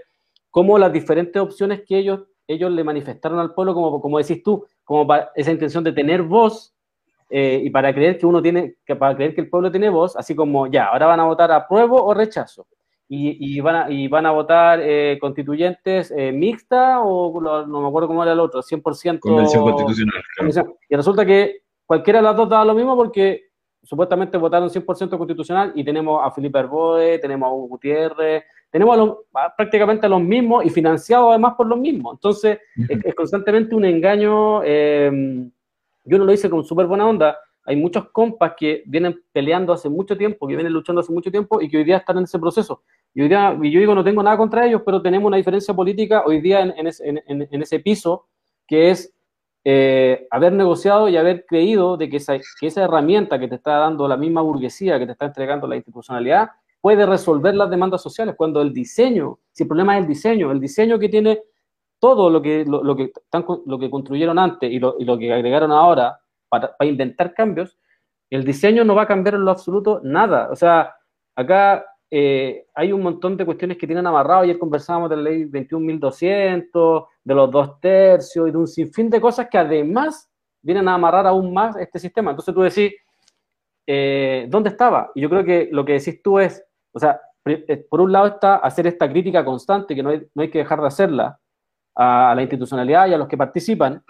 [0.50, 4.66] cómo las diferentes opciones que ellos ellos le manifestaron al pueblo, como, como decís tú,
[4.84, 6.74] como para esa intención de tener voz
[7.30, 10.16] eh, y para creer que uno tiene, que para creer que el pueblo tiene voz,
[10.16, 12.68] así como ya, ahora van a votar apruebo o rechazo.
[13.08, 17.88] Y, y, van, a, y van a votar eh, constituyentes eh, mixta o no me
[17.88, 19.20] acuerdo cómo era el otro, 100%.
[19.20, 20.24] Convención constitucional.
[20.90, 23.50] Y resulta que cualquiera de las dos daba lo mismo porque
[23.84, 28.44] supuestamente votaron 100% constitucional y tenemos a Felipe Arboe, tenemos a Hugo Gutiérrez,
[28.76, 29.20] tenemos
[29.56, 32.16] prácticamente a los mismos y financiados además por los mismos.
[32.16, 32.60] Entonces,
[32.90, 34.64] es, constantemente un engaño.
[34.66, 35.48] Eh,
[36.04, 37.38] yo no lo hice con súper buena onda.
[37.64, 41.62] Hay muchos compas que vienen peleando hace mucho tiempo, que vienen luchando hace mucho tiempo
[41.62, 42.84] y que hoy día están en ese proceso.
[43.14, 45.74] Y hoy día, y yo digo, no tengo nada contra ellos, pero tenemos una diferencia
[45.74, 48.28] política hoy día en, ese, piso,
[48.68, 49.16] que es
[49.64, 53.78] eh, haber negociado y haber creído de que esa, que esa herramienta que te está
[53.78, 56.50] dando la misma burguesía, que te está entregando la institucionalidad,
[56.86, 60.60] puede resolver las demandas sociales, cuando el diseño, si el problema es el diseño, el
[60.60, 61.42] diseño que tiene
[62.00, 63.12] todo lo que, lo, que,
[63.66, 67.76] lo que construyeron antes y lo, lo que agregaron ahora para, para, inventar cambios,
[68.30, 70.48] el diseño no va a cambiar en lo absoluto nada.
[70.52, 70.94] O sea,
[71.36, 74.42] acá eh, hay un montón de cuestiones que tienen amarrado.
[74.42, 79.20] Ayer conversábamos de la ley 21.200, de los dos tercios y de un sinfín de
[79.20, 80.32] cosas que además
[80.62, 82.30] vienen a amarrar aún más este sistema.
[82.30, 82.94] Entonces tú decís,
[83.88, 85.12] eh, ¿dónde estaba?
[85.16, 86.64] Y yo creo que lo que decís tú es,
[86.96, 90.42] o sea, eh, por un lado está hacer esta crítica constante, que no hay, no
[90.42, 91.38] hay que dejar de hacerla,
[91.94, 94.02] a, la institucionalidad y a los que participan,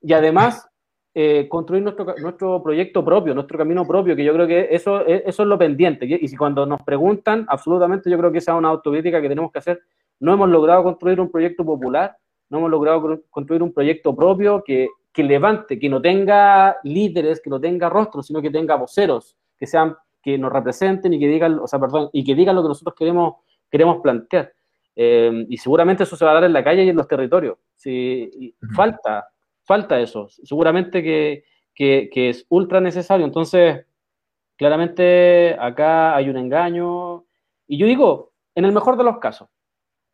[0.00, 0.68] y además
[1.12, 5.24] eh, construir nuestro, nuestro proyecto propio, nuestro camino propio, que yo creo que eso, e,
[5.26, 6.06] eso es lo pendiente.
[6.06, 9.50] Y si cuando nos preguntan, absolutamente yo creo que esa es una autocrítica que tenemos
[9.50, 9.80] que hacer.
[10.20, 12.16] No hemos logrado construir un proyecto popular,
[12.48, 17.50] no hemos logrado construir un proyecto propio que, que levante, que no tenga líderes, que
[17.50, 21.58] no tenga rostros, sino que tenga voceros, que sean que nos representen y que digan,
[21.58, 23.36] o sea, perdón, y que digan lo que nosotros queremos,
[23.70, 24.52] queremos plantear.
[24.96, 27.58] Eh, y seguramente eso se va a dar en la calle y en los territorios.
[27.76, 29.28] Sí, falta,
[29.62, 30.28] falta eso.
[30.28, 31.44] Seguramente que,
[31.74, 33.24] que, que, es ultra necesario.
[33.24, 33.86] Entonces,
[34.56, 37.24] claramente acá hay un engaño.
[37.66, 39.48] Y yo digo, en el mejor de los casos,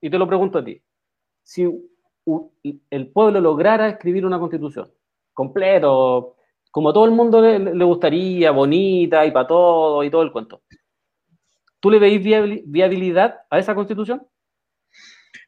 [0.00, 0.80] y te lo pregunto a ti,
[1.42, 1.64] si
[2.90, 4.90] el pueblo lograra escribir una constitución
[5.32, 6.36] completo,
[6.76, 10.60] como todo el mundo le, gustaría, bonita y para todo y todo el cuento.
[11.80, 14.26] ¿Tú le veis viabili- viabilidad a esa constitución?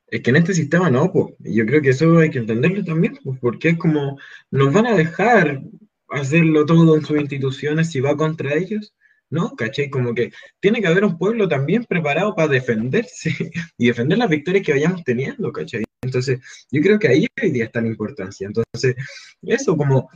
[0.07, 1.35] Es que en este sistema no, pues.
[1.41, 4.19] Yo creo que eso hay que entenderlo también, pues, porque es como,
[4.51, 5.61] nos van a dejar
[6.09, 8.95] hacerlo todo en sus instituciones si va contra ellos,
[9.29, 9.55] ¿no?
[9.55, 9.91] ¿Cachai?
[9.91, 13.35] Como que tiene que haber un pueblo también preparado para defenderse
[13.77, 15.85] y defender las victorias que vayamos teniendo, ¿cachai?
[16.01, 18.47] Entonces, yo creo que ahí hoy día está la importancia.
[18.47, 18.97] Entonces,
[19.43, 20.09] eso como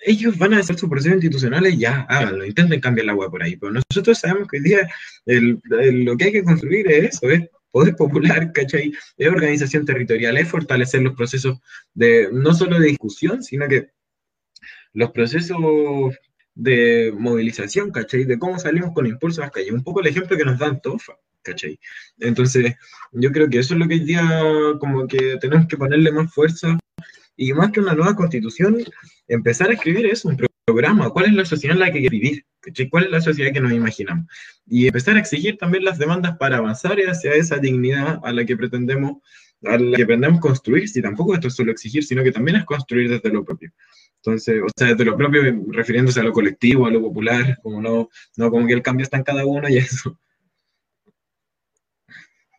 [0.00, 3.56] ellos van a hacer sus procesos institucionales, ya, háganlo, intenten cambiar la agua por ahí.
[3.56, 4.88] Pero nosotros sabemos que hoy día
[5.26, 8.92] el- el- lo que hay que construir es eso, es poder popular, ¿cachai?
[9.16, 11.58] Es organización territorial, es fortalecer los procesos
[11.94, 13.88] de, no solo de discusión, sino que
[14.94, 15.58] los procesos
[16.54, 18.24] de movilización, ¿cachai?
[18.24, 19.70] De cómo salimos con impulso a las calles.
[19.72, 21.78] Un poco el ejemplo que nos dan Tofa, ¿cachai?
[22.18, 22.74] Entonces,
[23.12, 24.28] yo creo que eso es lo que hoy día
[24.80, 26.78] como que tenemos que ponerle más fuerza
[27.38, 28.78] y más que una nueva constitución,
[29.28, 30.36] empezar a escribir eso, un
[30.66, 33.60] programa, cuál es la sociedad en la que queremos vivir, cuál es la sociedad que
[33.60, 34.26] nos imaginamos.
[34.66, 38.56] Y empezar a exigir también las demandas para avanzar hacia esa dignidad a la que
[38.56, 39.18] pretendemos,
[39.64, 42.64] a la que pretendemos construir, si tampoco esto es solo exigir, sino que también es
[42.64, 43.70] construir desde lo propio.
[44.16, 48.08] Entonces, o sea, desde lo propio, refiriéndose a lo colectivo, a lo popular, como no,
[48.36, 50.18] no como que el cambio está en cada uno y eso.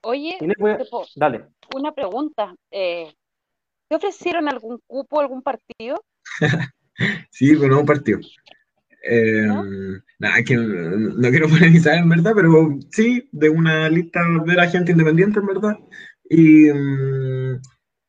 [0.03, 0.37] Oye,
[1.17, 1.47] Dale.
[1.75, 2.55] una pregunta.
[2.71, 3.13] eh,
[3.89, 6.03] ¿te ofrecieron algún cupo, algún partido?
[7.31, 8.19] Sí, con un partido.
[9.09, 9.63] Eh, ¿No?
[10.19, 14.91] Nada, que no quiero polemizar en verdad, pero sí, de una lista de la gente
[14.91, 15.77] independiente en verdad.
[16.29, 17.61] Y, mm,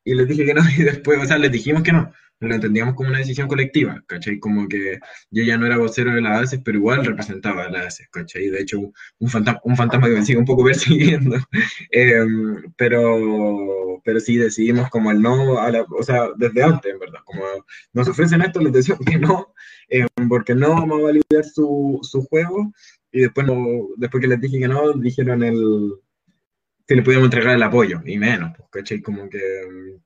[0.05, 2.13] y les dije que no, y después, o sea, les dijimos que no.
[2.41, 4.39] Lo entendíamos como una decisión colectiva, ¿cachai?
[4.41, 4.99] Como que
[5.31, 8.49] yo ya no era vocero de las ACES, pero igual representaba a las ACES, ¿cachai?
[8.49, 8.81] De hecho,
[9.19, 11.37] un fantasma, un fantasma que me sigue un poco persiguiendo.
[11.93, 12.25] Eh,
[12.77, 17.21] pero, pero sí decidimos como el no, a la- o sea, desde antes, en verdad,
[17.25, 17.43] como
[17.93, 19.53] nos ofrecen esto, les decimos que no,
[19.89, 22.73] eh, porque no vamos a validar su, su juego,
[23.13, 23.57] y después, no,
[23.97, 25.93] después que les dije que no, dijeron el,
[26.87, 29.01] si le podíamos entregar el apoyo, y menos, pues, ¿cachai?
[29.03, 30.01] Como que, mm,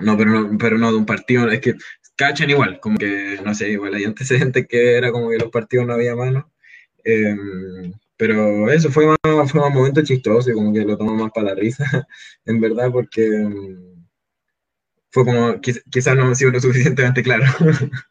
[0.00, 1.74] no, pero no, pero no de un partido, es que
[2.16, 5.86] cachan igual, como que, no sé, igual hay antecedentes que era como que los partidos
[5.86, 6.50] no había mano,
[7.04, 7.36] eh,
[8.16, 9.16] pero eso fue más,
[9.50, 11.84] fue más momento chistoso, y como que lo tomamos más para la risa,
[12.44, 14.04] en verdad, porque mm,
[15.10, 17.44] fue como, quiz- quizás no hemos sido lo suficientemente claro.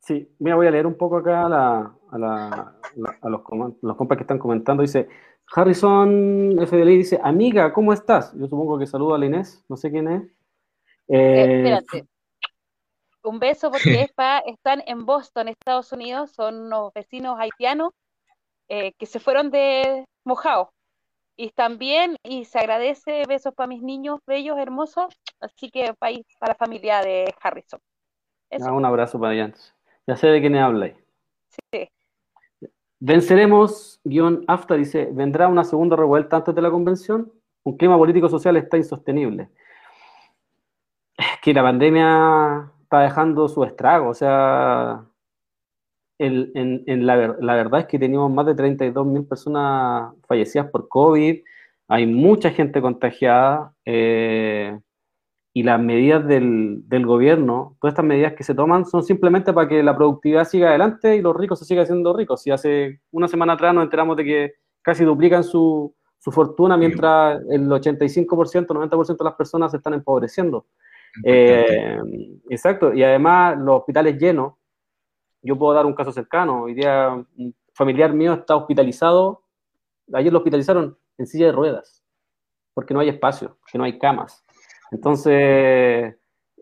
[0.00, 2.74] Sí, mira, voy a leer un poco acá a, la- a, la-
[3.22, 3.40] a los,
[3.80, 4.82] los compas que están comentando.
[4.82, 5.08] Dice,
[5.52, 8.32] Harrison FDLI dice, amiga, ¿cómo estás?
[8.34, 10.22] Yo supongo que saluda a la Inés, no sé quién es.
[11.08, 12.04] Eh, Eh, espérate.
[13.22, 17.92] Un beso porque es pa- están en Boston, Estados Unidos, son unos vecinos haitianos
[18.68, 20.70] eh, que se fueron de mojado.
[21.36, 26.52] Y también, y se agradece, besos para mis niños bellos, hermosos, así que para, para
[26.52, 27.80] la familia de Harrison.
[28.50, 29.52] Eso, ah, un abrazo para allá.
[30.06, 30.94] Ya sé de quién habláis.
[31.72, 31.88] sí.
[33.06, 37.30] Venceremos, guion AFTA dice, ¿vendrá una segunda revuelta antes de la convención?
[37.62, 39.50] Un clima político-social está insostenible.
[41.18, 45.04] Es que la pandemia está dejando su estrago, o sea,
[46.18, 51.44] la verdad es que teníamos más de 32 mil personas fallecidas por COVID,
[51.88, 54.80] hay mucha gente contagiada, eh,
[55.56, 59.68] y las medidas del, del gobierno, todas estas medidas que se toman son simplemente para
[59.68, 62.42] que la productividad siga adelante y los ricos se sigan haciendo ricos.
[62.42, 67.40] Si hace una semana atrás nos enteramos de que casi duplican su, su fortuna mientras
[67.50, 70.66] el 85%, 90% de las personas se están empobreciendo.
[71.22, 72.00] Eh,
[72.50, 74.54] exacto, y además los hospitales llenos.
[75.40, 76.62] Yo puedo dar un caso cercano.
[76.62, 79.44] Hoy día un familiar mío está hospitalizado.
[80.12, 82.02] Ayer lo hospitalizaron en silla de ruedas,
[82.72, 84.43] porque no hay espacio, que no hay camas.
[84.94, 86.14] Entonces,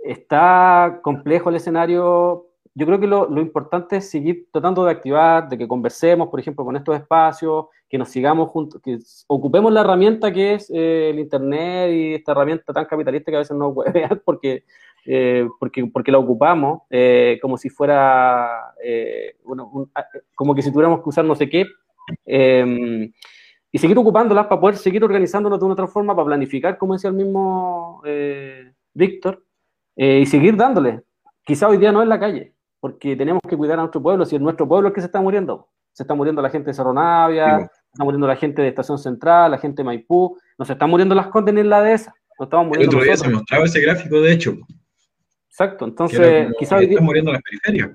[0.02, 2.46] está complejo el escenario.
[2.74, 6.64] Yo creo que lo, importante es seguir tratando de activar, de que conversemos, por ejemplo,
[6.64, 11.18] con estos espacios, que nos sigamos juntos, que ocupemos la herramienta que es eh, el
[11.18, 14.64] Internet y esta herramienta tan capitalista que a veces no huevean porque,
[15.04, 18.74] eh, porque, porque la ocupamos eh, como si fuera,
[19.44, 19.90] uno- un-
[20.34, 21.66] como que si tuviéramos que usar no sé qué.
[23.74, 27.08] Y seguir ocupándolas para poder seguir organizándonos de una otra forma, para planificar, como decía
[27.08, 29.42] el mismo eh, Víctor,
[29.96, 31.02] eh, y seguir dándole.
[31.42, 34.36] Quizá hoy día no en la calle, porque tenemos que cuidar a nuestro pueblo, si
[34.36, 35.68] es nuestro pueblo el que se está muriendo.
[35.92, 38.68] Se está muriendo la gente de Cerro Navia, Sí, se está muriendo la gente de
[38.68, 42.46] Estación Central, la gente de Maipú, nos están muriendo las Condes en la dehesa, nos
[42.46, 44.54] estamos El muriendo otro día se mostraba ese gráfico, de hecho,
[45.48, 47.90] Exacto, entonces como quizá que hoy día, están muriendo las periferias.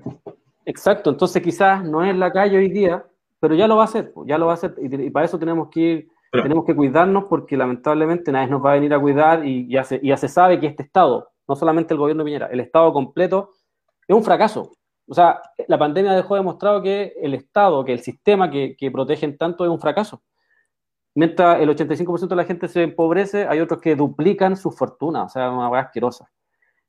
[0.64, 3.04] Exacto, entonces quizás no es la calle hoy día,
[3.40, 5.38] pero ya lo va a hacer, ya lo va a hacer, y, y para eso
[5.38, 9.00] tenemos que ir, Pero- tenemos que cuidarnos porque lamentablemente nadie nos va a venir a
[9.00, 12.26] cuidar y ya se, ya se sabe que este Estado, no solamente el gobierno de
[12.28, 13.50] Piñera, el Estado completo
[14.06, 14.72] es un fracaso,
[15.06, 19.36] O sea, la pandemia dejó demostrado que el Estado, que el sistema que, que protegen
[19.38, 20.22] tanto es un fracaso.
[21.14, 25.28] Mientras el 85% de la gente se empobrece, hay otros que duplican sus fortunas, o
[25.30, 26.30] sea, una hueá asquerosa.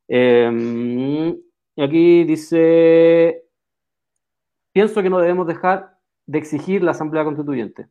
[0.07, 1.33] Eh,
[1.75, 3.45] y aquí dice,
[4.71, 5.95] pienso que no debemos dejar
[6.29, 7.87] de exigir la Asamblea Constituyente.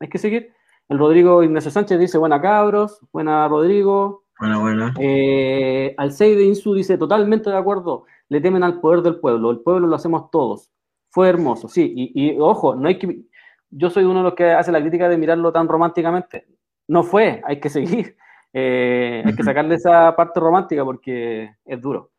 [0.00, 0.52] Hay que seguir.
[0.88, 4.24] El Rodrigo Ignacio Sánchez dice, buena cabros, buena Rodrigo.
[4.40, 4.94] Buena, buena.
[4.98, 9.60] Eh, Alcei de Insu dice, totalmente de acuerdo, le temen al poder del pueblo, el
[9.60, 10.68] pueblo lo hacemos todos.
[11.10, 13.22] Fue hermoso, sí, y, y ojo, no hay que,
[13.70, 16.46] yo soy uno de los que hace la crítica de mirarlo tan románticamente.
[16.88, 18.16] No fue, hay que seguir.
[18.58, 22.12] Eh, hay que sacarle esa parte romántica porque es duro.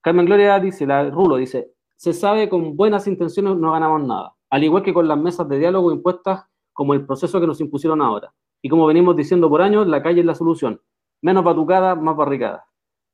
[0.00, 4.64] Carmen Gloria dice, la Rulo dice, se sabe con buenas intenciones no ganamos nada, al
[4.64, 8.32] igual que con las mesas de diálogo impuestas como el proceso que nos impusieron ahora.
[8.60, 10.80] Y como venimos diciendo por años, la calle es la solución.
[11.22, 12.66] Menos batucada, más barricada.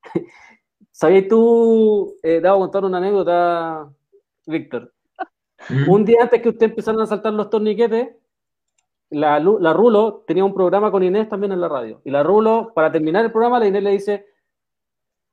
[0.92, 3.88] ¿Sabías tú, eh, te voy a contar una anécdota,
[4.46, 4.92] Víctor?
[5.68, 5.90] Mm.
[5.90, 8.08] Un día antes que usted empezaran a saltar los torniquetes,
[9.10, 12.00] la, Rulo tenía un programa con Inés también en la radio.
[12.04, 14.26] Y la Rulo, para terminar el programa, la Inés le dice,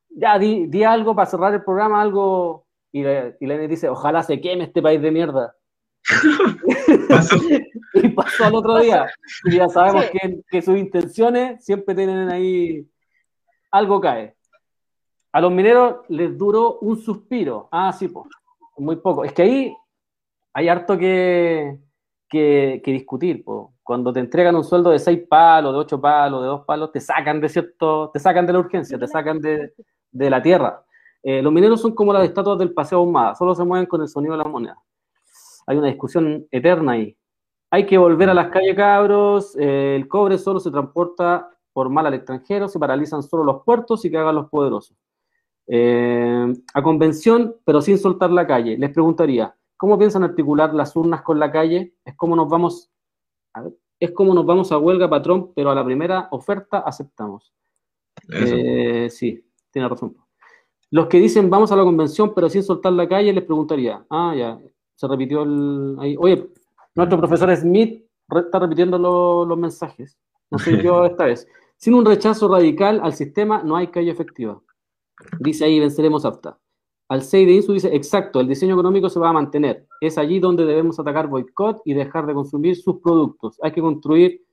[0.10, 2.66] ya, di, di algo para cerrar el programa, algo.
[2.92, 5.56] Y la, y la Inés dice, ojalá se queme este país de mierda.
[7.10, 7.36] Pasó.
[7.94, 9.08] Y pasó al otro día.
[9.46, 10.18] Y ya sabemos Sí.
[10.20, 12.88] que, que sus intenciones siempre tienen ahí,
[13.72, 14.36] algo cae.
[15.32, 17.68] A los mineros les duró un suspiro.
[17.72, 18.26] Ah, sí, pues,
[18.78, 19.24] muy poco.
[19.26, 19.78] Es que ahí
[20.54, 21.78] hay harto que,
[22.30, 23.44] que, que discutir.
[23.44, 23.74] po.
[23.84, 27.00] Cuando te entregan un sueldo de seis palos, de ocho palos, de dos palos, te
[27.00, 29.74] sacan de cierto, te sacan de la urgencia, te sacan de,
[30.12, 30.84] de la tierra.
[31.24, 34.08] Eh, los mineros son como las estatuas del Paseo Ahumada, solo se mueven con el
[34.08, 34.78] sonido de la moneda.
[35.68, 37.16] Hay una discusión eterna ahí.
[37.70, 39.56] Hay que volver a las calles, cabros.
[39.58, 44.04] eh, el cobre solo se transporta por mal al extranjero, se paralizan solo los puertos
[44.06, 44.98] y que hagan los poderosos.
[45.68, 48.78] Eh, a convención, pero sin soltar la calle.
[48.78, 51.94] Les preguntaría, ¿cómo piensan articular las urnas con la calle?
[52.06, 52.90] Es como nos vamos,
[53.54, 57.54] a ver, es como nos vamos a huelga, patrón, pero a la primera oferta aceptamos.
[58.30, 60.16] Eh, sí, tiene razón.
[60.90, 64.06] Los que dicen vamos a la convención, pero sin soltar la calle, les preguntaría.
[64.10, 64.58] Ah, ya,
[64.98, 65.96] se repitió el.
[66.00, 66.16] ahí.
[66.20, 66.50] Oye,
[66.96, 70.18] nuestro profesor Smith re- está repitiendo lo- los mensajes.
[70.52, 71.48] No soy yo esta vez.
[71.78, 74.60] Sin un rechazo radical al sistema, no hay calle efectiva.
[75.40, 76.60] Dice ahí, venceremos AFTA.
[77.10, 79.88] Al 6 de Insu dice, exacto, el diseño económico se va a mantener.
[80.02, 83.58] Es allí donde debemos atacar boicot y dejar de consumir sus productos.
[83.64, 84.44] Hay que construir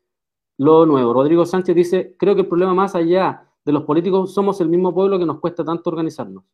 [0.58, 1.12] lo nuevo.
[1.12, 4.94] Rodrigo Sánchez dice, creo que el problema más allá de los políticos somos el mismo
[4.94, 6.44] pueblo que nos cuesta tanto organizarnos.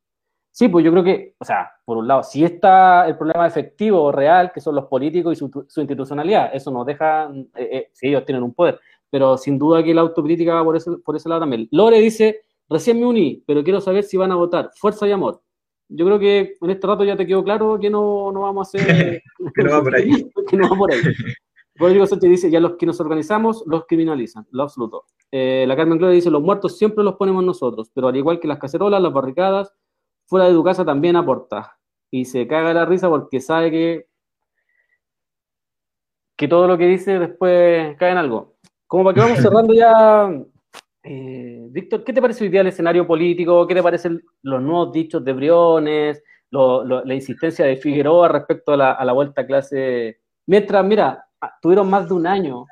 [0.53, 4.03] Sí, pues yo creo que, o sea, por un lado, si está el problema efectivo
[4.03, 7.91] o real, que son los políticos y su, su institucionalidad, eso nos deja, eh, eh,
[7.93, 8.81] si ellos tienen un poder,
[9.11, 11.69] pero sin duda que la autocrítica va por ese, por ese lado también.
[11.71, 14.71] Lore dice, recién me uní, pero quiero saber si van a votar.
[14.77, 15.41] Fuerza y amor.
[15.89, 18.79] Yo creo que en este rato ya te quedó claro que no, no vamos a
[18.79, 19.23] hacer...
[19.55, 20.31] Que no va por ahí.
[20.49, 21.01] que no va por ahí.
[21.75, 25.05] Rodrigo Sánchez dice, ya los que nos organizamos, los criminalizan, lo absoluto.
[25.33, 28.47] Eh, la Carmen Gloria dice, los muertos siempre los ponemos nosotros, pero al igual que
[28.47, 29.73] las cacerolas, las barricadas,
[30.31, 31.77] fuera de tu casa también aporta.
[32.11, 34.07] Y se caga la risa porque sabe que,
[36.37, 38.55] que todo lo que dice después cae en algo.
[38.87, 40.33] Como para que vamos cerrando ya,
[41.03, 43.67] eh, Víctor, ¿qué te parece hoy día el escenario político?
[43.67, 46.23] ¿Qué te parecen los nuevos dichos de Briones?
[46.51, 50.21] Lo- lo- la insistencia de Figueroa respecto a la, a la vuelta a clase.
[50.47, 52.67] Mientras, mira, ah, tuvieron más de un año,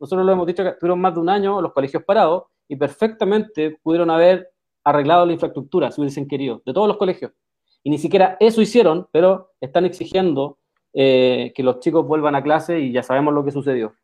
[0.00, 3.78] nosotros lo hemos dicho que tuvieron más de un año los colegios parados y perfectamente
[3.82, 4.50] pudieron haber
[4.84, 7.32] arreglado la infraestructura si hubiesen querido, de todos los colegios.
[7.84, 10.58] Y ni siquiera eso hicieron, pero están exigiendo
[10.92, 13.94] eh, que los chicos vuelvan a clase y ya sabemos lo que sucedió.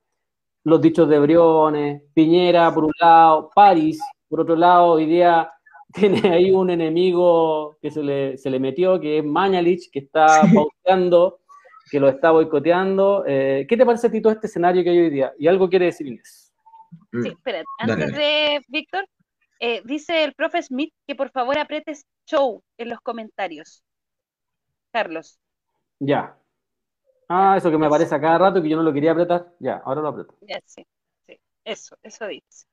[0.65, 5.51] Los dichos de Briones, Piñera por un lado, París por otro lado, hoy día
[5.95, 10.43] tiene ahí un enemigo que se le, se le metió, que es Mañalich, que está
[10.55, 11.41] pauteando,
[11.91, 13.25] que lo está boicoteando.
[13.27, 15.33] Eh, ¿Qué te parece a ti todo este escenario que hay hoy día?
[15.39, 16.53] Y algo quiere decir Inés.
[17.23, 19.07] Sí, espera, Dale, antes de Víctor,
[19.61, 23.83] eh, dice el profe Smith que por favor apretes show en los comentarios.
[24.93, 25.39] Carlos,
[26.01, 26.37] Ya.
[27.29, 29.53] Ah, eso que me aparece a cada rato que yo no lo quería apretar.
[29.61, 30.35] Ya, ahora lo aprieto.
[30.41, 30.87] ya sí,
[31.27, 32.67] sí, eso, eso dice.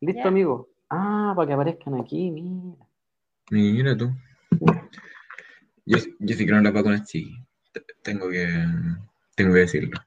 [0.00, 0.28] ¿Listo, Ya.
[0.28, 0.68] amigo?
[0.90, 2.76] Ah, para que aparezcan aquí, mira.
[3.50, 4.10] Mira tú.
[5.86, 7.34] Yo, yo sí creo en las vacunas, sí.
[8.02, 8.46] Tengo que,
[9.34, 9.98] tengo que decirlo.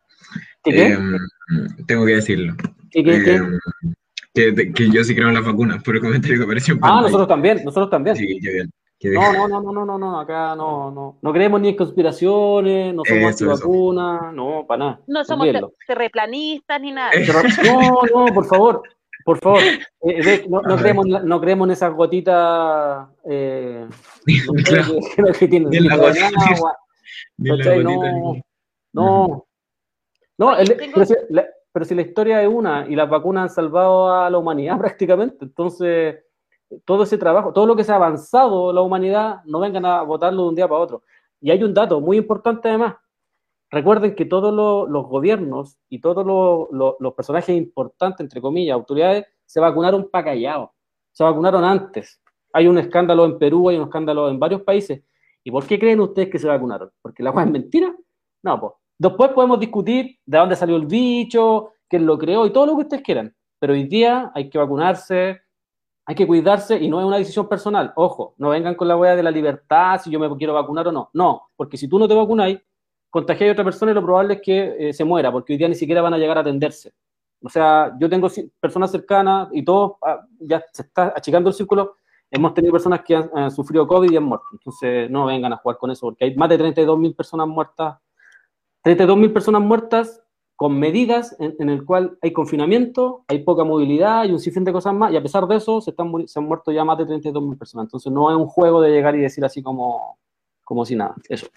[0.63, 0.85] ¿Qué qué?
[0.93, 1.17] Em,
[1.87, 2.55] tengo que decirlo.
[2.91, 3.41] ¿Qué, qué, qué?
[4.55, 7.01] Que, que yo sí creo en las vacunas, por el comentario que apareció en Ah,
[7.01, 8.15] nosotros también, nosotros también.
[8.15, 8.71] Sí, qué bien.
[8.99, 9.21] qué bien.
[9.21, 11.17] No, no, no, no, no, no, no, acá no, no.
[11.21, 14.99] No creemos ni en conspiraciones, no somos antivacunas, no, para nada.
[15.07, 15.47] No somos
[15.87, 17.11] terreplanistas ni nada.
[17.13, 17.25] Eh.
[17.65, 18.81] No, no, por favor.
[19.25, 24.63] Por favor, eh, de- no, no creemos, no creemos en esas gotitas eh, no sé,
[24.63, 24.93] Claro.
[25.33, 26.27] que, que tienen Ni en la gotita.
[26.55, 26.73] agua.
[27.37, 28.41] Ni la gotita, No, ni-
[28.93, 29.45] no.
[30.37, 31.45] No, el- pero, la,
[31.79, 35.45] pero si la historia es una y las vacunas han salvado a la humanidad prácticamente,
[35.45, 36.23] entonces
[36.85, 40.43] todo ese trabajo, todo lo que se ha avanzado la humanidad, no vengan a votarlo
[40.43, 41.03] de un día para otro.
[41.41, 42.95] Y hay un dato muy importante además.
[43.71, 49.25] Recuerden que todos los, los gobiernos y todos los, los- personajes importantes, entre comillas, autoridades,
[49.45, 50.69] se vacunaron para callados.
[51.11, 52.21] Se vacunaron antes.
[52.53, 55.03] Hay un escándalo en Perú, hay un escándalo en varios países.
[55.43, 56.91] ¿Y por qué creen ustedes que se vacunaron?
[57.01, 57.95] ¿Porque la agua es mentira?
[58.43, 58.73] No, pues.
[58.99, 62.81] Después podemos discutir de dónde salió el bicho, quién lo creó y todo lo que
[62.81, 63.33] ustedes quieran.
[63.57, 65.41] Pero hoy día hay que vacunarse,
[66.05, 67.93] hay que cuidarse y no es una decisión personal.
[67.95, 70.91] Ojo, no vengan con la hueá de la libertad, si yo me quiero vacunar o
[70.91, 71.09] no.
[71.13, 72.59] No, porque si tú no te vacunáis,
[73.09, 75.69] contagiáis a otra persona y lo probable es que eh, se muera, porque hoy día
[75.69, 76.91] ni siquiera van a llegar a atenderse.
[77.41, 78.27] O sea, yo tengo
[78.59, 81.95] personas cercanas y todos, ah, ya se está achicando el círculo,
[82.29, 84.47] hemos tenido personas que han, han sufrido COVID y han muerto.
[84.51, 87.97] Entonces, no vengan a jugar con eso, porque hay más de 32.000 personas muertas
[88.83, 90.23] 32.000 personas muertas
[90.55, 94.73] con medidas en, en el cual hay confinamiento, hay poca movilidad y un sinfín de
[94.73, 97.05] cosas más, y a pesar de eso se, están, se han muerto ya más de
[97.05, 97.85] 32.000 personas.
[97.85, 100.19] Entonces no es un juego de llegar y decir así como,
[100.65, 101.15] como si nada.
[101.29, 101.47] Eso.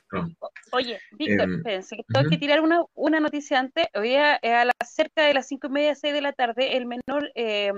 [0.72, 3.86] Oye, Víctor, Em, espérense, que tengo que tirar una, una noticia antes.
[3.94, 6.86] Hoy a, a las cerca de las cinco y media, seis de la tarde, el
[6.86, 7.72] menor eh,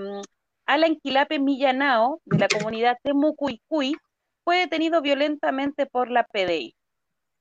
[0.67, 3.97] Alan Quilape Millanao, de la comunidad Temucuicuy,
[4.43, 6.75] fue detenido violentamente por la PDI.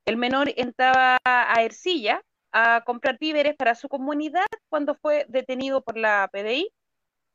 [0.04, 2.20] El menor entraba a Ercilla
[2.52, 6.70] a comprar víveres para su comunidad cuando fue detenido por la PDI.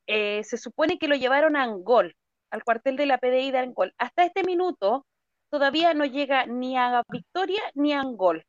[0.07, 2.15] Eh, se supone que lo llevaron a Angol,
[2.51, 3.93] al cuartel de la PDI de Angol.
[3.97, 5.05] Hasta este minuto
[5.49, 8.45] todavía no llega ni a Victoria ni a Angol.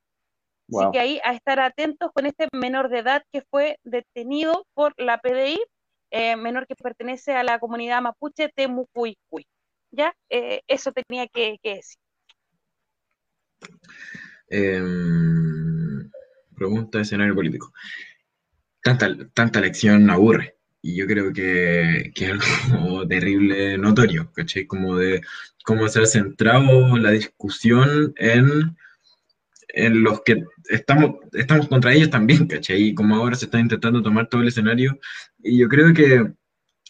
[0.73, 4.95] Así que ahí a estar atentos con este menor de edad que fue detenido por
[4.97, 5.61] la PDI,
[6.13, 9.47] eh, menor que pertenece a la comunidad mapuche Temucuicuy.
[9.91, 10.15] ¿Ya?
[10.29, 12.00] Eh, eso tenía que, que decir.
[14.49, 16.11] Em,
[16.57, 17.73] pregunta de escenario político.
[18.83, 20.57] Tanta, tanta lección aburre.
[20.83, 22.33] Y yo creo que, que es
[22.73, 24.67] algo terrible notorio, ¿cachai?
[24.67, 25.21] Como de
[25.65, 28.77] cómo se ha centrado la discusión en,
[29.69, 32.89] en los que estamos, estamos contra ellos también, ¿cachai?
[32.89, 34.99] Y como ahora se está intentando tomar todo el escenario.
[35.39, 36.33] Y yo creo que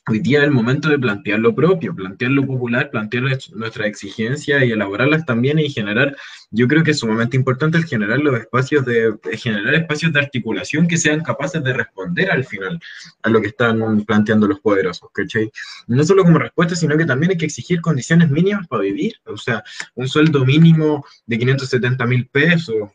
[0.08, 4.64] hoy día es el momento de plantear lo propio, plantear lo popular, plantear nuestra exigencia
[4.64, 6.16] y elaborarlas también y generar,
[6.50, 10.88] yo creo que es sumamente importante el generar los espacios de generar espacios de articulación
[10.88, 12.80] que sean capaces de responder al final
[13.22, 15.50] a lo que están planteando los poderosos, ¿cachai?
[15.86, 19.36] No solo como respuesta, sino que también hay que exigir condiciones mínimas para vivir, o
[19.36, 19.62] sea,
[19.94, 22.90] un sueldo mínimo de 570 mil pesos,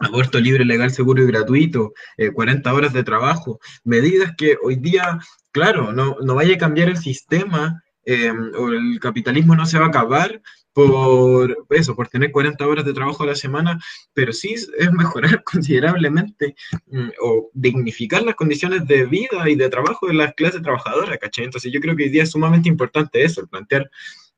[0.00, 5.18] aborto libre, legal, seguro y gratuito, eh, 40 horas de trabajo, medidas que hoy día,
[5.52, 9.86] claro, no, no vaya a cambiar el sistema eh, o el capitalismo no se va
[9.86, 10.42] a acabar
[10.72, 13.78] por eso, por tener 40 horas de trabajo a la semana,
[14.14, 16.54] pero sí es mejorar considerablemente
[16.86, 21.44] mm, o dignificar las condiciones de vida y de trabajo de las clases trabajadoras, ¿cachai?
[21.44, 23.90] Entonces yo creo que hoy día es sumamente importante eso, plantear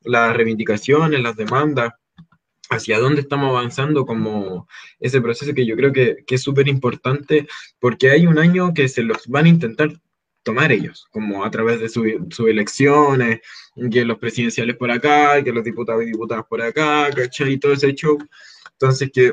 [0.02, 1.92] las reivindicaciones, las demandas,
[2.70, 4.66] hacia dónde estamos avanzando como
[4.98, 7.46] ese proceso que yo creo que, que es súper importante
[7.78, 9.92] porque hay un año que se los van a intentar
[10.44, 13.40] tomar ellos, como a través de sus su elecciones,
[13.90, 17.54] que los presidenciales por acá, que los diputados y diputadas por acá, ¿cachai?
[17.54, 18.18] Y todo ese show.
[18.72, 19.32] Entonces que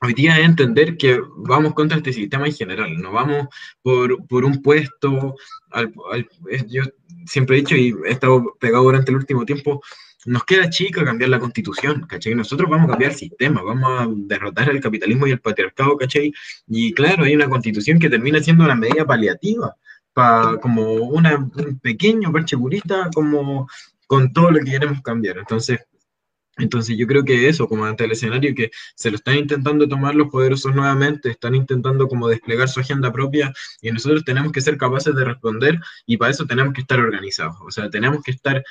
[0.00, 3.48] hoy día es entender que vamos contra este sistema en general, no vamos
[3.82, 5.36] por, por un puesto,
[5.70, 6.28] al, al,
[6.68, 6.82] yo
[7.26, 9.82] siempre he dicho y he estado pegado durante el último tiempo,
[10.24, 12.34] nos queda chica cambiar la constitución, ¿cachai?
[12.34, 16.32] Nosotros vamos a cambiar el sistema, vamos a derrotar el capitalismo y el patriarcado, ¿cachai?
[16.68, 19.74] Y claro, hay una constitución que termina siendo una medida paliativa,
[20.12, 23.68] pa, como una, un pequeño parche curita, como
[24.06, 25.38] con todo lo que queremos cambiar.
[25.38, 25.80] Entonces,
[26.58, 30.14] entonces yo creo que eso, como ante el escenario que se lo están intentando tomar
[30.14, 34.76] los poderosos nuevamente, están intentando como desplegar su agenda propia y nosotros tenemos que ser
[34.76, 38.62] capaces de responder y para eso tenemos que estar organizados, o sea, tenemos que estar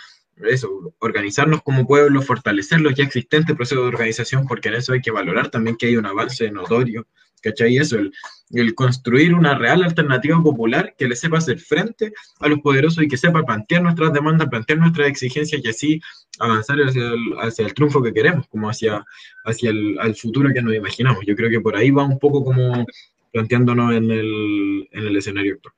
[0.44, 5.02] eso, organizarnos como pueblo, fortalecer los ya existentes procesos de organización, porque en eso hay
[5.02, 7.08] que valorar también que hay un avance notorio,
[7.42, 7.78] ¿cachai?
[7.78, 8.14] Eso, el,
[8.52, 13.08] el construir una real alternativa popular que le sepa hacer frente a los poderosos y
[13.08, 16.02] que sepa plantear nuestras demandas, plantear nuestras exigencias y así
[16.40, 19.06] avanzar hacia el, hacia el triunfo que queremos, como hacia,
[19.46, 21.26] hacia el al futuro que nos imaginamos.
[21.26, 22.86] Yo creo que por ahí va un poco como
[23.32, 25.74] planteándonos en el, en el escenario actual.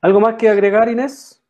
[0.00, 1.40] ¿Algo más que agregar, Inés?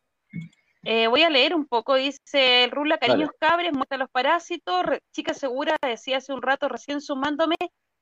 [0.87, 5.75] Eh, voy a leer un poco, dice Rula, cariños cabres, muerta los parásitos, chica segura,
[5.81, 7.55] decía hace un rato recién sumándome,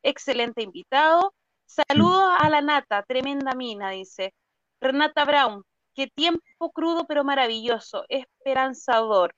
[0.04, 1.34] excelente invitado.
[1.66, 4.34] Saludos a la nata, tremenda mina, dice.
[4.80, 5.64] Renata Brown,
[5.95, 9.34] qué tiempo crudo pero maravilloso, esperanzador.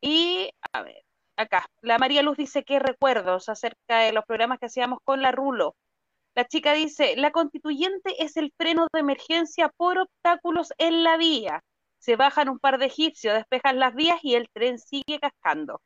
[0.00, 1.04] Y, a ver,
[1.36, 5.32] acá, la María Luz dice qué recuerdos acerca de los programas que hacíamos con la
[5.32, 5.76] Rulo.
[6.34, 11.62] La chica dice, la constituyente es el freno de emergencia por obstáculos en la vía.
[11.98, 15.82] Se bajan un par de egipcios, despejan las vías y el tren sigue cascando.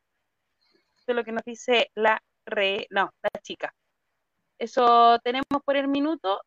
[0.95, 2.87] Eso es lo que nos dice la re...
[2.91, 3.73] no, la chica.
[4.59, 6.41] Eso tenemos por el minuto.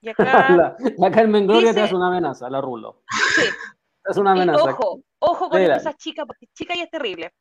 [0.00, 0.24] Y acá...
[0.56, 3.02] la, la Carmen Gloria te hace una amenaza, la Rulo.
[3.34, 3.42] Sí.
[4.08, 4.62] Es una Y amenaza.
[4.62, 5.78] ojo, ojo con Mira.
[5.78, 7.32] esa chica, porque chica ya es terrible.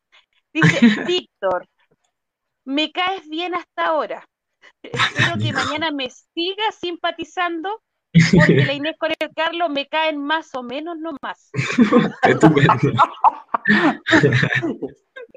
[0.52, 1.68] Dice, Víctor,
[2.66, 4.26] me caes bien hasta ahora.
[4.82, 7.70] Espero que mañana me sigas simpatizando,
[8.36, 11.52] porque la Inés con el Carlos me caen más o menos nomás.
[12.24, 12.74] Estupendo.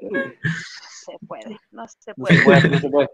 [0.01, 0.17] No
[1.05, 2.37] se puede, no se No puede.
[2.37, 3.09] se puede, no se puede.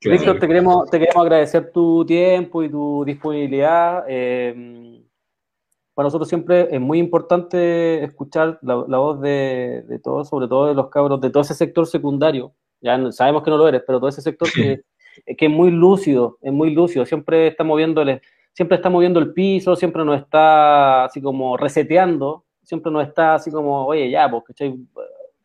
[0.00, 0.18] Claro.
[0.18, 4.04] Víctor, te queremos, te queremos agradecer tu tiempo y tu disponibilidad.
[4.08, 5.04] Eh,
[5.94, 10.68] para nosotros siempre es muy importante escuchar la, la voz de, de todos, sobre todo
[10.68, 12.54] de los cabros, de todo ese sector secundario.
[12.80, 14.80] Ya sabemos que no lo eres, pero todo ese sector que,
[15.36, 18.22] que es muy lúcido, es muy lúcido, siempre está moviéndole,
[18.52, 23.50] siempre está moviendo el piso, siempre nos está así como reseteando, siempre nos está así
[23.50, 24.78] como, oye, ya, pues, ¿cachai?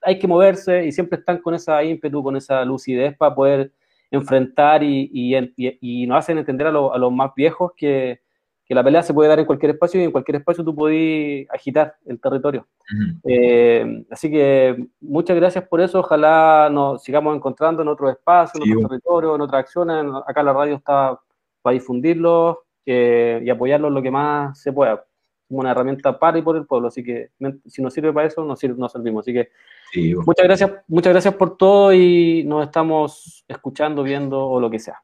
[0.02, 3.72] hay que moverse y siempre están con esa ímpetu, con esa lucidez para poder
[4.12, 8.20] enfrentar y, y, y- y nos hacen entender a, lo- a los más viejos que,
[8.66, 11.48] que la pelea se puede dar en cualquier espacio y en cualquier espacio tú podés
[11.52, 12.68] agitar el territorio.
[13.24, 16.00] Eh, así que muchas gracias por eso.
[16.00, 20.06] Ojalá nos sigamos encontrando en otros espacios, en otros territorios, en otras acciones.
[20.28, 21.20] Acá la radio está
[21.62, 25.04] para difundirlos eh, y apoyarlos lo que más se pueda.
[25.48, 26.88] Como una herramienta para y por el pueblo.
[26.88, 27.30] Así que
[27.66, 29.24] si nos sirve para eso, nos, sirve, nos servimos.
[29.24, 29.50] Así que
[29.92, 30.26] Sí, bueno.
[30.26, 35.02] muchas gracias, muchas gracias por todo y nos estamos escuchando, viendo o lo que sea.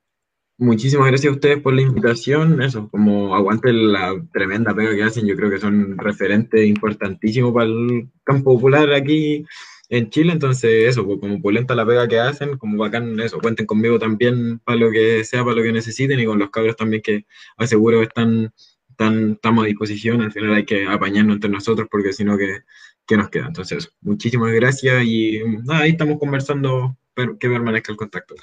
[0.58, 2.62] Muchísimas gracias a ustedes por la invitación.
[2.62, 7.66] Eso, como aguanten la tremenda pega que hacen, yo creo que son referentes importantísimos para
[7.66, 9.44] el campo popular aquí
[9.90, 10.34] en Chile.
[10.34, 14.60] Entonces, eso, pues, como polenta la pega que hacen, como bacán, eso, cuenten conmigo también
[14.60, 17.26] para lo que sea, para lo que necesiten y con los cabros también que
[17.58, 18.54] aseguro están,
[19.02, 20.22] están, estamos a disposición.
[20.22, 22.60] Al final hay que apañarnos entre nosotros porque si no, que,
[23.08, 23.48] que nos queda.
[23.48, 28.36] Entonces, muchísimas gracias y nada, ahí estamos conversando, pero que permanezca el contacto.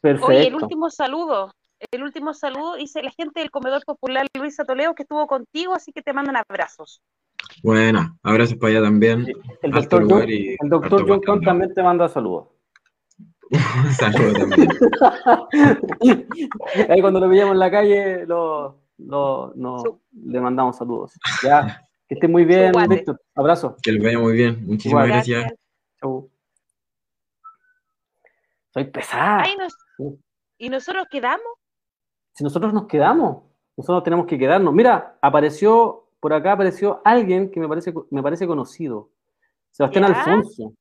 [0.00, 0.26] Perfecto.
[0.26, 1.52] Oye, el último saludo,
[1.90, 5.92] el último saludo dice la gente del Comedor Popular Luisa Toledo que estuvo contigo, así
[5.92, 7.00] que te mandan abrazos.
[7.62, 9.26] Bueno, abrazos para allá también.
[9.62, 12.48] El doctor, John, y el doctor John Con también te manda saludos.
[13.50, 14.68] Un saludo también.
[16.88, 21.12] Ahí cuando lo veíamos en la calle, lo, lo- no, le mandamos saludos.
[21.42, 22.72] Ya, que esté muy bien.
[22.88, 23.20] Víctor.
[23.34, 23.76] Abrazo.
[23.82, 24.64] Que les vaya muy bien.
[24.66, 25.08] Muchísimas Igual.
[25.08, 25.52] gracias.
[26.00, 26.30] Chau.
[28.72, 29.42] Soy pesada.
[29.42, 30.04] Ay, nos- Sí.
[30.58, 31.46] y nosotros quedamos.
[32.32, 33.44] Si nosotros nos quedamos,
[33.76, 34.74] nosotros tenemos que quedarnos.
[34.74, 39.10] Mira, apareció, por acá apareció alguien que me parece, me parece conocido.
[39.70, 40.20] Sebastián ¿Ya?
[40.20, 40.72] Alfonso.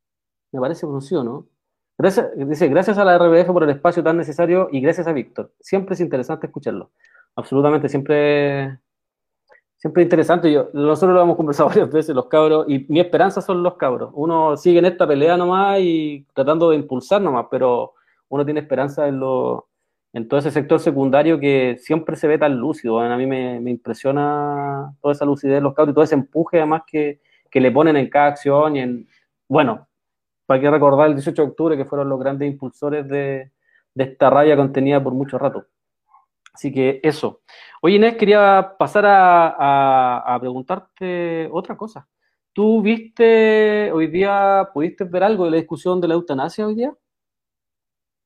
[0.51, 1.47] Me parece conocido, ¿no?
[1.97, 5.53] Gracias, dice, gracias a la RBF por el espacio tan necesario y gracias a Víctor.
[5.59, 6.91] Siempre es interesante escucharlo.
[7.35, 8.77] Absolutamente, siempre,
[9.77, 10.51] siempre es interesante.
[10.51, 14.11] Yo, nosotros lo hemos conversado varias veces, los cabros, y mi esperanza son los cabros.
[14.13, 17.93] Uno sigue en esta pelea nomás y tratando de impulsar nomás, pero
[18.29, 19.69] uno tiene esperanza en, lo,
[20.13, 22.99] en todo ese sector secundario que siempre se ve tan lúcido.
[22.99, 26.83] A mí me, impresiona toda esa lucidez de los cabros y todo ese empuje además
[26.87, 27.19] que,
[27.49, 29.07] que le ponen en cada acción y en,
[29.47, 29.87] bueno,
[30.45, 33.51] para que recordar el 18 de octubre que fueron los grandes impulsores de,
[33.93, 35.65] de esta raya contenida por mucho rato.
[36.53, 37.41] Así que eso.
[37.81, 42.07] Oye, Inés, quería pasar a, a- a preguntarte otra cosa.
[42.53, 46.93] ¿Tú viste hoy día, pudiste ver algo de la discusión de la eutanasia hoy día?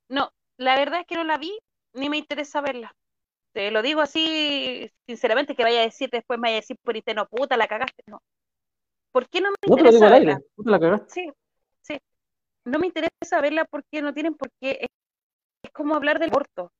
[0.09, 1.57] No, la verdad es que no la vi,
[1.93, 2.93] ni me interesa verla.
[3.53, 6.95] Te lo digo así, sinceramente, que vaya a decir después, me vaya a decir por
[6.97, 8.03] interno, puta, la cagaste.
[8.07, 8.21] No.
[9.11, 10.41] ¿Por qué no me No te lo digo interesa al aire, verla?
[10.55, 11.13] tú te la cagaste.
[11.13, 11.31] Sí,
[11.81, 11.99] sí.
[12.65, 14.71] No me interesa verla porque no tienen por qué.
[14.81, 14.87] Es,
[15.63, 16.71] es como hablar del aborto.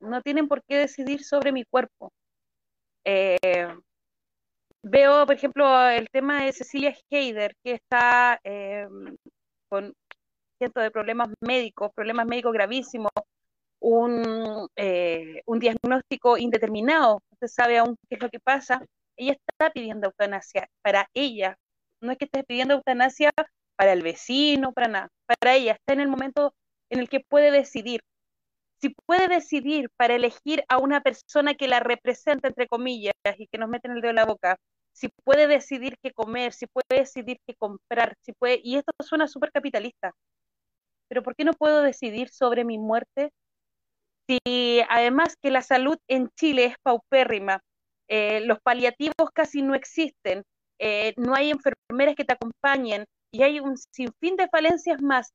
[0.00, 2.12] No tienen por qué decidir sobre mi cuerpo.
[3.04, 3.68] Eh,
[4.82, 8.86] veo, por ejemplo, el tema de Cecilia Heider, que está eh,
[9.68, 9.94] con
[10.58, 13.10] cientos de problemas médicos, problemas médicos gravísimos,
[13.80, 18.84] un, eh, un diagnóstico indeterminado, no se sabe aún qué es lo que pasa.
[19.16, 21.56] Ella está pidiendo eutanasia para ella.
[22.00, 23.32] No es que esté pidiendo eutanasia
[23.76, 25.08] para el vecino, para nada.
[25.26, 26.54] Para ella está en el momento
[26.90, 28.00] en el que puede decidir.
[28.80, 33.58] Si puede decidir para elegir a una persona que la representa, entre comillas, y que
[33.58, 34.56] nos mete en el dedo en la boca,
[34.92, 39.28] si puede decidir qué comer, si puede decidir qué comprar, si puede, y esto suena
[39.28, 40.12] súper capitalista,
[41.08, 43.32] pero ¿por qué no puedo decidir sobre mi muerte?
[44.28, 47.60] Si además que la salud en Chile es paupérrima,
[48.08, 50.44] eh, los paliativos casi no existen,
[50.78, 55.32] eh, no hay enfermeras que te acompañen y hay un sinfín de falencias más.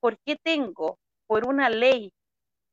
[0.00, 2.12] ¿Por qué tengo, por una ley,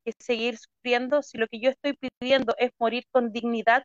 [0.08, 3.84] que seguir sufriendo si lo que yo estoy pidiendo es morir con dignidad?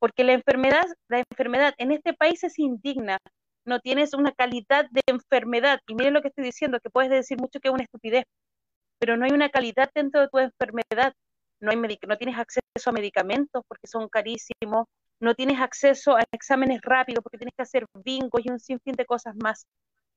[0.00, 3.18] Porque la enfermedad, la enfermedad en este país es indigna,
[3.64, 5.80] no tienes una calidad de enfermedad.
[5.86, 8.24] Y miren lo que estoy diciendo, que puedes decir mucho que es una estupidez,
[8.98, 11.12] pero no hay una calidad dentro de tu enfermedad.
[11.60, 14.86] No, hay no tienes acceso a medicamentos porque son carísimos,
[15.20, 19.04] no tienes acceso a exámenes rápidos porque tienes que hacer bingos y un sinfín de
[19.06, 19.66] cosas más.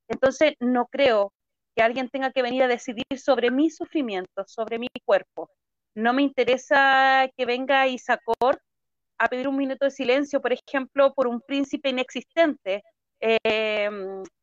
[0.07, 1.31] Entonces, no creo
[1.75, 5.49] que alguien tenga que venir a decidir sobre mi sufrimiento, sobre mi cuerpo.
[5.95, 8.61] No me interesa que venga Isacor
[9.17, 12.83] a pedir un minuto de silencio, por ejemplo, por un príncipe inexistente,
[13.19, 13.89] eh,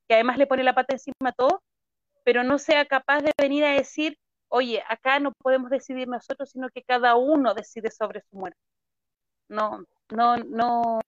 [0.08, 1.62] que además le pone la pata encima a todo,
[2.24, 4.16] pero no sea capaz de venir a decir,
[4.48, 8.58] oye, acá no podemos decidir nosotros, sino que cada uno decide sobre su muerte.
[9.48, 11.00] No, no, no,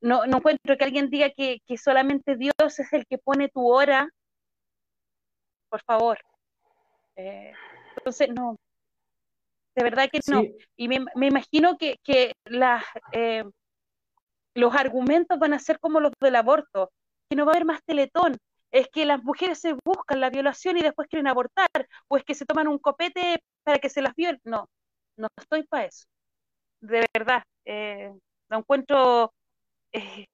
[0.00, 4.08] no, no encuentro que alguien diga que, solamente Dios es el que pone tu hora.
[5.74, 6.18] Por favor.
[7.16, 7.52] Eh,
[7.96, 8.54] entonces, no.
[9.74, 10.44] De verdad que no.
[10.76, 13.42] Y me, imagino que, que las, eh,
[14.54, 16.92] los argumentos van a ser como los del aborto,
[17.28, 18.36] que no va a haber más teletón,
[18.70, 21.66] es que las mujeres se buscan la violación y después quieren abortar,
[22.06, 24.40] o es que se toman un copete para que se las violen.
[24.44, 24.68] No,
[25.16, 26.04] no estoy para eso.
[26.82, 28.12] De verdad, eh,
[28.48, 29.32] lo encuentro
[29.90, 30.26] eh,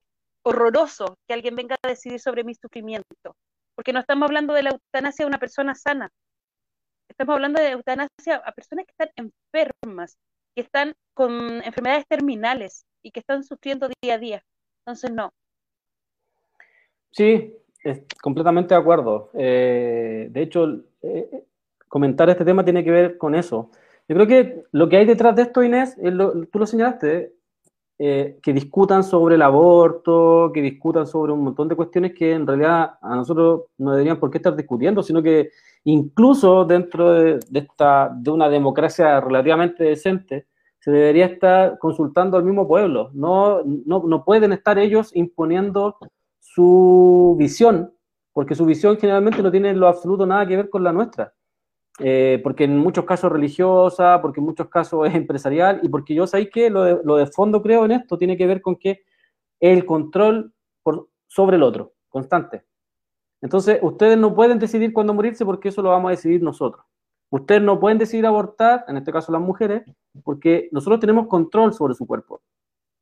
[0.42, 3.34] horroroso que alguien venga a decidir sobre mi sufrimiento,
[3.80, 6.12] porque no estamos hablando de la eutanasia de una persona sana,
[7.08, 10.18] estamos hablando de eutanasia a personas que están enfermas,
[10.54, 14.44] que están con enfermedades terminales y que están sufriendo día a día.
[14.80, 15.32] Entonces, no.
[17.10, 17.56] Sí,
[18.20, 19.30] completamente de acuerdo.
[19.32, 21.46] Eh, de hecho, eh,
[21.88, 23.70] comentar este tema tiene que ver con eso.
[24.08, 27.32] Yo creo que lo que hay detrás de esto, Inés, tú lo señalaste,
[28.02, 32.46] eh, que discutan sobre el aborto, que discutan sobre un montón de cuestiones que en
[32.46, 35.50] realidad a nosotros no deberían por qué estar discutiendo, sino que
[35.84, 40.46] incluso dentro de, esta, de una democracia relativamente decente,
[40.78, 43.10] se debería estar consultando al mismo pueblo.
[43.12, 45.98] No, no, no pueden estar ellos imponiendo
[46.38, 47.92] su visión,
[48.32, 51.34] porque su visión generalmente no tiene en lo absoluto nada que ver con la nuestra.
[52.02, 56.26] Eh, porque en muchos casos religiosa, porque en muchos casos es empresarial, y porque yo
[56.26, 59.02] sabéis que lo de, fondo creo en esto tiene que ver con que
[59.60, 60.52] el control
[61.26, 62.64] sobre el otro, constante.
[63.40, 66.84] Entonces, ustedes no pueden decidir cuándo morirse porque eso lo vamos a decidir nosotros.
[67.30, 69.84] Ustedes no pueden decidir abortar, en este caso las mujeres,
[70.24, 72.42] porque nosotros tenemos control sobre su cuerpo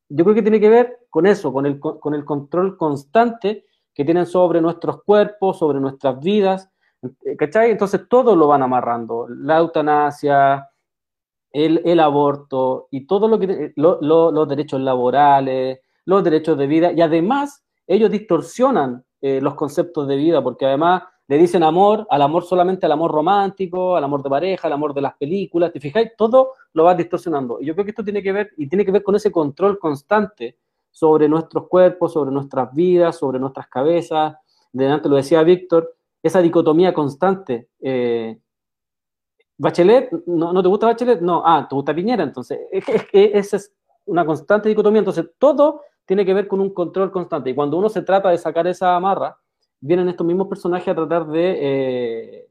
[0.08, 4.04] yo creo que tiene que ver con eso, con el, con el control constante que
[4.04, 6.70] tienen sobre nuestros cuerpos, sobre nuestras vidas,
[7.38, 7.70] ¿cachai?
[7.70, 10.68] Entonces todo lo van amarrando, la eutanasia,
[11.52, 17.64] el, aborto y todo lo que, los derechos laborales, los derechos de vida, y además
[17.86, 22.86] ellos distorsionan eh, los conceptos de vida, porque además le dicen amor, al amor solamente
[22.86, 26.12] al amor romántico, al amor de pareja, al amor de las películas, ¿te fijáis?
[26.16, 27.58] Todo lo va distorsionando.
[27.60, 29.78] Y yo creo que esto tiene que ver, y tiene que ver con ese control
[29.78, 30.56] constante
[30.90, 34.36] sobre nuestros cuerpos, sobre nuestras vidas, sobre nuestras cabezas.
[34.72, 37.68] De antes lo decía Víctor, esa dicotomía constante.
[37.80, 38.38] Eh,
[39.56, 41.20] Bachelet, ¿no, te gusta Bachelet?
[41.20, 42.60] No, ah, te gusta Piñera, entonces.
[42.70, 43.74] Es que esa es
[44.06, 45.00] una constante dicotomía.
[45.00, 47.50] Entonces, todo tiene que ver con un control constante.
[47.50, 49.36] Y cuando uno se trata de sacar esa amarra,
[49.80, 52.48] vienen estos mismos personajes a tratar de, eh,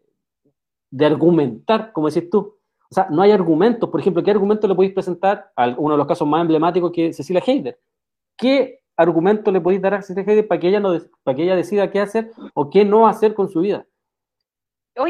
[0.92, 2.58] de argumentar, como decís tú.
[2.90, 3.90] O sea, no hay argumentos.
[3.90, 7.12] Por ejemplo, ¿qué argumento le podéis presentar a uno de los casos más emblemáticos que
[7.12, 7.80] Cecilia Heider?
[8.38, 11.90] ¿Qué argumento le podéis dar a Heider para que, ella no, para que ella decida
[11.92, 13.86] qué hacer o qué no hacer con su vida?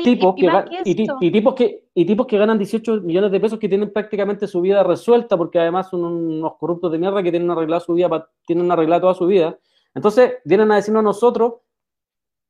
[0.04, 3.94] tipos y, que, tipos que, y tipos que ganan 18 millones de pesos que tienen
[3.94, 7.94] prácticamente su vida resuelta porque además son unos corruptos de mierda que tienen arreglada su
[7.94, 9.58] vida, tienen arreglada toda su vida.
[9.96, 11.54] Entonces vienen a decirnos a nosotros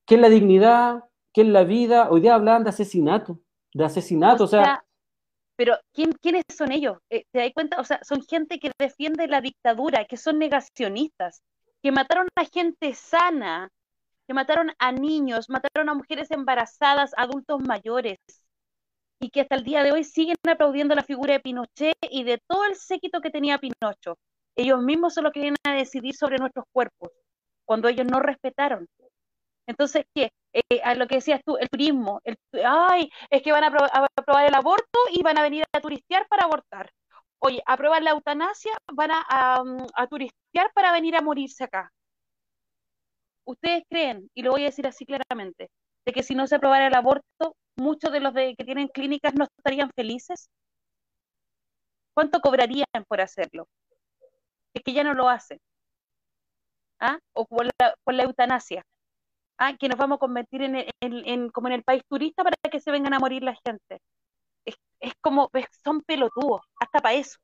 [0.08, 1.04] ¿Qué es la dignidad?
[1.34, 2.08] ¿Qué es la vida?
[2.10, 3.40] Hoy día hablan de asesinato,
[3.74, 4.84] de asesinato, o sea...
[5.58, 7.00] pero ¿quién, ¿quiénes son ellos?
[7.10, 7.82] Eh, ¿Te das cuenta?
[7.82, 11.42] O sea, son gente que defiende la dictadura, que son negacionistas,
[11.82, 13.70] que mataron a gente sana,
[14.28, 18.18] que mataron a niños, mataron a mujeres embarazadas, adultos mayores,
[19.20, 22.40] y que hasta el día de hoy siguen aplaudiendo la figura de Pinochet y de
[22.48, 24.18] todo el séquito que tenía Pinocho.
[24.56, 27.10] Ellos mismos son los que vienen a decidir sobre nuestros cuerpos,
[27.66, 28.88] cuando ellos no respetaron.
[29.68, 30.31] Entonces, ¿qué?
[30.53, 33.68] Eh, a lo que decías tú, el turismo, el, ay, es que van a,
[34.15, 36.91] aprobar el aborto y van a venir a turistear para abortar.
[37.39, 41.91] Oye, aprobar la eutanasia, van a, a, turistear para venir a morirse acá.
[43.45, 45.69] ¿Ustedes creen, y lo voy a decir así claramente,
[46.06, 49.34] de que si no se aprobara el aborto, muchos de los de, que tienen clínicas
[49.35, 50.49] no estarían felices?
[52.14, 53.68] ¿Cuánto cobrarían por hacerlo?
[54.85, 55.60] que ya no lo hacen.
[56.99, 57.19] ¿Ah?
[57.34, 58.84] O por la, por la eutanasia.
[59.58, 59.76] ¿Ah?
[59.78, 62.80] Que nos vamos a convertir en, en- en- como en el país turista para que
[62.80, 64.00] se vengan a morir la gente.
[64.66, 65.50] Es, es como,
[65.84, 67.38] son pelotudos, hasta para eso.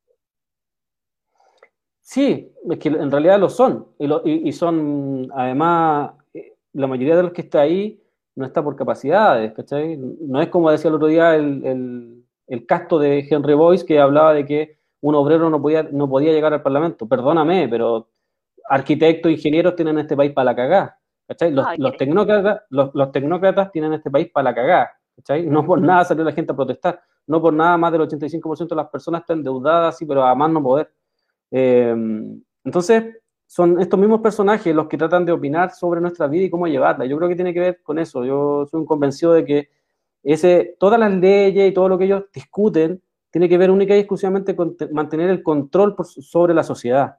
[2.02, 3.88] Sí, es que en realidad lo son.
[4.00, 8.02] Y, lo- y son, además, eh, la mayoría de los que está ahí
[8.36, 9.98] no está por capacidades, ¿cachai?
[9.98, 14.00] No es como decía el otro día el, el- el casto de Henry Boyce que
[14.00, 17.08] hablaba de que un obrero no podía, no podía llegar al Parlamento.
[17.08, 18.10] Perdóname, pero
[18.70, 21.52] arquitectos, ingenieros tienen este país para la cagá, ¿cachai?
[21.52, 25.46] Los, Ay, los tecnócratas, los, los tecnócratas tienen este país para la cagá, ¿cachai?
[25.46, 28.82] No por nada salió la gente a protestar, no por nada más del 85% de
[28.82, 30.92] las personas están endeudadas, sí, pero a más no poder.
[31.52, 31.96] Eh,
[32.64, 36.68] entonces, son estos mismos personajes los que tratan de opinar sobre nuestra vida y cómo
[36.68, 37.06] llevarla.
[37.06, 38.26] Yo creo que tiene que ver con eso.
[38.26, 39.70] Yo soy un convencido de que
[40.24, 44.00] ese, todas las leyes y todo lo que ellos discuten tiene que ver única y
[44.00, 47.18] exclusivamente con te- mantener el control por- sobre la sociedad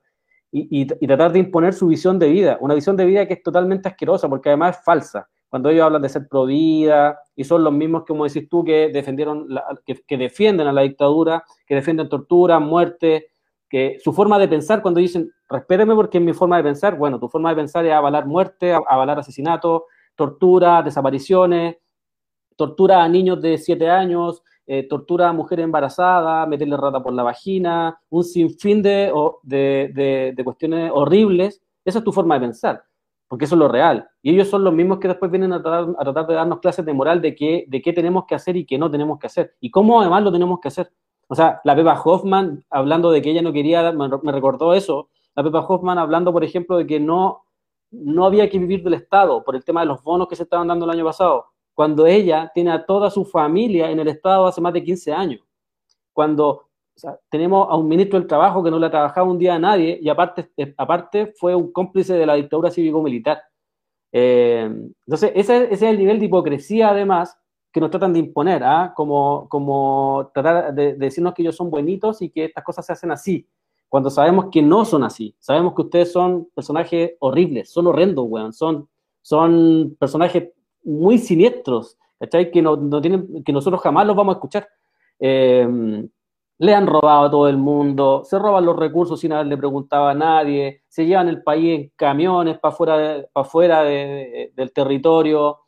[0.56, 2.58] y, y- tratar de imponer su visión de vida.
[2.60, 5.28] Una visión de vida que es totalmente asquerosa porque además es falsa.
[5.48, 8.88] Cuando ellos hablan de ser pro vida y son los mismos, como decís tú, que
[8.88, 13.30] defendieron, la- que, defienden a la dictadura, que defienden tortura, muerte,
[13.68, 17.18] que su forma de pensar, cuando dicen, respéteme porque es mi forma de pensar, bueno,
[17.18, 21.78] tu forma de pensar es avalar muerte, avalar asesinato, tortura, desapariciones,
[22.56, 27.22] tortura a niños de 7 años, eh, tortura a mujeres embarazadas, meterle rata por la
[27.22, 29.12] vagina, un sinfín de,
[29.42, 32.82] de, de- cuestiones horribles, esa es tu forma de pensar,
[33.28, 34.08] porque eso es lo real.
[34.22, 36.84] Y ellos son los mismos que después vienen a tratar, a tratar de darnos clases
[36.84, 39.54] de moral de qué, de qué tenemos que hacer y qué no tenemos que hacer,
[39.60, 40.90] y cómo además lo tenemos que hacer.
[41.28, 45.42] O sea, la Pepa Hoffman, hablando de que ella no quería, me recordó eso, la
[45.42, 47.44] Pepa Hoffman hablando, por ejemplo, de que no,
[47.90, 50.68] no había que vivir del Estado por el tema de los bonos que se estaban
[50.68, 54.60] dando el año pasado, cuando ella tiene a toda su familia en el Estado hace
[54.60, 55.40] más de 15 años,
[56.12, 56.48] cuando
[56.96, 59.56] o sea, tenemos a un ministro del Trabajo que no le ha trabajado un día
[59.56, 63.42] a nadie y aparte, eh, aparte fue un cómplice de la dictadura cívico-militar.
[64.12, 64.70] Eh,
[65.06, 67.36] entonces, ese, ese es el nivel de hipocresía, además,
[67.72, 68.92] que nos tratan de imponer, ¿ah?
[68.94, 72.92] como, como tratar de, de decirnos que ellos son buenitos y que estas cosas se
[72.92, 73.48] hacen así,
[73.88, 75.34] cuando sabemos que no son así.
[75.40, 78.88] Sabemos que ustedes son personajes horribles, son horrendos, weón, son,
[79.20, 80.50] son personajes
[80.84, 82.50] muy siniestros, ¿cachai?
[82.50, 84.68] Que, no, no tienen, que nosotros jamás los vamos a escuchar.
[85.18, 85.66] Eh,
[86.58, 90.14] le han robado a todo el mundo, se roban los recursos sin haberle preguntado a
[90.14, 95.58] nadie, se llevan el país en camiones para fuera, para fuera de, de, del territorio,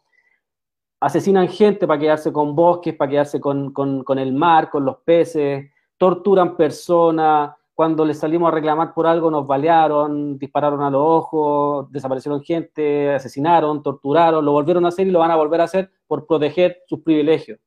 [1.00, 4.98] asesinan gente para quedarse con bosques, para quedarse con, con, con, el mar, con los
[4.98, 11.02] peces, torturan personas, cuando les salimos a reclamar por algo nos balearon, dispararon a los
[11.04, 15.64] ojos, desaparecieron gente, asesinaron, torturaron, lo volvieron a hacer y lo van a volver a
[15.64, 17.60] hacer por proteger sus privilegios.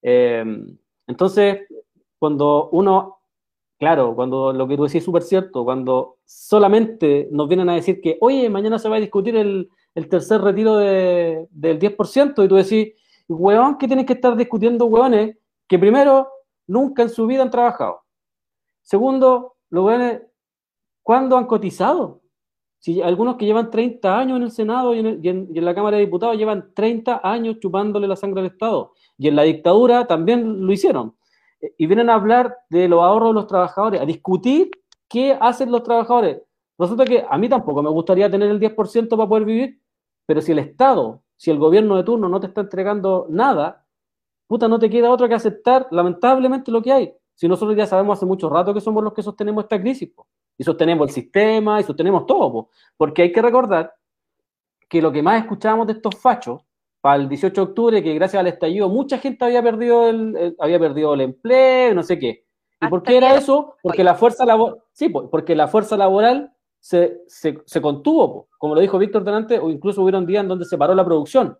[0.00, 0.44] Eh,
[1.08, 1.66] entonces,
[2.20, 3.18] cuando uno,
[3.80, 8.00] claro, cuando lo que tú decís es súper cierto, cuando solamente nos vienen a decir
[8.00, 9.68] que, oye, mañana se va a discutir el,
[10.08, 12.94] tercer retiro de, del 10%, y tú decís,
[13.26, 15.36] weón, ¿qué tienes que estar discutiendo, weones?
[15.66, 16.28] Que primero,
[16.68, 18.02] nunca en su vida han trabajado.
[18.88, 20.22] Segundo, los weones,
[21.02, 22.22] ¿cuándo han cotizado?
[22.78, 25.74] Si algunos que llevan 30 años en el Senado y en, el, y, en, la
[25.74, 28.94] Cámara de Diputados llevan 30 años chupándole la sangre al Estado.
[29.18, 31.14] Y en la dictadura también lo hicieron.
[31.76, 34.70] Y vienen a hablar de los ahorros de los trabajadores, a discutir
[35.06, 36.40] qué hacen los trabajadores.
[36.78, 39.82] Resulta que a mí tampoco me gustaría tener el 10% para poder vivir,
[40.24, 43.84] pero si el Estado, si el gobierno de turno no te está entregando nada,
[44.46, 47.14] puta, no te queda otra que aceptar lamentablemente lo que hay.
[47.38, 50.26] Si nosotros ya sabemos hace mucho rato que somos los que sostenemos esta crisis, po.
[50.58, 52.70] y sostenemos el sistema, y sostenemos todo, po.
[52.96, 53.94] porque hay que recordar
[54.88, 56.62] que lo que más escuchábamos de estos fachos,
[57.00, 60.56] para el 18 de octubre, que gracias al estallido mucha gente había perdido el, el
[60.58, 62.44] había perdido el empleo, no sé qué.
[62.80, 63.76] ¿Y por qué era eso?
[63.84, 68.48] Porque la fuerza laboral, sí, porque la fuerza laboral se, se, se contuvo, po.
[68.58, 71.56] como lo dijo Víctor delante, o incluso hubieron días en donde se paró la producción.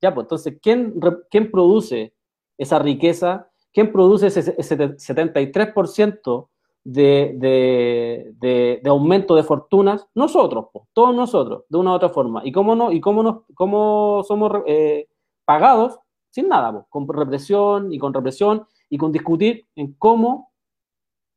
[0.00, 0.98] Ya, pues entonces, ¿quién,
[1.30, 2.14] quién produce
[2.56, 3.49] esa riqueza?
[3.72, 6.48] ¿Quién produce ese, ese 73%
[6.82, 10.06] de, de, de, de, aumento de fortunas?
[10.14, 12.42] Nosotros, todos nosotros, de una u otra forma.
[12.44, 15.08] ¿Y cómo, no, y cómo, nos, cómo somos eh,
[15.44, 15.98] pagados?
[16.30, 20.52] Sin nada, con represión y con represión y con discutir en cómo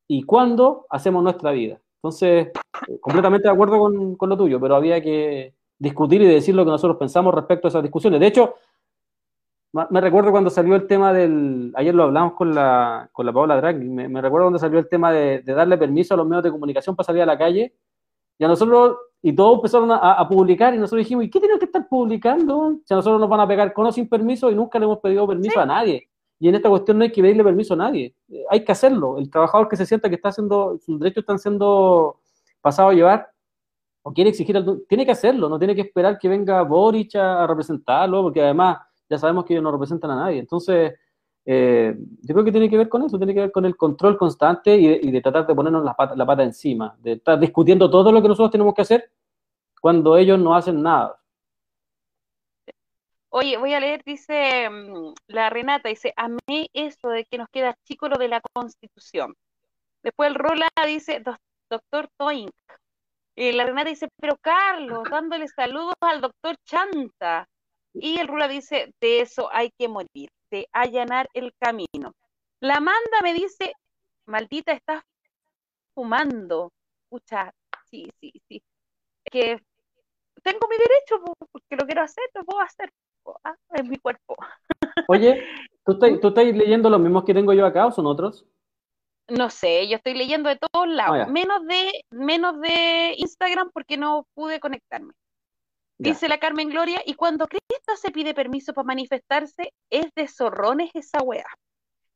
[0.08, 1.82] y cuándo hacemos nuestra vida.
[1.98, 2.52] Entonces,
[3.00, 6.72] completamente de acuerdo con, con, lo tuyo, pero había que discutir y decir lo que
[6.72, 8.20] nosotros pensamos respecto a esas discusiones.
[8.20, 8.56] De hecho,
[9.90, 13.58] me recuerdo cuando salió el tema del, ayer lo hablamos con la, con la Paola
[13.58, 16.52] Draghi, me, recuerdo cuando salió el tema de, de, darle permiso a los medios de
[16.52, 17.74] comunicación para salir a la calle,
[18.38, 21.58] y a nosotros, y todos empezaron a, a publicar, y nosotros dijimos, ¿y qué tienen
[21.58, 22.78] que estar publicando?
[22.86, 25.00] Si a nosotros nos van a pegar con o sin permiso, y nunca le hemos
[25.00, 25.60] pedido permiso ¿Sí?
[25.60, 26.10] a nadie.
[26.40, 28.14] Y en esta cuestión no hay que pedirle permiso a nadie,
[28.50, 29.18] hay que hacerlo.
[29.18, 32.20] El trabajador que se sienta que está haciendo, sus derechos están siendo
[32.62, 33.30] pasado a llevar
[34.04, 38.22] o quiere exigir, tiene que hacerlo, no tiene que esperar que venga Boric a representarlo,
[38.24, 38.78] porque además
[39.14, 40.40] ya sabemos que ellos no representan a nadie.
[40.40, 40.94] Entonces,
[41.46, 44.18] eh, yo creo que tiene que ver con eso, tiene que ver con el control
[44.18, 45.94] constante y de, tratar de ponernos la
[46.26, 49.12] pata, encima, de estar discutiendo todo lo que nosotros tenemos que hacer
[49.82, 51.20] cuando ellos no hacen nada.
[53.30, 57.76] Oye, voy a leer, dice mm, la Renata, dice, amé eso de que nos queda
[57.84, 59.34] chico lo de la Constitución.
[60.04, 62.52] Después el Rola dice, "Doc- doctor Toink.
[63.36, 67.48] Y la Renata dice, pero Carlos, dándole saludos al doctor Chanta.
[67.94, 72.14] Y el Rula dice, de eso hay que morir, de allanar el camino.
[72.60, 73.74] La Amanda me dice,
[74.26, 75.04] maldita, estás
[75.94, 76.72] fumando.
[77.06, 77.52] Escucha,
[77.90, 78.64] sí, sí, sí.
[79.26, 79.60] Que
[80.42, 82.90] tengo mi derecho, po, porque lo quiero hacer, lo puedo hacer.
[83.44, 84.36] ah, Es mi cuerpo.
[85.08, 85.44] Oye,
[85.86, 88.46] ¿tú estás, ¿tú estás leyendo los mismos que tengo yo acá o son otros?
[89.30, 93.98] No sé, yo estoy leyendo de todos lados, Ah, menos de, menos de Instagram porque
[93.98, 95.14] no pude conectarme.
[96.04, 100.92] Dice la Carmen Gloria, y cuando Cristo se pide permiso para manifestarse, es de zorrones
[100.94, 101.46] esa wea.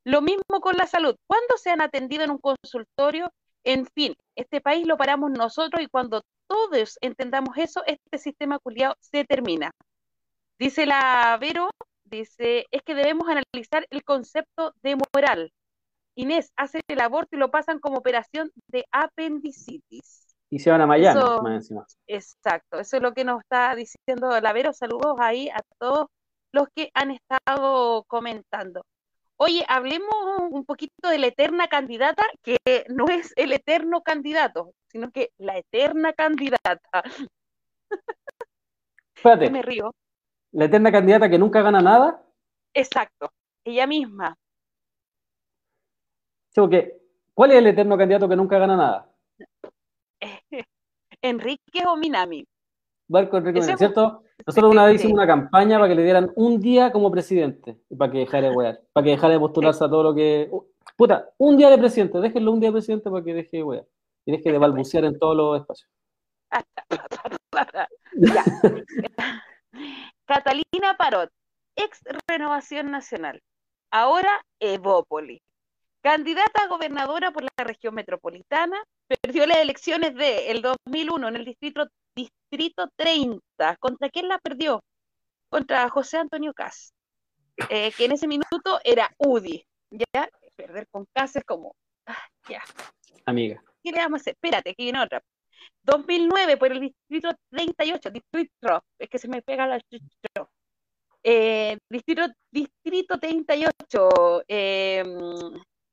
[0.03, 1.15] Lo mismo con la salud.
[1.26, 3.31] ¿Cuándo se han atendido en un consultorio?
[3.64, 8.95] En fin, este país lo paramos nosotros y cuando todos entendamos eso, este sistema culiado
[8.99, 9.72] se termina.
[10.59, 11.69] Dice la Vero,
[12.05, 15.51] dice, es que debemos analizar el concepto de moral.
[16.15, 20.26] Inés, hacen el aborto y lo pasan como operación de apendicitis.
[20.49, 21.85] Y se van a Miami, Eso- más encima.
[22.07, 24.71] Exacto, eso es lo que nos está diciendo la Vero.
[24.73, 26.07] Saludos ahí a todos
[26.53, 28.81] los que han estado comentando.
[29.39, 30.15] Oye, hablemos
[30.49, 32.57] un poquito de la eterna candidata, que
[32.89, 37.03] no es el eterno candidato, sino que la eterna candidata.
[39.15, 39.93] Espérate, Me río.
[40.53, 42.23] la eterna candidata que nunca gana nada,
[42.73, 43.31] Exacto,
[43.65, 44.35] ella misma.
[46.49, 46.61] sí,
[47.33, 49.11] ¿cuál es el eterno candidato que nunca gana nada?
[51.22, 52.45] Enrique o Minami.
[53.07, 54.23] Barco Enrique es ¿cierto?
[54.45, 57.95] Nosotros una vez hicimos una campaña para que le dieran un día como presidente, y
[57.95, 60.48] para que dejara de wear, para que dejara de postularse a todo lo que...
[60.52, 60.64] uh,
[60.95, 63.85] Puta, un día de presidente, déjenlo un día de presidente para que deje de wear,
[64.26, 65.89] y deje de balbucear en todos los espacios.
[70.26, 71.30] Catalina Parot,
[71.76, 73.41] ex Renovación Nacional,
[73.91, 75.41] ahora Evópoli.
[76.07, 78.81] Candidata a gobernadora por la región metropolitana,
[79.21, 81.85] perdió las elecciones del 2001 en el distrito,
[82.15, 83.75] distrito 30.
[83.77, 84.81] ¿Contra quién la perdió?
[85.49, 86.93] Contra José Antonio Cas,
[87.69, 89.65] eh, que en ese minuto era UDI.
[89.91, 90.29] ¿ya?
[90.55, 91.75] Perder con Cas es como,
[92.05, 92.63] ah, ya,
[93.25, 93.61] Amiga.
[93.84, 94.35] ¿qué le vamos a hacer?
[94.35, 95.21] Espérate, aquí viene otra.
[95.84, 99.81] 2009 por el distrito 38, distrito, es que se me pega la.
[101.21, 105.03] Eh, distrito, distrito 38, eh,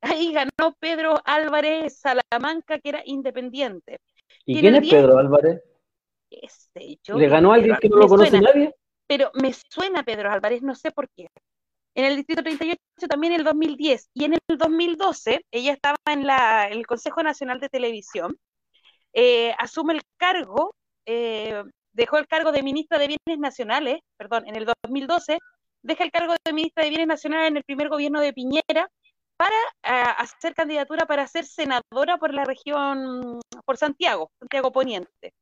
[0.05, 4.01] ahí ganó Pedro Álvarez Salamanca, que era independiente.
[4.47, 5.63] ¿Y quién es Pedro Álvarez?
[6.31, 7.17] ¿Qué sé yo?
[7.17, 8.75] ¿Le ganó a alguien que no lo conoce suena, nadie?
[9.07, 11.29] Pero me suena Pedro Álvarez, no sé por qué.
[11.95, 12.79] En el distrito 38
[13.09, 17.23] también en el 2010 y en el 2012 ella estaba en, la, en el Consejo
[17.23, 18.37] Nacional de Televisión,
[19.13, 20.75] eh, asume el cargo,
[21.07, 21.63] eh,
[21.93, 25.39] dejó el cargo de ministra de Bienes Nacionales, perdón, en el 2012,
[25.83, 28.91] deja el cargo de ministra de Bienes Nacionales en el primer gobierno de Piñera
[29.37, 35.35] para ah, hacer candidatura para ser senadora por la región, por Santiago, Santiago Poniente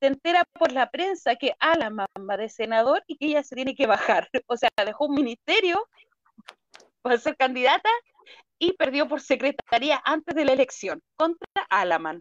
[0.00, 3.74] se entera por la prensa que Alaman va de senador y que ella se tiene
[3.74, 4.28] que bajar.
[4.46, 5.88] O sea, dejó un ministerio
[7.02, 7.88] para ser candidata
[8.58, 12.20] y perdió por secretaría antes de la elección contra Alaman.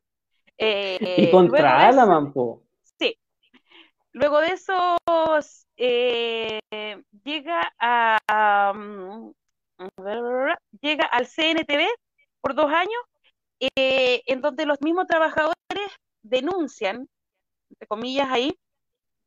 [0.58, 2.64] Eh, y contra de eso- Alaman, po.
[2.98, 3.18] Sí.
[4.14, 4.98] Luego de eso
[5.76, 6.60] eh,
[7.24, 9.34] llega a, a, mm,
[10.82, 11.88] llega al CNTV
[12.42, 13.02] por dos años,
[13.78, 15.56] eh, en donde los mismos trabajadores
[16.24, 17.10] denuncian,
[17.72, 18.58] entre comillas ahí,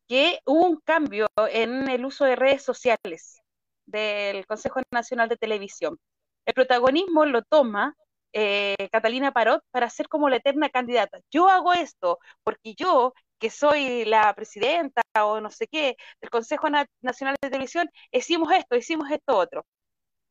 [0.09, 3.41] que hubo un cambio en el uso de redes sociales
[3.87, 5.99] del Consejo Nacional de Televisión.
[6.47, 7.97] El protagonismo lo toma
[8.33, 11.20] eh, Catalina Parot para ser como la eterna candidata.
[11.33, 16.70] Yo hago esto porque yo, que soy la presidenta o no sé qué del Consejo
[16.70, 19.66] Na- Nacional de Televisión, hicimos esto, hicimos esto otro.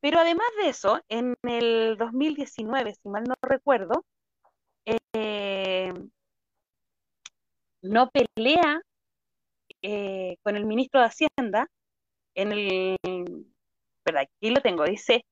[0.00, 4.04] Pero además de eso, en el 2019, si mal no recuerdo,
[5.12, 5.92] eh,
[7.82, 8.80] no pelea
[9.82, 11.68] eh, con el ministro de Hacienda
[12.34, 12.96] en el,
[14.04, 15.24] verdad, aquí lo tengo, dice,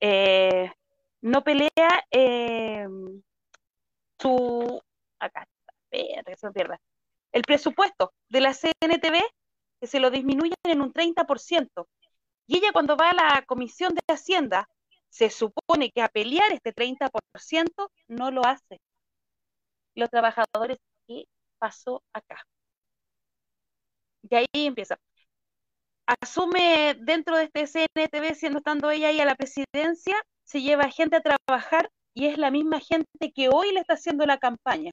[0.00, 0.72] eh,
[1.22, 1.70] no pelea
[2.10, 2.86] eh,
[4.18, 4.80] su,
[5.18, 5.42] acá
[5.90, 6.80] está, que se pierda,
[7.32, 9.20] el presupuesto de la CNTV,
[9.80, 11.86] que se lo disminuyen en un 30%.
[12.50, 14.68] Y ella cuando va a la Comisión de Hacienda,
[15.08, 18.80] se supone que a pelear este 30% no lo hace.
[19.94, 21.26] los trabajadores, ¿qué
[21.58, 22.44] pasó acá?
[24.28, 24.98] Y ahí empieza.
[26.06, 31.16] Asume dentro de este CNTV, siendo estando ella ahí a la presidencia, se lleva gente
[31.16, 34.90] a trabajar y es la misma gente que hoy le está haciendo la campaña.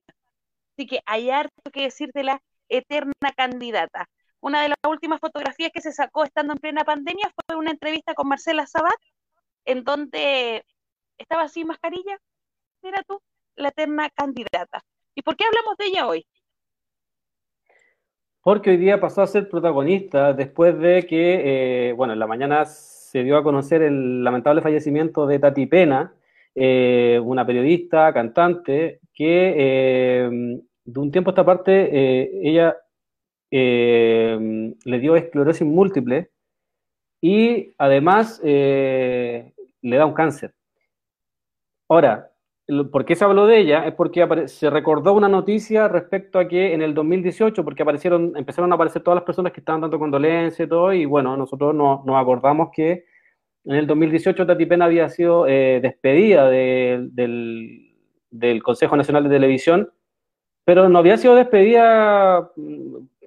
[0.78, 4.08] Así que hay harto que decir de la eterna candidata.
[4.40, 8.14] Una de las últimas fotografías que se sacó estando en plena pandemia fue una entrevista
[8.14, 9.00] con Marcela Sabat,
[9.66, 10.64] en donde
[11.18, 12.18] estaba sin mascarilla.
[12.84, 13.20] Mira tú,
[13.56, 14.82] la eterna candidata.
[15.16, 16.26] ¿Y por qué hablamos de ella hoy?
[18.42, 22.64] Porque hoy día pasó a ser protagonista después de que, eh, bueno, en la mañana
[22.66, 26.14] se dio a conocer el lamentable fallecimiento de Tati Pena,
[26.56, 30.30] eh, una periodista, cantante, que eh,
[30.86, 32.78] de un tiempo a esta parte ella
[33.52, 36.32] le dio esclerosis múltiple
[37.22, 40.54] y además le da un cáncer.
[41.90, 42.32] Ahora,
[42.92, 43.88] ¿Por qué se habló de ella?
[43.88, 48.70] Es porque se recordó una noticia respecto a que en el 2018, porque aparecieron, empezaron
[48.74, 52.02] a aparecer todas las personas que estaban dando condolencias y todo, y bueno, nosotros nos,
[52.10, 53.06] acordamos que
[53.64, 57.14] en el 2018 Tati Pena había sido eh, despedida del,
[58.62, 59.90] Consejo Nacional de Televisión,
[60.66, 62.52] pero no había sido despedida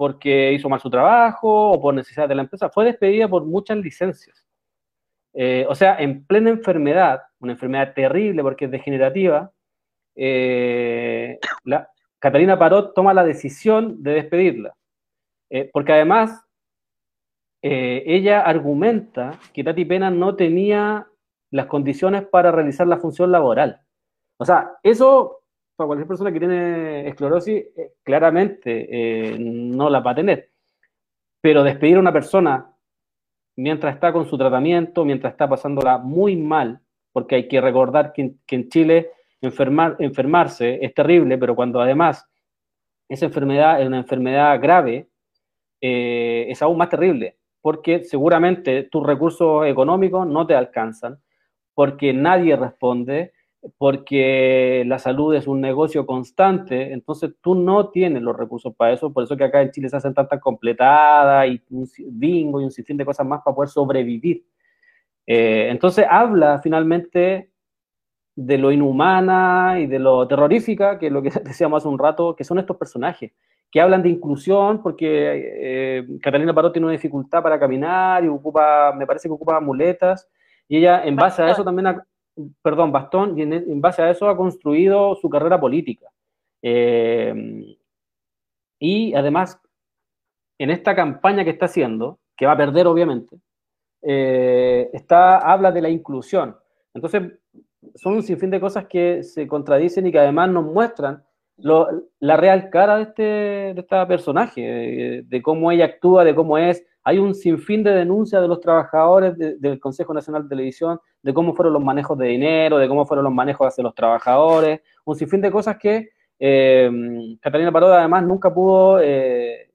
[0.01, 3.77] porque hizo mal su trabajo o por necesidad de la empresa, fue despedida por muchas
[3.77, 4.47] licencias.
[5.35, 9.52] Eh, o sea, en plena enfermedad, una enfermedad terrible porque es degenerativa,
[10.16, 11.39] eh,
[12.18, 14.74] Catalina Parot toma la decisión de despedirla.
[15.51, 16.47] Eh, porque además,
[17.60, 21.09] ella argumenta que Tati Pena no tenía
[21.51, 23.82] las condiciones para realizar la función laboral.
[24.39, 25.40] O sea, eso,
[25.81, 27.65] para cualquier persona que tiene esclerosis,
[28.02, 30.51] claramente no la va a tener.
[31.40, 32.70] Pero despedir a una persona
[33.57, 36.81] mientras está con su tratamiento, mientras está pasándola muy mal,
[37.12, 42.28] porque hay que recordar que, en Chile enfermar, enfermarse es terrible, pero cuando además
[43.09, 45.09] esa enfermedad es una enfermedad grave,
[45.81, 51.19] eh, es aún más terrible, porque seguramente tus recursos económicos no te alcanzan,
[51.73, 53.32] porque nadie responde,
[53.78, 59.12] porque la salud es un negocio constante, entonces tú no tienes los recursos para eso,
[59.12, 62.70] por eso que acá en Chile se hacen tantas completadas y un bingo y un
[62.70, 64.45] sinfín de cosas más para poder sobrevivir.
[65.27, 67.51] Eh, entonces habla finalmente
[68.35, 72.35] de lo inhumana y de lo terrorífica, que es lo que decíamos hace un rato,
[72.35, 73.32] que son estos personajes,
[73.70, 75.07] que hablan de inclusión, porque
[75.61, 80.28] eh, Catalina Parot tiene una dificultad para caminar y ocupa, me parece que ocupa muletas,
[80.66, 82.07] y ella en base a eso también ha,
[82.62, 86.07] perdón, Bastón, y en, base a eso ha construido su carrera política.
[86.62, 87.77] Eh,
[88.78, 89.61] y además,
[90.59, 93.39] en esta campaña que está haciendo, que va a perder obviamente,
[94.02, 96.57] eh, está, habla de la inclusión.
[96.94, 97.32] Entonces,
[97.94, 101.24] son un sinfín de cosas que se contradicen y que además nos muestran
[101.62, 106.85] la real cara de este, de este personaje, de, cómo ella actúa, de cómo es.
[107.05, 111.55] Hay un sinfín de denuncias de los trabajadores del Consejo Nacional de Televisión, de cómo
[111.55, 115.40] fueron los manejos de dinero, de cómo fueron los manejos hacia los trabajadores, un sinfín
[115.40, 116.90] de cosas que eh,
[117.40, 119.70] Catalina Parot además nunca pudo eh,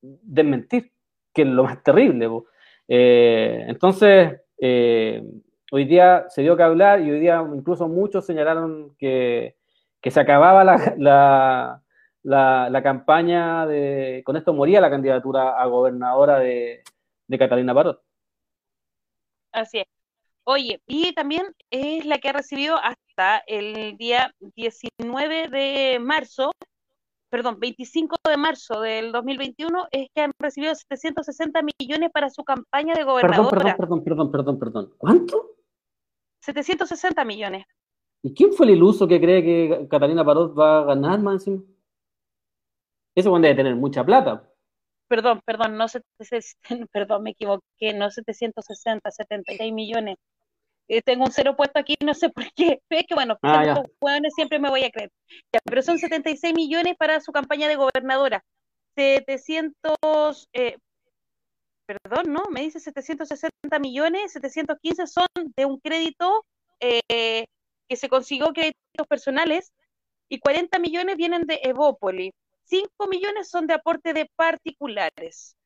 [0.00, 0.92] desmentir,
[1.32, 2.28] que es lo más terrible.
[2.88, 4.40] Eh, entonces,
[5.70, 9.56] hoy día se dio que hablar y hoy día incluso muchos señalaron que
[10.04, 11.82] que se acababa la, la,
[12.82, 16.82] campaña de, con esto moría la candidatura a gobernadora de,
[17.38, 18.00] Catalina Parot.
[19.52, 19.86] Así es.
[20.44, 26.52] Oye, y también es la que ha recibido hasta el día 19 de marzo,
[27.30, 32.94] perdón, 25 de marzo del 2021, es que han recibido 760 millones para su campaña
[32.94, 33.74] de gobernadora.
[33.76, 34.94] Perdón, perdón, perdón, perdón, perdón.
[34.98, 35.56] ¿Cuánto?
[36.40, 37.64] 760 millones.
[38.22, 41.62] ¿Y quién fue el iluso que cree que Catalina Parot va a ganar más encima?
[43.14, 44.48] Eso debe tener mucha plata.
[45.08, 45.86] Perdón, perdón, no
[46.92, 50.16] perdón, me equivoqué, no 760, 76 millones.
[50.88, 52.80] Eh, tengo un cero puesto aquí, no sé por qué.
[52.90, 53.82] Es que bueno, ah,
[54.34, 55.10] siempre me voy a creer.
[55.64, 58.44] pero son 76 millones para su campaña de gobernadora.
[58.96, 60.76] 700, eh,
[61.86, 62.44] perdón, ¿no?
[62.50, 65.26] Me dice 760 millones, 715 son
[65.56, 66.44] de un crédito
[66.80, 67.46] eh,
[67.88, 69.72] que se consiguió créditos personales
[70.28, 72.32] y 40 millones vienen de Evópoli.
[72.64, 75.56] 5 millones son de aporte de particulares.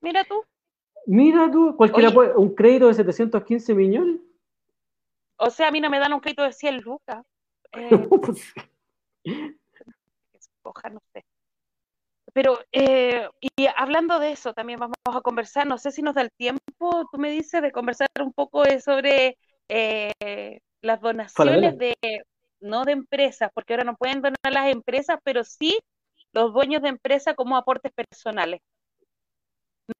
[0.00, 0.42] Mira tú.
[1.06, 4.20] Mira tú, cualquiera puede, un crédito de 715 millones.
[5.36, 7.24] O sea, a mí no me dan un crédito de 100 lucas.
[7.72, 7.90] Eh,
[10.64, 11.24] no sé.
[12.32, 16.22] Pero, eh, y hablando de eso, también vamos a conversar, no sé si nos da
[16.22, 21.94] el tiempo, tú me dices, de conversar un poco sobre eh, las donaciones de
[22.60, 25.78] no de empresas, porque ahora no pueden donar las empresas, pero sí
[26.36, 28.60] los dueños de empresas como aportes personales.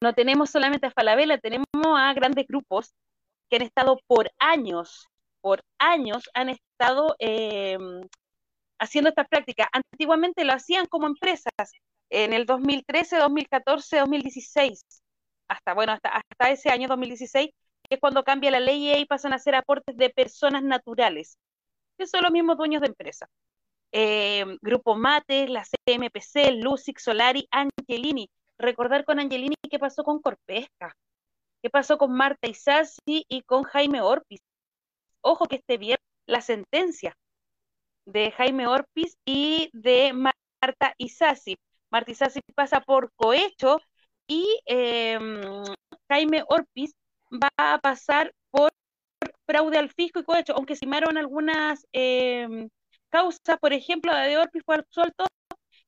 [0.01, 2.93] No tenemos solamente a Falabella, tenemos a grandes grupos
[3.49, 5.07] que han estado por años,
[5.41, 7.77] por años han estado eh,
[8.79, 9.67] haciendo esta práctica.
[9.71, 11.51] Antiguamente lo hacían como empresas,
[12.09, 14.85] en el 2013, 2014, 2016,
[15.47, 17.49] hasta, bueno, hasta, ese año 2016,
[17.89, 21.37] que es cuando cambia la ley y ahí pasan a ser aportes de personas naturales,
[21.97, 23.29] que son los mismos dueños de empresas.
[23.91, 28.29] Eh, Grupo Mate, la CMPC, Lucic, Solari, Angelini.
[28.57, 30.95] Recordar con Angelini qué pasó con Corpesca,
[31.61, 34.41] qué pasó con Marta Isasi y con Jaime Orpis.
[35.21, 37.15] Ojo que esté bien la sentencia
[38.05, 41.57] de Jaime Orpis y de Marta Isasi.
[41.91, 43.79] Marta Isasi pasa por cohecho
[44.27, 45.63] y em,
[46.09, 46.93] Jaime Orpis
[47.31, 48.71] va a pasar por
[49.45, 52.67] fraude al fisco y cohecho, aunque se algunas eh,
[53.09, 55.25] causas, por ejemplo, la de Orpis fue absuelto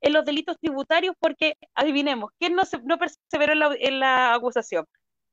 [0.02, 4.86] en los delitos tributarios porque, adivinemos, ¿quién no, no perseveró en la, acusación?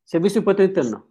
[0.04, 1.06] Servicio Impuesto Interno.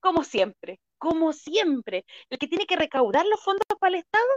[0.00, 2.04] Como siempre, como siempre.
[2.28, 4.28] El que tiene que recaudar los fondos para el Estado,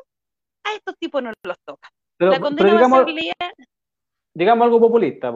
[0.63, 1.89] a estos tipos no los toca.
[2.19, 3.67] la condena digamos, va a ser
[4.33, 5.33] digamos algo populista,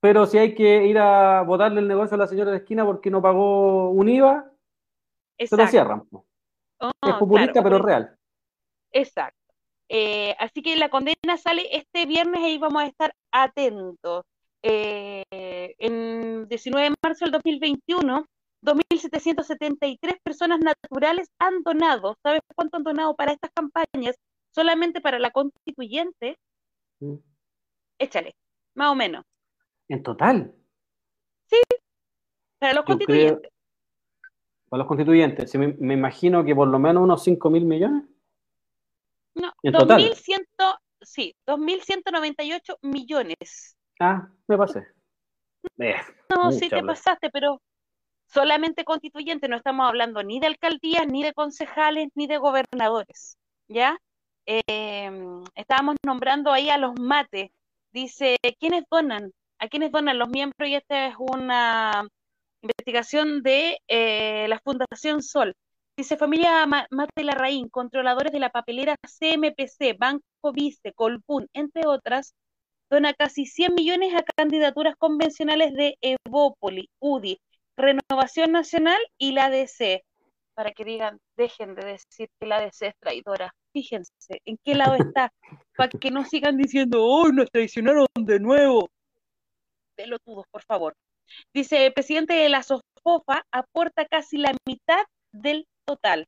[0.00, 3.10] pero si hay que ir a votarle el negocio a la señora de esquina porque
[3.10, 4.50] no pagó un IVA,
[5.38, 6.06] se lo cierran.
[6.80, 8.16] Oh, es populista, pero real.
[8.92, 9.43] Exacto.
[9.96, 14.24] Eh, así que la condena sale este viernes y vamos a estar atentos.
[14.60, 18.26] Eh, en 19 de marzo del 2021,
[18.62, 22.16] 2.773 personas naturales han donado.
[22.24, 24.16] ¿Sabes cuánto han donado para estas campañas?
[24.50, 26.38] Solamente para la constituyente.
[26.98, 27.14] Mm.
[28.00, 28.34] Échale,
[28.74, 29.24] más o menos.
[29.86, 30.56] ¿En total?
[31.46, 31.58] Sí,
[32.58, 33.52] para los constituyentes.
[34.68, 38.02] para los constituyentes, me, me, imagino que por lo menos unos 5 mil millones.
[39.34, 40.46] No, 2100,
[41.00, 43.76] sí, 2.198 millones.
[44.00, 44.86] Ah, me pasé.
[45.78, 45.96] Eh,
[46.34, 47.60] no, sí te pasaste, pero
[48.26, 53.38] solamente constituyente, no estamos hablando ni de alcaldías, ni de concejales, ni de gobernadores,
[53.68, 53.98] ¿ya?
[54.46, 57.50] Em, estábamos nombrando ahí a los mates.
[57.92, 59.32] Dice, ¿quiénes donan?
[59.58, 60.68] ¿A quiénes donan los miembros?
[60.68, 62.06] Y esta es una
[62.60, 65.54] investigación de eh, la Fundación Sol.
[65.96, 72.34] Dice familia Mate Larraín, controladores de la papelera CMPC, Banco Vice, Colpún, entre otras,
[72.90, 77.38] dona casi 100 millones a candidaturas convencionales de Evópoli, UDI,
[77.76, 80.02] Renovación Nacional y la DC.
[80.54, 83.54] Para que digan, dejen de decir que la DC es traidora.
[83.72, 85.32] Fíjense en qué lado está,
[85.76, 88.88] para que no sigan diciendo, ¡oh, nos traicionaron de nuevo!
[89.94, 90.94] Pelotudos, por favor.
[91.52, 96.26] Dice, el presidente de la SOFOFA aporta casi la mitad del total.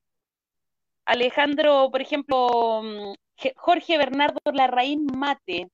[1.05, 3.15] Alejandro, por ejemplo, mm,
[3.57, 5.69] Jorge Bernardo Larraín Mate,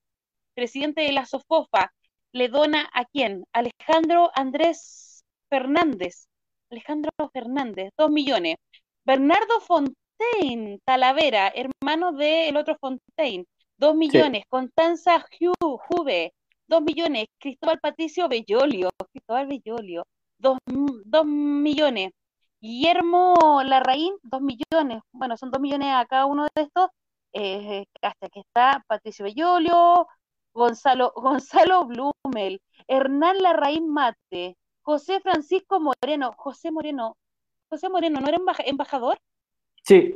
[0.54, 1.92] presidente de la SOFOFA,
[2.32, 3.44] le dona a quién?
[3.52, 6.26] Alejandro Andrés Fernández.
[6.70, 8.56] Alejandro Fernández, dos millones.
[9.04, 13.44] Bernardo Fontaine, Talavera, hermano del otro Fontaine,
[13.76, 14.44] dos millones.
[14.48, 16.32] Constanza Juve,
[16.66, 17.26] dos millones.
[17.38, 20.06] Cristóbal Patricio Bellolio, Cristóbal Bellolio,
[20.38, 22.12] dos, dos millones.
[22.62, 25.02] Guillermo Larraín, dos millones.
[25.10, 26.90] Bueno, son dos millones a cada uno de estos.
[27.32, 30.06] Eh, hasta que está Patricio Bellolio,
[30.54, 36.32] Gonzalo, Gonzalo Blumel, Hernán Larraín Mate, José Francisco Moreno.
[36.36, 37.16] José Moreno,
[37.68, 39.18] José Moreno, ¿no era embajador?
[39.82, 40.14] Sí.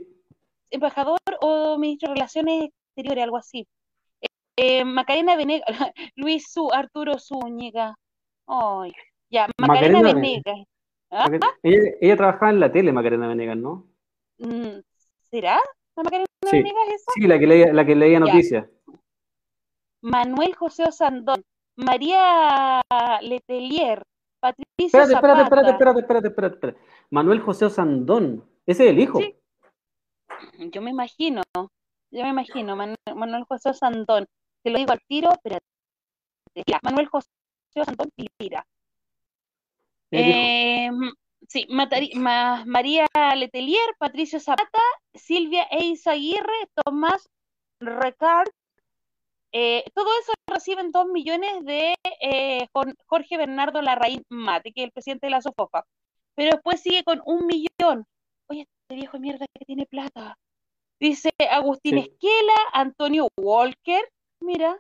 [0.71, 3.67] Embajador o ministro de Relaciones Exteriores, algo así.
[4.57, 5.67] Eh, Macarena Venegas,
[6.15, 7.97] Luis Su, Arturo Zúñiga.
[8.47, 8.93] Ay,
[9.31, 10.65] ya, Macarena, Venegas.
[11.11, 11.29] ¿Ah?
[11.63, 13.87] Ella, trabajaba en la tele, Macarena Venegas, ¿no?
[14.39, 14.81] Mm,
[15.31, 15.61] ¿Será?
[15.97, 17.13] ¿La Macarena Venegas esa?
[17.15, 18.69] Sí, la que leía, la que leía noticias.
[20.03, 21.43] Manuel José Osandón,
[21.77, 22.81] María
[23.23, 24.03] Letelier,
[24.41, 26.81] Patricia espérate, Espérate, espérate, espérate, espérate, espérate,
[27.11, 29.19] Manuel José Osandón, ese es el hijo.
[29.19, 29.35] Sí.
[30.71, 34.27] Yo me imagino, yo me imagino, Manuel, José Osandón.
[34.63, 35.67] Te lo digo al tiro, espérate.
[36.83, 37.29] Manuel José
[37.77, 38.67] Osandón Lira.
[40.11, 40.91] Eh,
[41.49, 43.07] sí, María
[43.37, 44.83] Letelier, Patricio Zapata,
[45.15, 47.29] Silvia Eisa Aguirre, Tomás
[47.81, 48.49] Recard,
[49.59, 52.67] eh, todo eso reciben dos millones de eh,
[53.07, 55.85] Jorge Bernardo Larraín Mate, que es el presidente de la SOFOFA.
[56.35, 58.05] Pero después sigue con un millón.
[58.49, 60.37] Oye, este viejo mierda que tiene plata.
[61.01, 64.07] Dice Agustín Esquela, Antonio Walker,
[64.41, 64.79] mira,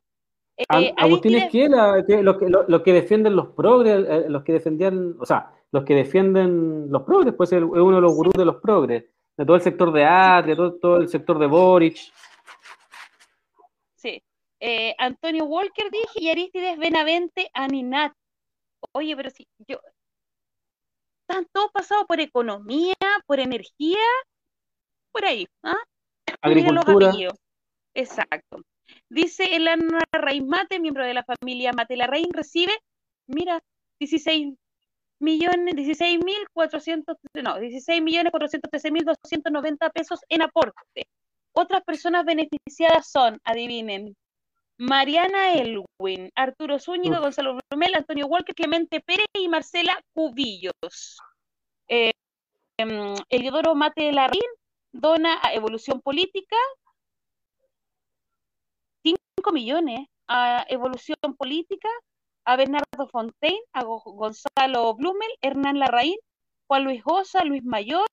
[0.56, 5.26] eh, Agustín Esquiela, los que, lo, que defienden los progres, eh, los que defendían, o
[5.26, 9.04] sea, los que defienden los progres, pues es uno de los gurús de los progres.
[9.36, 11.98] de todo el sector de Atria, todo, todo el sector de Boric.
[13.96, 14.22] Sí.
[14.60, 18.14] Eh, Antonio Walker dije y Aristides Benavente Aninat.
[18.92, 19.78] Oye, pero si yo.
[21.28, 22.94] Están todos pasados por economía,
[23.26, 23.98] por energía,
[25.12, 25.46] por ahí.
[25.64, 25.74] ¿ah?
[26.26, 27.12] Los Agricultura.
[27.94, 28.62] Exacto.
[29.08, 32.72] Dice Elana Raín Mate, miembro de la familia Mate Larraín, recibe,
[33.26, 33.62] mira,
[34.00, 34.54] 16
[35.18, 41.06] millones, 16 mil 400, no, 16 millones 413 mil 290 pesos en aporte.
[41.52, 44.16] Otras personas beneficiadas son, adivinen,
[44.78, 47.24] Mariana Elwin, Arturo Zúñiga, Uf.
[47.24, 51.18] Gonzalo Brumel, Antonio Walker, Clemente Pérez y Marcela Cubillos.
[51.88, 52.12] Eh,
[52.76, 54.42] em, Eliodoro Mate Larraín
[54.92, 56.85] dona a Evolución Política 5
[59.52, 61.88] millones a Evolución Política,
[62.44, 66.16] a Bernardo Fontaine, a Go- Gonzalo Blumel, Hernán Larraín,
[66.66, 68.06] Juan Luis Goza, Luis Mayor,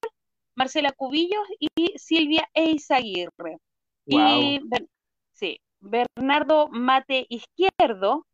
[0.55, 3.57] Marcela Cubillos y Silvia Eizaguirre.
[4.05, 4.67] Y Wow.
[4.69, 4.87] Ber-
[5.31, 8.25] sí, Bernardo Mate Izquierdo,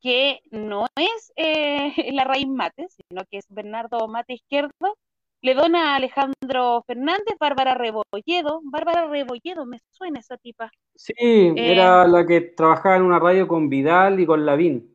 [0.00, 4.98] que no es eh, Larraín Mate, sino que es Bernardo Mate Izquierdo,
[5.42, 8.60] le dona a Alejandro Fernández, Bárbara Rebolledo.
[8.64, 10.70] Bárbara Rebolledo, me suena esa tipa.
[10.94, 11.14] Sí,
[11.56, 14.88] era la que trabajaba en una radio con Vidal y con Lavín.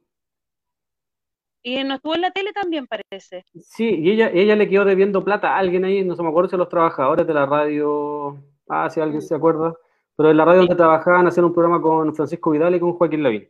[1.63, 3.43] Y no estuvo en la tele también, parece.
[3.59, 6.49] Sí, y ella, ella le quedó debiendo plata a alguien ahí, no se me acuerdo
[6.49, 9.27] si los trabajadores de la radio, ah, si alguien Mm.
[9.27, 9.73] se acuerda,
[10.15, 10.67] pero en la radio Sí.
[10.67, 13.49] donde trabajaban hacían un programa con Francisco Vidal y con Joaquín Lavín.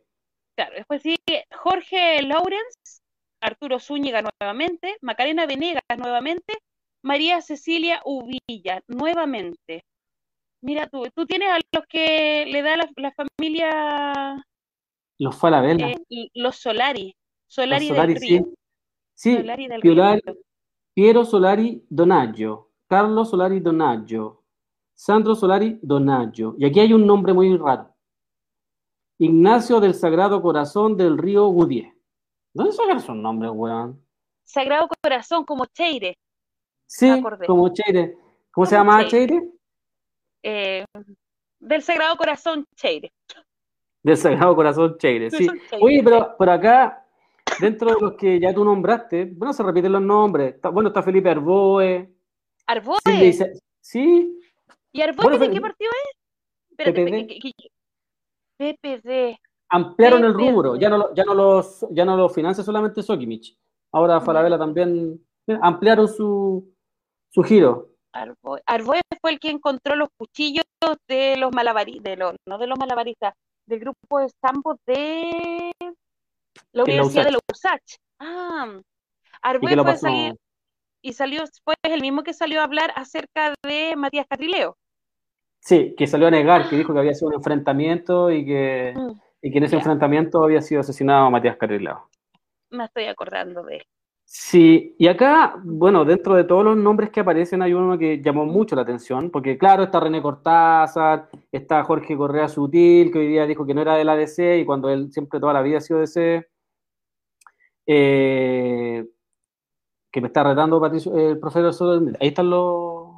[0.56, 3.00] Claro, después sigue Jorge Lawrence,
[3.40, 6.54] Arturo Zúñiga nuevamente, Macarena Venegas nuevamente,
[7.08, 9.82] María Cecilia Uvilla nuevamente.
[10.60, 14.44] Mira tú, tú tienes a los que le da la, la familia
[15.18, 17.16] Los Falabella, eh, los Solari,
[17.46, 18.22] Solari los Solari, del.
[18.22, 18.48] Río.
[19.14, 20.36] Sí, Solari del Piolari- Río.
[20.94, 24.44] Piero Solari Donaggio, Carlos Solari Donaggio,
[24.94, 26.56] Sandro Solari Donaggio.
[26.58, 27.94] Y aquí hay un nombre muy raro.
[29.18, 31.94] Ignacio del Sagrado Corazón del Río Gudié.
[32.52, 34.04] ¿Dónde sacan esos nombres, weón?
[34.44, 36.18] Sagrado Corazón, como Cheire.
[36.88, 37.46] Sí, acordé.
[37.46, 38.16] como Cheire.
[38.50, 39.26] ¿Cómo se Como llama Cheire.
[39.34, 39.52] Cheire?
[40.42, 40.84] eh,
[41.60, 43.12] del Sagrado Corazón Cheire.
[44.02, 45.46] Del Sagrado Corazón Cheire, sí.
[45.46, 45.60] Cheire.
[45.84, 47.04] Oye, pero por acá,
[47.60, 50.54] dentro de los que ya tú nombraste, bueno, se repiten los nombres.
[50.54, 52.10] Está- bueno, está Felipe Arboe.
[52.66, 52.98] Arboe.
[53.80, 54.38] Sí,
[54.92, 56.16] ¿Y Arboe Bueno, de qué partido es?
[56.70, 57.28] Espérate,
[58.56, 59.38] PPD.
[59.70, 63.56] ampliaron el rubro, ya no, ya no los, ya no lo financia solamente Sokimich.
[63.92, 65.20] Ahora Falabella también
[65.62, 66.72] ampliaron su,
[67.30, 67.88] su giro.
[68.12, 68.60] Arboe.
[68.66, 70.64] Arboe fue el que encontró los cuchillos
[71.08, 73.34] de los malabaristas, de los, no de los malabaristas,
[73.66, 75.72] del grupo de sambo de
[76.72, 77.96] la Universidad de la USACH.
[78.18, 78.82] Ah, ¿Y
[79.42, 80.34] Arboe fue salir
[81.02, 84.76] y salió, fue el mismo que salió a hablar acerca de Matías Catrileo.
[85.60, 89.20] Sí, que salió a negar, que dijo que había sido un enfrentamiento y que, Mm,
[89.42, 92.08] y que en ese enfrentamiento había sido asesinado Matías Carrilao.
[92.70, 93.86] me estoy acordando de él.
[94.30, 98.44] Sí, y acá, bueno, dentro de todos los nombres que aparecen hay uno que llamó
[98.44, 103.46] mucho la atención, porque claro, está René Cortázar, está Jorge Correa Sutil, que hoy día
[103.46, 105.80] dijo que no era de la DC y cuando él siempre toda la vida ha
[105.80, 106.46] sido DC.
[107.86, 109.06] Eh,
[110.12, 112.02] que me está retando Patricio, el profesor.
[112.20, 113.08] Ahí están los,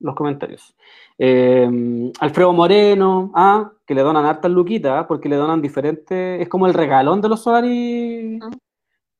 [0.00, 0.74] los comentarios.
[1.18, 6.66] Eh, Alfredo Moreno, ah, que le donan hartas luquitas, porque le donan diferentes, es como
[6.66, 8.40] el regalón de los Solari.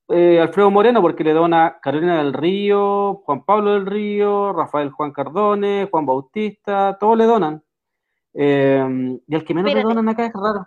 [0.08, 0.14] Mm.
[0.14, 5.12] Eh, Alfredo Moreno, porque le dona Carolina del Río, Juan Pablo del Río, Rafael Juan
[5.12, 7.62] Cardone, Juan Bautista, todos le donan.
[8.34, 10.66] Eh, y el que menos le donan acá es raro.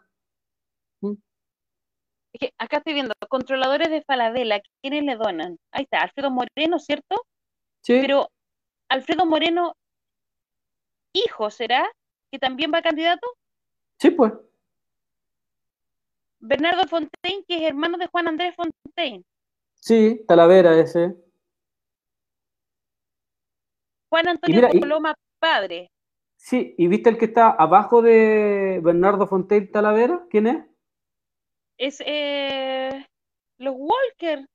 [2.38, 5.58] Que acá estoy viendo, controladores de Falabella, ¿quiénes le donan?
[5.72, 7.16] Ahí está, Alfredo Moreno, ¿cierto?
[7.82, 8.30] Sí, Pero
[8.90, 9.74] Alfredo Moreno,
[11.14, 11.90] hijo, ¿será?
[12.32, 13.26] ¿Que también va candidato?
[14.00, 14.34] sí, pues.
[16.46, 19.24] Bernardo Fontaine, que es hermano de Juan Andrés Fontaine.
[19.74, 21.16] Sí, Talavera ese.
[24.10, 25.92] Juan Antonio mira, y- Coloma, padre.
[26.38, 30.26] Sí, ¿y viste el que está abajo de Bernardo Fontaine Talavera?
[30.30, 30.66] ¿Quién es?
[31.78, 33.06] Es eh,
[33.58, 34.46] los Walker.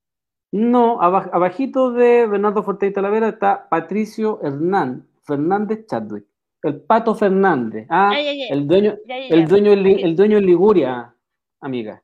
[0.53, 6.27] No, aba- abajito de Bernardo Fontaine Talavera está Patricio Hernán Fernández Chadwick.
[6.63, 7.87] El Pato Fernández.
[7.89, 11.15] Ah, el dueño, el dueño, el dueño en Liguria,
[11.61, 12.03] amiga.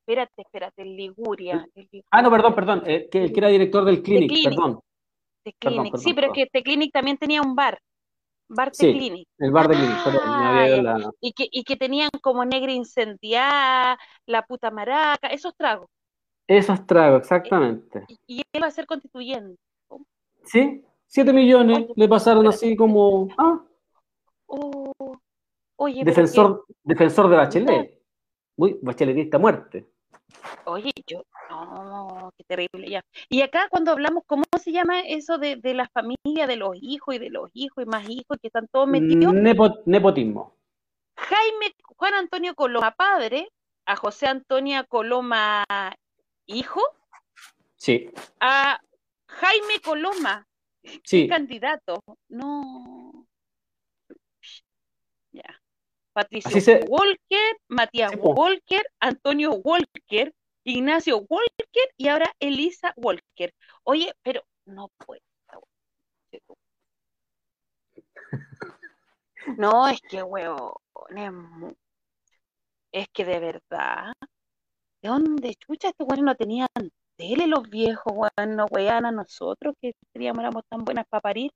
[0.00, 1.64] Espérate, espérate, Liguria.
[1.74, 2.04] el Liguria.
[2.10, 4.48] Ah, no, perdón, perdón, eh, que, que era director del Clinic, Clinic.
[4.50, 4.80] perdón,
[5.44, 5.82] The Clinic.
[5.92, 7.78] perdón, sí, pero es que The Clinic también tenía un bar.
[8.48, 8.92] Bar Sí.
[8.92, 9.26] Clinic.
[9.38, 14.42] el bar de Clinic, perdón, la- Y que, y que tenían como negra incendiada, la
[14.42, 15.88] puta maraca, esos tragos.
[16.46, 18.04] Esos tragos, exactamente.
[18.26, 19.56] Y, y él va a ser constituyente.
[20.44, 23.62] Sí, 7 millones Oye, le pasaron así como, ah,
[24.46, 24.92] Oh,
[25.76, 28.01] oye, defensor, defensor de Bachelet.
[28.62, 29.86] Uy, bacheletista a muerte.
[30.66, 33.04] oye, yo, no, qué terrible ya.
[33.28, 37.16] Y acá cuando hablamos, ¿cómo se llama eso de, de la familia, de los hijos
[37.16, 39.32] y de los hijos y más hijos que están todos metidos?
[39.34, 40.54] Nepo- nepotismo.
[41.16, 43.48] Jaime Juan Antonio Coloma, padre,
[43.84, 45.64] a José Antonio Coloma,
[46.46, 46.80] hijo,
[47.74, 48.08] Sí,
[48.38, 48.78] a
[49.26, 50.46] Jaime Coloma,
[51.02, 51.26] sí.
[51.26, 52.00] candidato.
[52.28, 53.26] No.
[55.32, 55.60] Ya.
[56.12, 58.18] Patricio se- Walker, Matías Sí.
[58.20, 60.32] Walker, Antonio Walker,
[60.64, 63.52] Ignacio Walker y ahora Elisa Walker.
[63.84, 65.22] Oye, pero no puede.
[69.58, 70.72] No, es que, huevón,
[71.16, 71.32] es,
[72.92, 74.12] es que de verdad,
[75.02, 76.68] ¿de dónde chucha este weón no tenían
[77.16, 78.56] tele los viejos, weón?
[78.56, 81.50] No wean a nosotros que teníamos, éramos tan buenas para parir.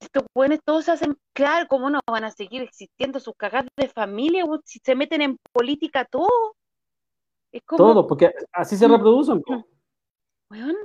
[0.00, 3.88] Estos weones todos se hacen, claro, ¿cómo no van a seguir existiendo sus cagadas de
[3.88, 4.44] familia?
[4.64, 6.54] Si se meten en política todo.
[7.52, 9.42] Es como, Todo, porque así se reproducen.
[10.50, 10.76] weón,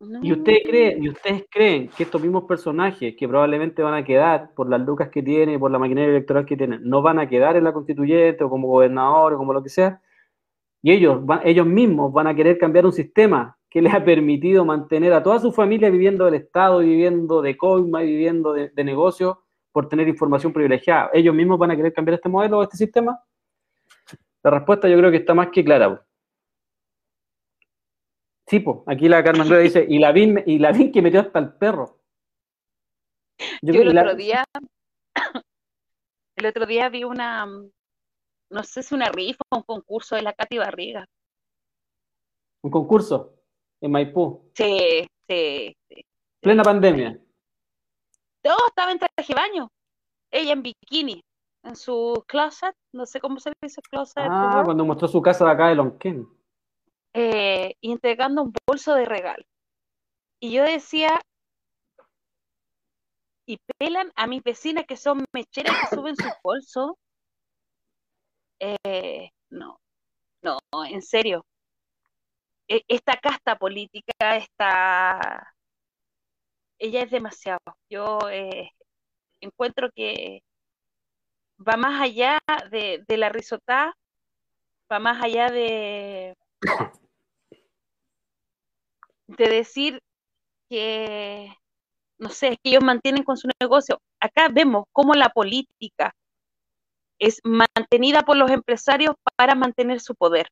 [0.00, 0.20] no.
[0.22, 4.54] ¿Y ustedes creen, y ustedes creen que estos mismos personajes que probablemente van a quedar
[4.54, 7.56] por las lucas que tienen por la maquinaria electoral que tienen, no van a quedar
[7.56, 10.00] en la constituyente o como gobernadores o como lo que sea?
[10.82, 14.64] Y ellos, van- ellos mismos van a querer cambiar un sistema que les ha permitido
[14.64, 18.84] mantener a toda su familia viviendo del Estado, viviendo de coima, y viviendo de, de
[18.84, 19.36] negocios
[19.72, 21.10] por tener información privilegiada.
[21.12, 23.22] ¿Ellos mismos van a querer cambiar este modelo o este sistema?
[24.42, 25.96] La respuesta yo creo que está más que clara.
[25.96, 26.04] po.
[28.46, 31.20] Sí, pues, aquí la Carmen Rueda dice, y la VIN, y la VIN que metió
[31.20, 32.00] hasta el perro.
[33.60, 34.44] Yo el la- otro día,
[36.36, 40.32] el otro día vi una, no sé si una rifa o un concurso de la
[40.32, 41.04] Katy Barriga.
[42.64, 43.37] un concurso
[43.80, 46.04] en Maipú, Sí, sí, sí.
[46.40, 47.18] plena pandemia.
[48.42, 49.68] Todo estaba en traje de baño.
[50.30, 51.22] Ella en bikini,
[51.64, 55.50] en su closet, no sé cómo se dice closet, Ah, cuando mostró su casa de
[55.52, 56.26] acá de Lonquén.
[57.14, 59.42] eh, entregando un bolso de regalo.
[60.40, 61.20] Y yo decía,
[63.46, 66.92] y pelan a mis vecinas que son mecheras que suben sus bolsos.
[68.60, 69.78] Eh, no,
[70.42, 71.44] no, en serio.
[72.68, 75.54] E- Esta casta política, esta,
[76.78, 77.60] ella es demasiado.
[77.90, 78.70] Yo eh,
[79.40, 80.42] encuentro que
[81.66, 82.38] va más allá
[82.70, 83.94] de, de la risotá,
[84.92, 86.34] va más allá de,
[89.28, 90.00] de decir
[90.70, 91.52] que,
[92.18, 94.00] no sé, que ellos mantienen con su negocio.
[94.20, 96.14] Acá vemos cómo la política
[97.20, 100.48] es mantenida por los empresarios para mantener su poder.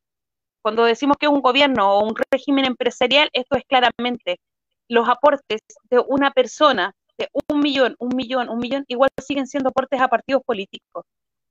[0.67, 4.41] Cuando decimos que es un gobierno o un régimen empresarial, esto es claramente
[4.89, 9.69] los aportes de una persona, de un millón, un millón, un millón, igual siguen siendo
[9.69, 11.05] aportes a partidos políticos,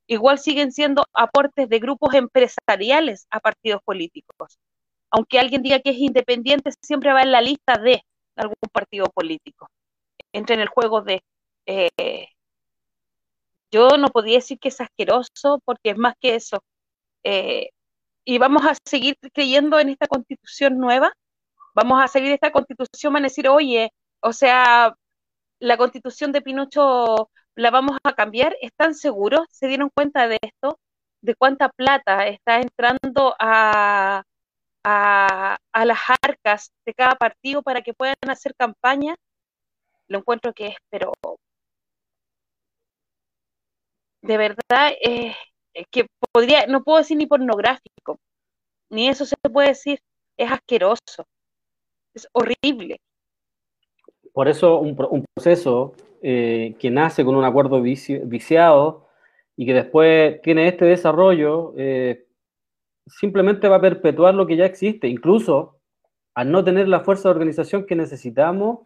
[0.07, 4.59] igual siguen siendo aportes de grupos empresariales a partidos políticos.
[5.09, 8.03] Aunque alguien diga que es independiente, siempre va en la lista de
[8.35, 9.69] algún partido político.
[10.33, 11.23] Entra en el juego de...
[11.67, 12.27] eh,
[13.71, 16.61] yo no podía decir que es asqueroso porque es más que eso.
[17.23, 17.69] Eh,
[18.25, 21.13] y vamos a seguir creyendo en esta constitución nueva.
[21.75, 23.91] Vamos a seguir esta constitución, van a decir, oye,
[24.21, 24.95] o sea,
[25.59, 28.55] la constitución de Pinocho la vamos a cambiar.
[28.61, 29.47] ¿Están seguros?
[29.51, 30.79] ¿Se dieron cuenta de esto?
[31.21, 34.23] ¿De cuánta plata está entrando a,
[34.83, 39.15] a, a las arcas de cada partido para que puedan hacer campaña?
[40.07, 41.13] Lo encuentro que es, pero
[44.21, 45.35] de verdad, eh, es
[45.91, 48.17] que podría, no puedo decir ni pornográfico,
[48.89, 49.99] ni eso se puede decir,
[50.37, 51.25] es asqueroso,
[52.13, 52.97] es horrible.
[54.33, 59.07] Por eso un, pro- un proceso eh, que nace con un acuerdo vici- viciado
[59.55, 62.25] y que después tiene este desarrollo, eh,
[63.07, 65.07] simplemente va a perpetuar lo que ya existe.
[65.07, 65.79] Incluso
[66.35, 68.79] al no tener la fuerza de organización que necesitamos,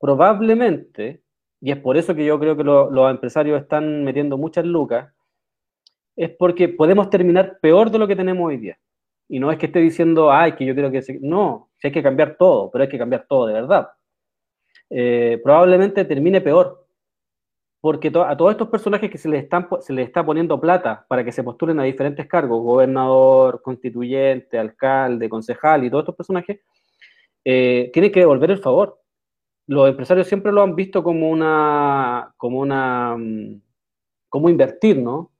[0.00, 1.22] probablemente,
[1.60, 5.12] y es por eso que yo creo que lo- los empresarios están metiendo muchas lucas,
[6.16, 8.78] es porque podemos terminar peor de lo que tenemos hoy día.
[9.28, 11.02] Y no es que esté diciendo, ay, que yo creo que...
[11.02, 11.18] se-".
[11.20, 13.88] No, si hay que cambiar todo, pero hay que cambiar todo de verdad
[14.90, 16.86] eh, probablemente termine peor.
[17.80, 21.04] Porque to- a todos estos personajes que se les, están, se les está poniendo plata
[21.08, 26.60] para que se postulen a diferentes cargos, gobernador, constituyente, alcalde, concejal y todos estos personajes,
[27.44, 29.00] eh, tienen que devolver el favor.
[29.68, 33.60] Los empresarios siempre lo han visto como una, como una, mm,
[34.28, 35.32] como invertir, ¿no?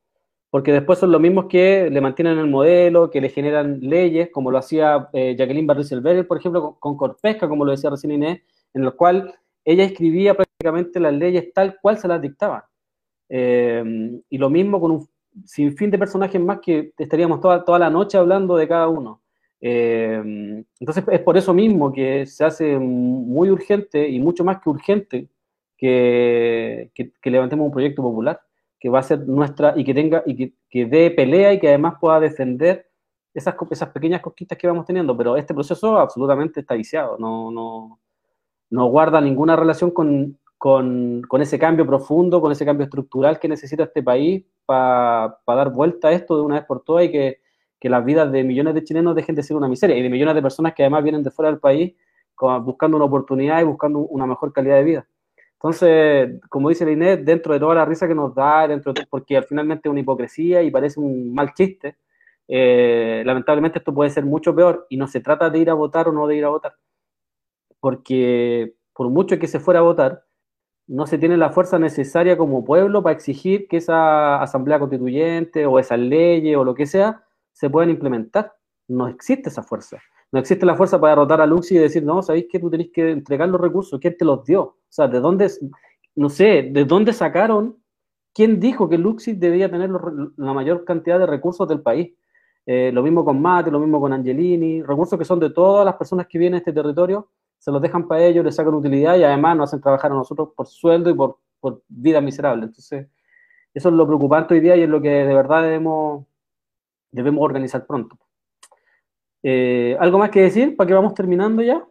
[0.51, 4.51] Porque después son los mismos que le mantienen el modelo, que le generan leyes, como
[4.51, 8.40] lo hacía eh, Jacqueline Barricelberger, por ejemplo, con, con Corpesca, como lo decía recién Inés,
[8.73, 12.62] en el cual ella escribía prácticamente las leyes tal cual se las dictaban.
[13.28, 15.09] Eh, y lo mismo con un
[15.44, 19.23] sinfín de personajes más que estaríamos toda, toda la noche hablando de cada uno.
[19.60, 24.70] Eh, entonces es por eso mismo que se hace muy urgente y mucho más que
[24.70, 25.28] urgente
[25.77, 26.90] que,
[27.24, 28.40] levantemos un proyecto popular
[28.78, 31.69] que va a ser nuestra y que tenga y que, que dé pelea y que
[31.69, 32.89] además pueda defender
[33.35, 38.01] esas, esas pequeñas conquistas que vamos teniendo, pero este proceso absolutamente está viciado, no, no,
[38.70, 43.48] no guarda ninguna relación con, con, con, ese cambio profundo, con ese cambio estructural que
[43.48, 47.40] necesita este país para dar vuelta a esto de una vez por todas y que,
[47.78, 50.35] que, las vidas de millones de chilenos dejen de ser una miseria y de millones
[50.35, 51.94] de personas que además vienen de fuera del país
[52.39, 55.07] buscando una oportunidad y buscando una mejor calidad de vida.
[55.66, 59.36] Entonces, como dice la Inés, dentro de toda la risa que nos da, dentro porque
[59.36, 61.97] al finalmente es una hipocresía y parece un mal chiste,
[62.47, 66.06] eh, lamentablemente esto puede ser mucho peor y no se trata de ir a votar
[66.06, 66.76] o no de ir a votar,
[67.80, 70.24] porque por mucho que se fuera a votar,
[70.86, 75.80] no se tiene la fuerza necesaria como pueblo para exigir que esa asamblea constituyente o
[75.80, 78.55] esas leyes o lo que sea se puedan implementar.
[78.86, 80.01] No existe esa fuerza.
[80.37, 82.91] No existe la fuerza para derrotar a Luxi y decir, no, sabéis que tú tenés
[82.93, 84.61] que entregar los recursos, ¿quién te los dio?
[84.63, 85.51] O sea, ¿de dónde,
[86.15, 87.79] no sé, de dónde sacaron?
[88.35, 89.89] ¿Quién dijo que Luxi debía tener
[90.37, 92.13] la mayor cantidad de recursos del país?
[92.67, 95.95] Eh, lo mismo con Mate, lo mismo con Angelini, recursos que son de todas las
[95.95, 99.25] personas que vienen a este territorio, se los dejan para ellos, les sacan utilidad y
[99.25, 102.67] además nos hacen trabajar a nosotros por sueldo y por, por vida miserable.
[102.67, 103.09] Entonces,
[103.73, 106.27] eso es lo preocupante hoy día y es lo que de verdad debemos,
[107.11, 108.19] debemos organizar pronto.
[109.43, 111.87] Eh, ¿Algo más que decir para que vamos terminando ya?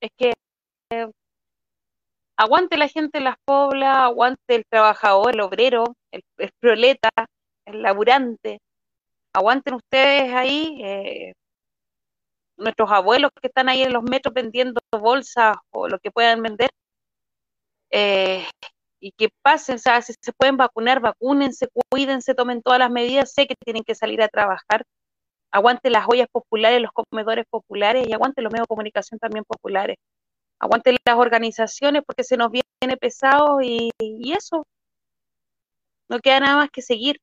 [0.00, 0.32] Es que
[0.90, 1.10] eh,
[2.36, 7.10] aguante la gente en las poblas, aguante el trabajador, el obrero, el, el proleta,
[7.66, 8.60] el laburante.
[9.32, 11.32] Aguanten ustedes ahí, eh,
[12.56, 16.70] nuestros abuelos que están ahí en los metros vendiendo bolsas o lo que puedan vender.
[17.90, 18.44] Eh,
[19.00, 23.32] y que pasen, o sea, si se pueden vacunar, vacúnense, cuídense, tomen todas las medidas,
[23.32, 24.84] sé que tienen que salir a trabajar,
[25.50, 29.96] aguanten las ollas populares, los comedores populares y aguanten los medios de comunicación también populares,
[30.60, 33.90] aguanten las organizaciones porque se nos viene pesado y
[34.32, 34.64] eso,
[36.08, 37.20] no queda nada más que seguir.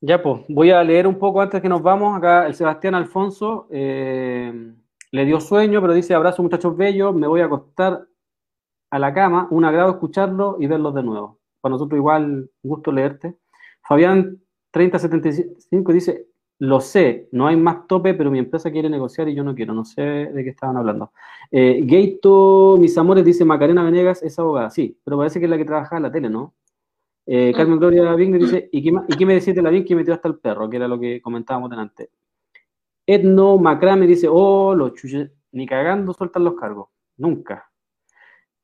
[0.00, 2.16] Ya, pues, voy a leer un poco antes que nos vamos.
[2.16, 4.74] Acá el Sebastián Alfonso eh,
[5.10, 8.06] le dio sueño, pero dice: Abrazo, muchachos bellos, me voy a acostar
[8.90, 9.48] a la cama.
[9.50, 11.40] Un agrado escucharlo y verlos de nuevo.
[11.60, 12.24] Para nosotros, igual,
[12.62, 13.36] un gusto leerte.
[13.88, 14.42] Fabián
[14.76, 16.26] 3075 dice:
[16.58, 19.72] Lo sé, no hay más tope, pero mi empresa quiere negociar y yo no quiero.
[19.74, 21.12] No sé de qué estaban hablando.
[21.50, 24.70] Eh, Gato, mis amores, dice: Macarena Venegas es abogada.
[24.70, 26.54] Sí, pero parece que es la que trabaja en la tele, ¿no?
[27.26, 27.56] Eh, mm.
[27.56, 30.38] Carmen Gloria Vigne dice, ¿y qué, me decís de la bien que metió hasta el
[30.38, 30.70] perro?
[30.70, 32.10] Que era lo que comentábamos delante.
[33.04, 36.88] Edno Macrame dice, oh, los chuches, ni cagando sueltan los cargos.
[37.16, 37.70] Nunca.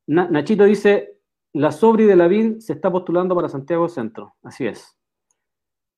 [0.07, 1.19] Nachito dice,
[1.55, 2.29] la sobri de la
[2.61, 4.37] se está postulando para Santiago Centro.
[4.43, 4.97] Así es.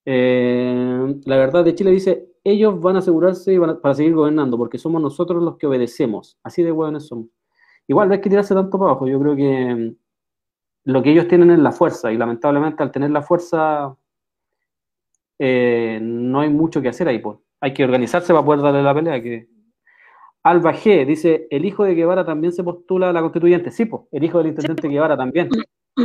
[0.07, 5.01] Eh, la verdad de Chile dice, ellos van a asegurarse para seguir gobernando, porque somos
[5.01, 6.39] nosotros los que obedecemos.
[6.43, 7.29] Así de buenos somos.
[7.87, 9.07] Igual no hay que tirarse tanto para abajo.
[9.07, 9.95] Yo creo que
[10.85, 13.97] lo que ellos tienen es la fuerza y lamentablemente al tener la fuerza
[15.39, 17.19] eh, no hay mucho que hacer ahí.
[17.19, 17.39] Pues.
[17.61, 19.23] Hay que organizarse para poder darle la pelea.
[19.23, 19.49] Que...
[20.43, 23.71] Alba G dice, el hijo de Guevara también se postula a la constituyente.
[23.71, 25.49] Sí, pues, el hijo del intendente Guevara también.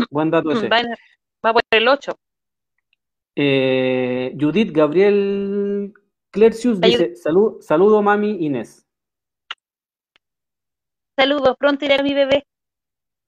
[0.09, 0.69] Buen dato ese.
[0.69, 2.13] Va, por el 8.
[3.41, 5.93] Eh, Judith Gabriel
[6.29, 8.85] Clercius dice, Salud, saludo mami Inés.
[11.17, 12.45] Saludos, pronto iré a mi bebé.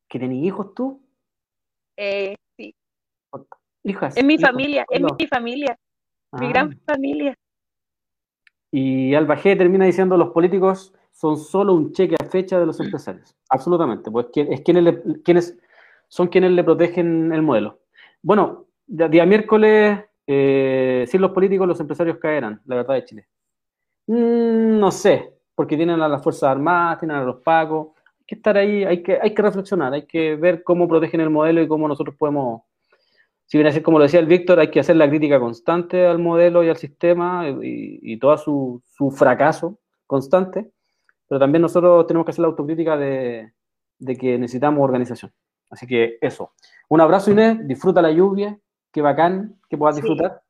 [0.09, 1.01] ¿Que tenés hijos tú?
[1.95, 2.75] Eh, sí.
[3.83, 4.17] Hijas.
[4.17, 5.79] Es mi familia, es mi familia,
[6.33, 6.91] mi gran ah.
[6.93, 7.33] familia.
[8.69, 12.81] Y Alba G termina diciendo los políticos son solo un cheque a fecha de los
[12.81, 13.33] empresarios.
[13.49, 14.93] Absolutamente, pues es quienes,
[15.23, 15.57] quienes
[16.09, 17.79] son quienes le protegen el modelo.
[18.21, 23.27] Bueno, día miércoles, eh, sin los políticos, los empresarios caerán, la verdad de Chile.
[24.07, 27.89] Mm, no sé, porque tienen a las Fuerzas Armadas, tienen a los pagos,
[28.25, 31.61] que estar ahí, hay que, hay que reflexionar, hay que ver cómo protegen el modelo
[31.61, 32.63] y cómo nosotros podemos,
[33.45, 36.05] si viene a ser como lo decía el Víctor, hay que hacer la crítica constante
[36.05, 40.71] al modelo y al sistema y, todo su, su, fracaso constante,
[41.27, 43.51] pero también nosotros tenemos que hacer la autocrítica de,
[43.99, 45.31] de que necesitamos organización.
[45.69, 46.51] Así que eso.
[46.89, 48.57] Un abrazo Inés, disfruta la lluvia,
[48.91, 50.41] qué bacán que puedas disfrutar.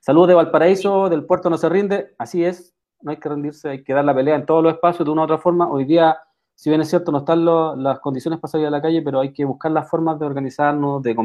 [0.00, 3.84] Saludos de Valparaíso, del puerto no se rinde, así es, no hay que rendirse, hay
[3.84, 5.70] que dar la pelea en todos los espacios de una u otra forma.
[5.70, 6.18] Hoy día
[6.54, 9.32] si bien es cierto, no están las condiciones para salir a la calle, pero hay
[9.32, 11.16] que buscar las formas de organizarnos, de,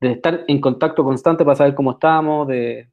[0.00, 2.90] estar en contacto constante para saber cómo estamos, de,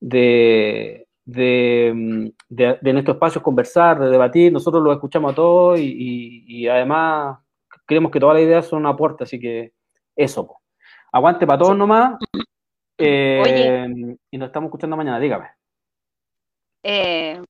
[0.00, 6.44] de, de, de nuestros espacios conversar, de debatir, nosotros los escuchamos a todos y, y-
[6.62, 7.38] y además
[7.84, 9.72] creemos que todas las ideas son un aporte, así que
[10.14, 10.56] eso.
[11.16, 12.18] Aguante para todos nomás.
[12.98, 13.86] eh,
[14.30, 15.48] y nos estamos escuchando mañana, dígame.
[16.82, 17.42] Eh,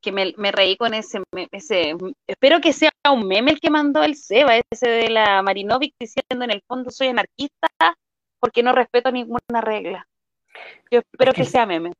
[0.00, 1.22] que me, me reí con ese,
[1.52, 1.96] ese.
[2.26, 6.44] Espero que sea un meme el que mandó el Seba, ese de la Marinovic diciendo
[6.44, 7.68] en el fondo soy anarquista
[8.38, 10.06] porque no respeto ninguna regla.
[10.90, 11.92] Yo espero Es que- que sea meme.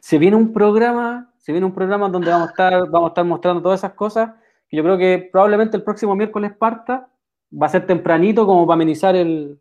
[0.00, 3.24] Se viene un programa, se viene un programa donde vamos a estar, vamos a estar
[3.24, 4.30] mostrando todas esas cosas,
[4.70, 7.08] yo creo que probablemente el próximo miércoles parta,
[7.50, 9.58] va a ser tempranito como para amenizar el,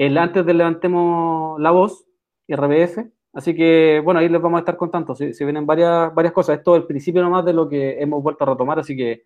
[0.00, 2.06] el antes de levantemos la voz,
[2.48, 3.04] RBF.
[3.34, 5.14] Así que, bueno, ahí les vamos a estar contando.
[5.14, 6.56] Se, se vienen varias, varias cosas.
[6.56, 9.24] Esto es el principio nomás de lo que hemos vuelto a retomar, así que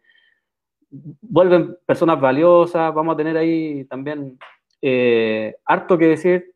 [0.91, 2.93] vuelven personas valiosas.
[2.93, 4.37] Vamos a tener ahí también
[4.83, 6.55] eh, harto que decir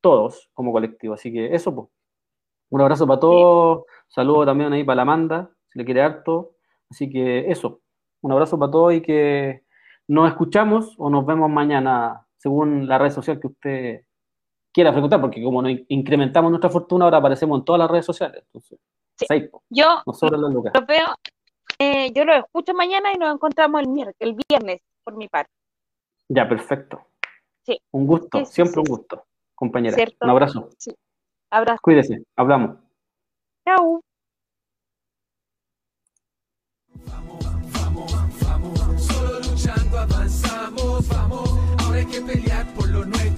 [0.00, 1.14] todos como colectivo.
[1.14, 1.88] Así que eso, pues.
[2.70, 3.86] Un abrazo para todos.
[4.06, 6.52] Saludo también ahí para la Amanda, si le quiere harto.
[6.88, 7.80] Así que eso.
[8.20, 9.64] Un abrazo para todos y que
[10.06, 14.00] nos escuchamos o nos vemos mañana según la red social que usted
[14.72, 18.06] quiera frecuentar, porque como nos in- incrementamos nuestra fortuna, ahora aparecemos en todas las redes
[18.06, 18.42] sociales.
[18.46, 18.78] Entonces,
[19.16, 19.26] Sí.
[19.28, 20.72] seis, Yo nos sobran las lucas.
[20.74, 21.06] los veo,
[21.80, 25.50] eh, yo los escucho mañana y nos encontramos el, miércoles, el viernes, por mi parte.
[26.28, 27.00] Ya, perfecto.
[27.66, 27.80] Sí.
[27.90, 29.24] Un gusto, Sí, sí, siempre un gusto,
[29.54, 29.94] compañera.
[29.96, 30.16] Cierto.
[30.22, 30.68] Un abrazo.
[31.50, 31.80] Abrazo.
[31.82, 32.76] Cuídese, hablamos.
[33.66, 34.00] Chao.
[42.78, 43.37] Por lo nuestro,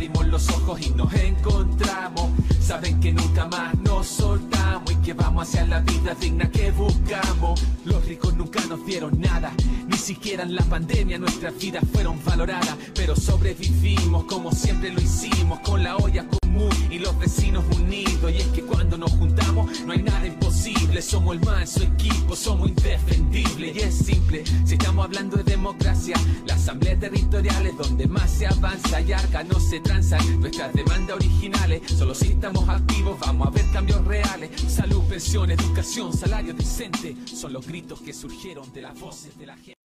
[0.00, 2.30] abrimos los ojos y nos encontramos.
[2.58, 7.62] Saben que nunca más nos soltamos y que vamos hacia la vida digna que buscamos.
[7.84, 9.52] Los ricos nunca nos dieron nada,
[9.86, 12.76] ni siquiera en la pandemia nuestras vidas fueron valoradas.
[12.94, 16.24] Pero sobrevivimos como siempre lo hicimos, con la olla
[16.90, 18.32] y los vecinos unidos.
[18.32, 22.68] Y es que cuando nos juntamos no hay nada imposible, somos el manso equipo, somos
[22.68, 23.76] indefendibles.
[23.76, 26.16] Y es simple, si estamos hablando de democracia,
[26.46, 31.16] la asamblea territorial es donde más se avanza y arca no se transan nuestras demandas
[31.16, 31.82] originales.
[31.86, 34.50] Solo si estamos activos vamos a ver cambios reales.
[34.68, 39.56] Salud, pensión, educación, salario decente son los gritos que surgieron de las voces de la
[39.56, 39.79] gente.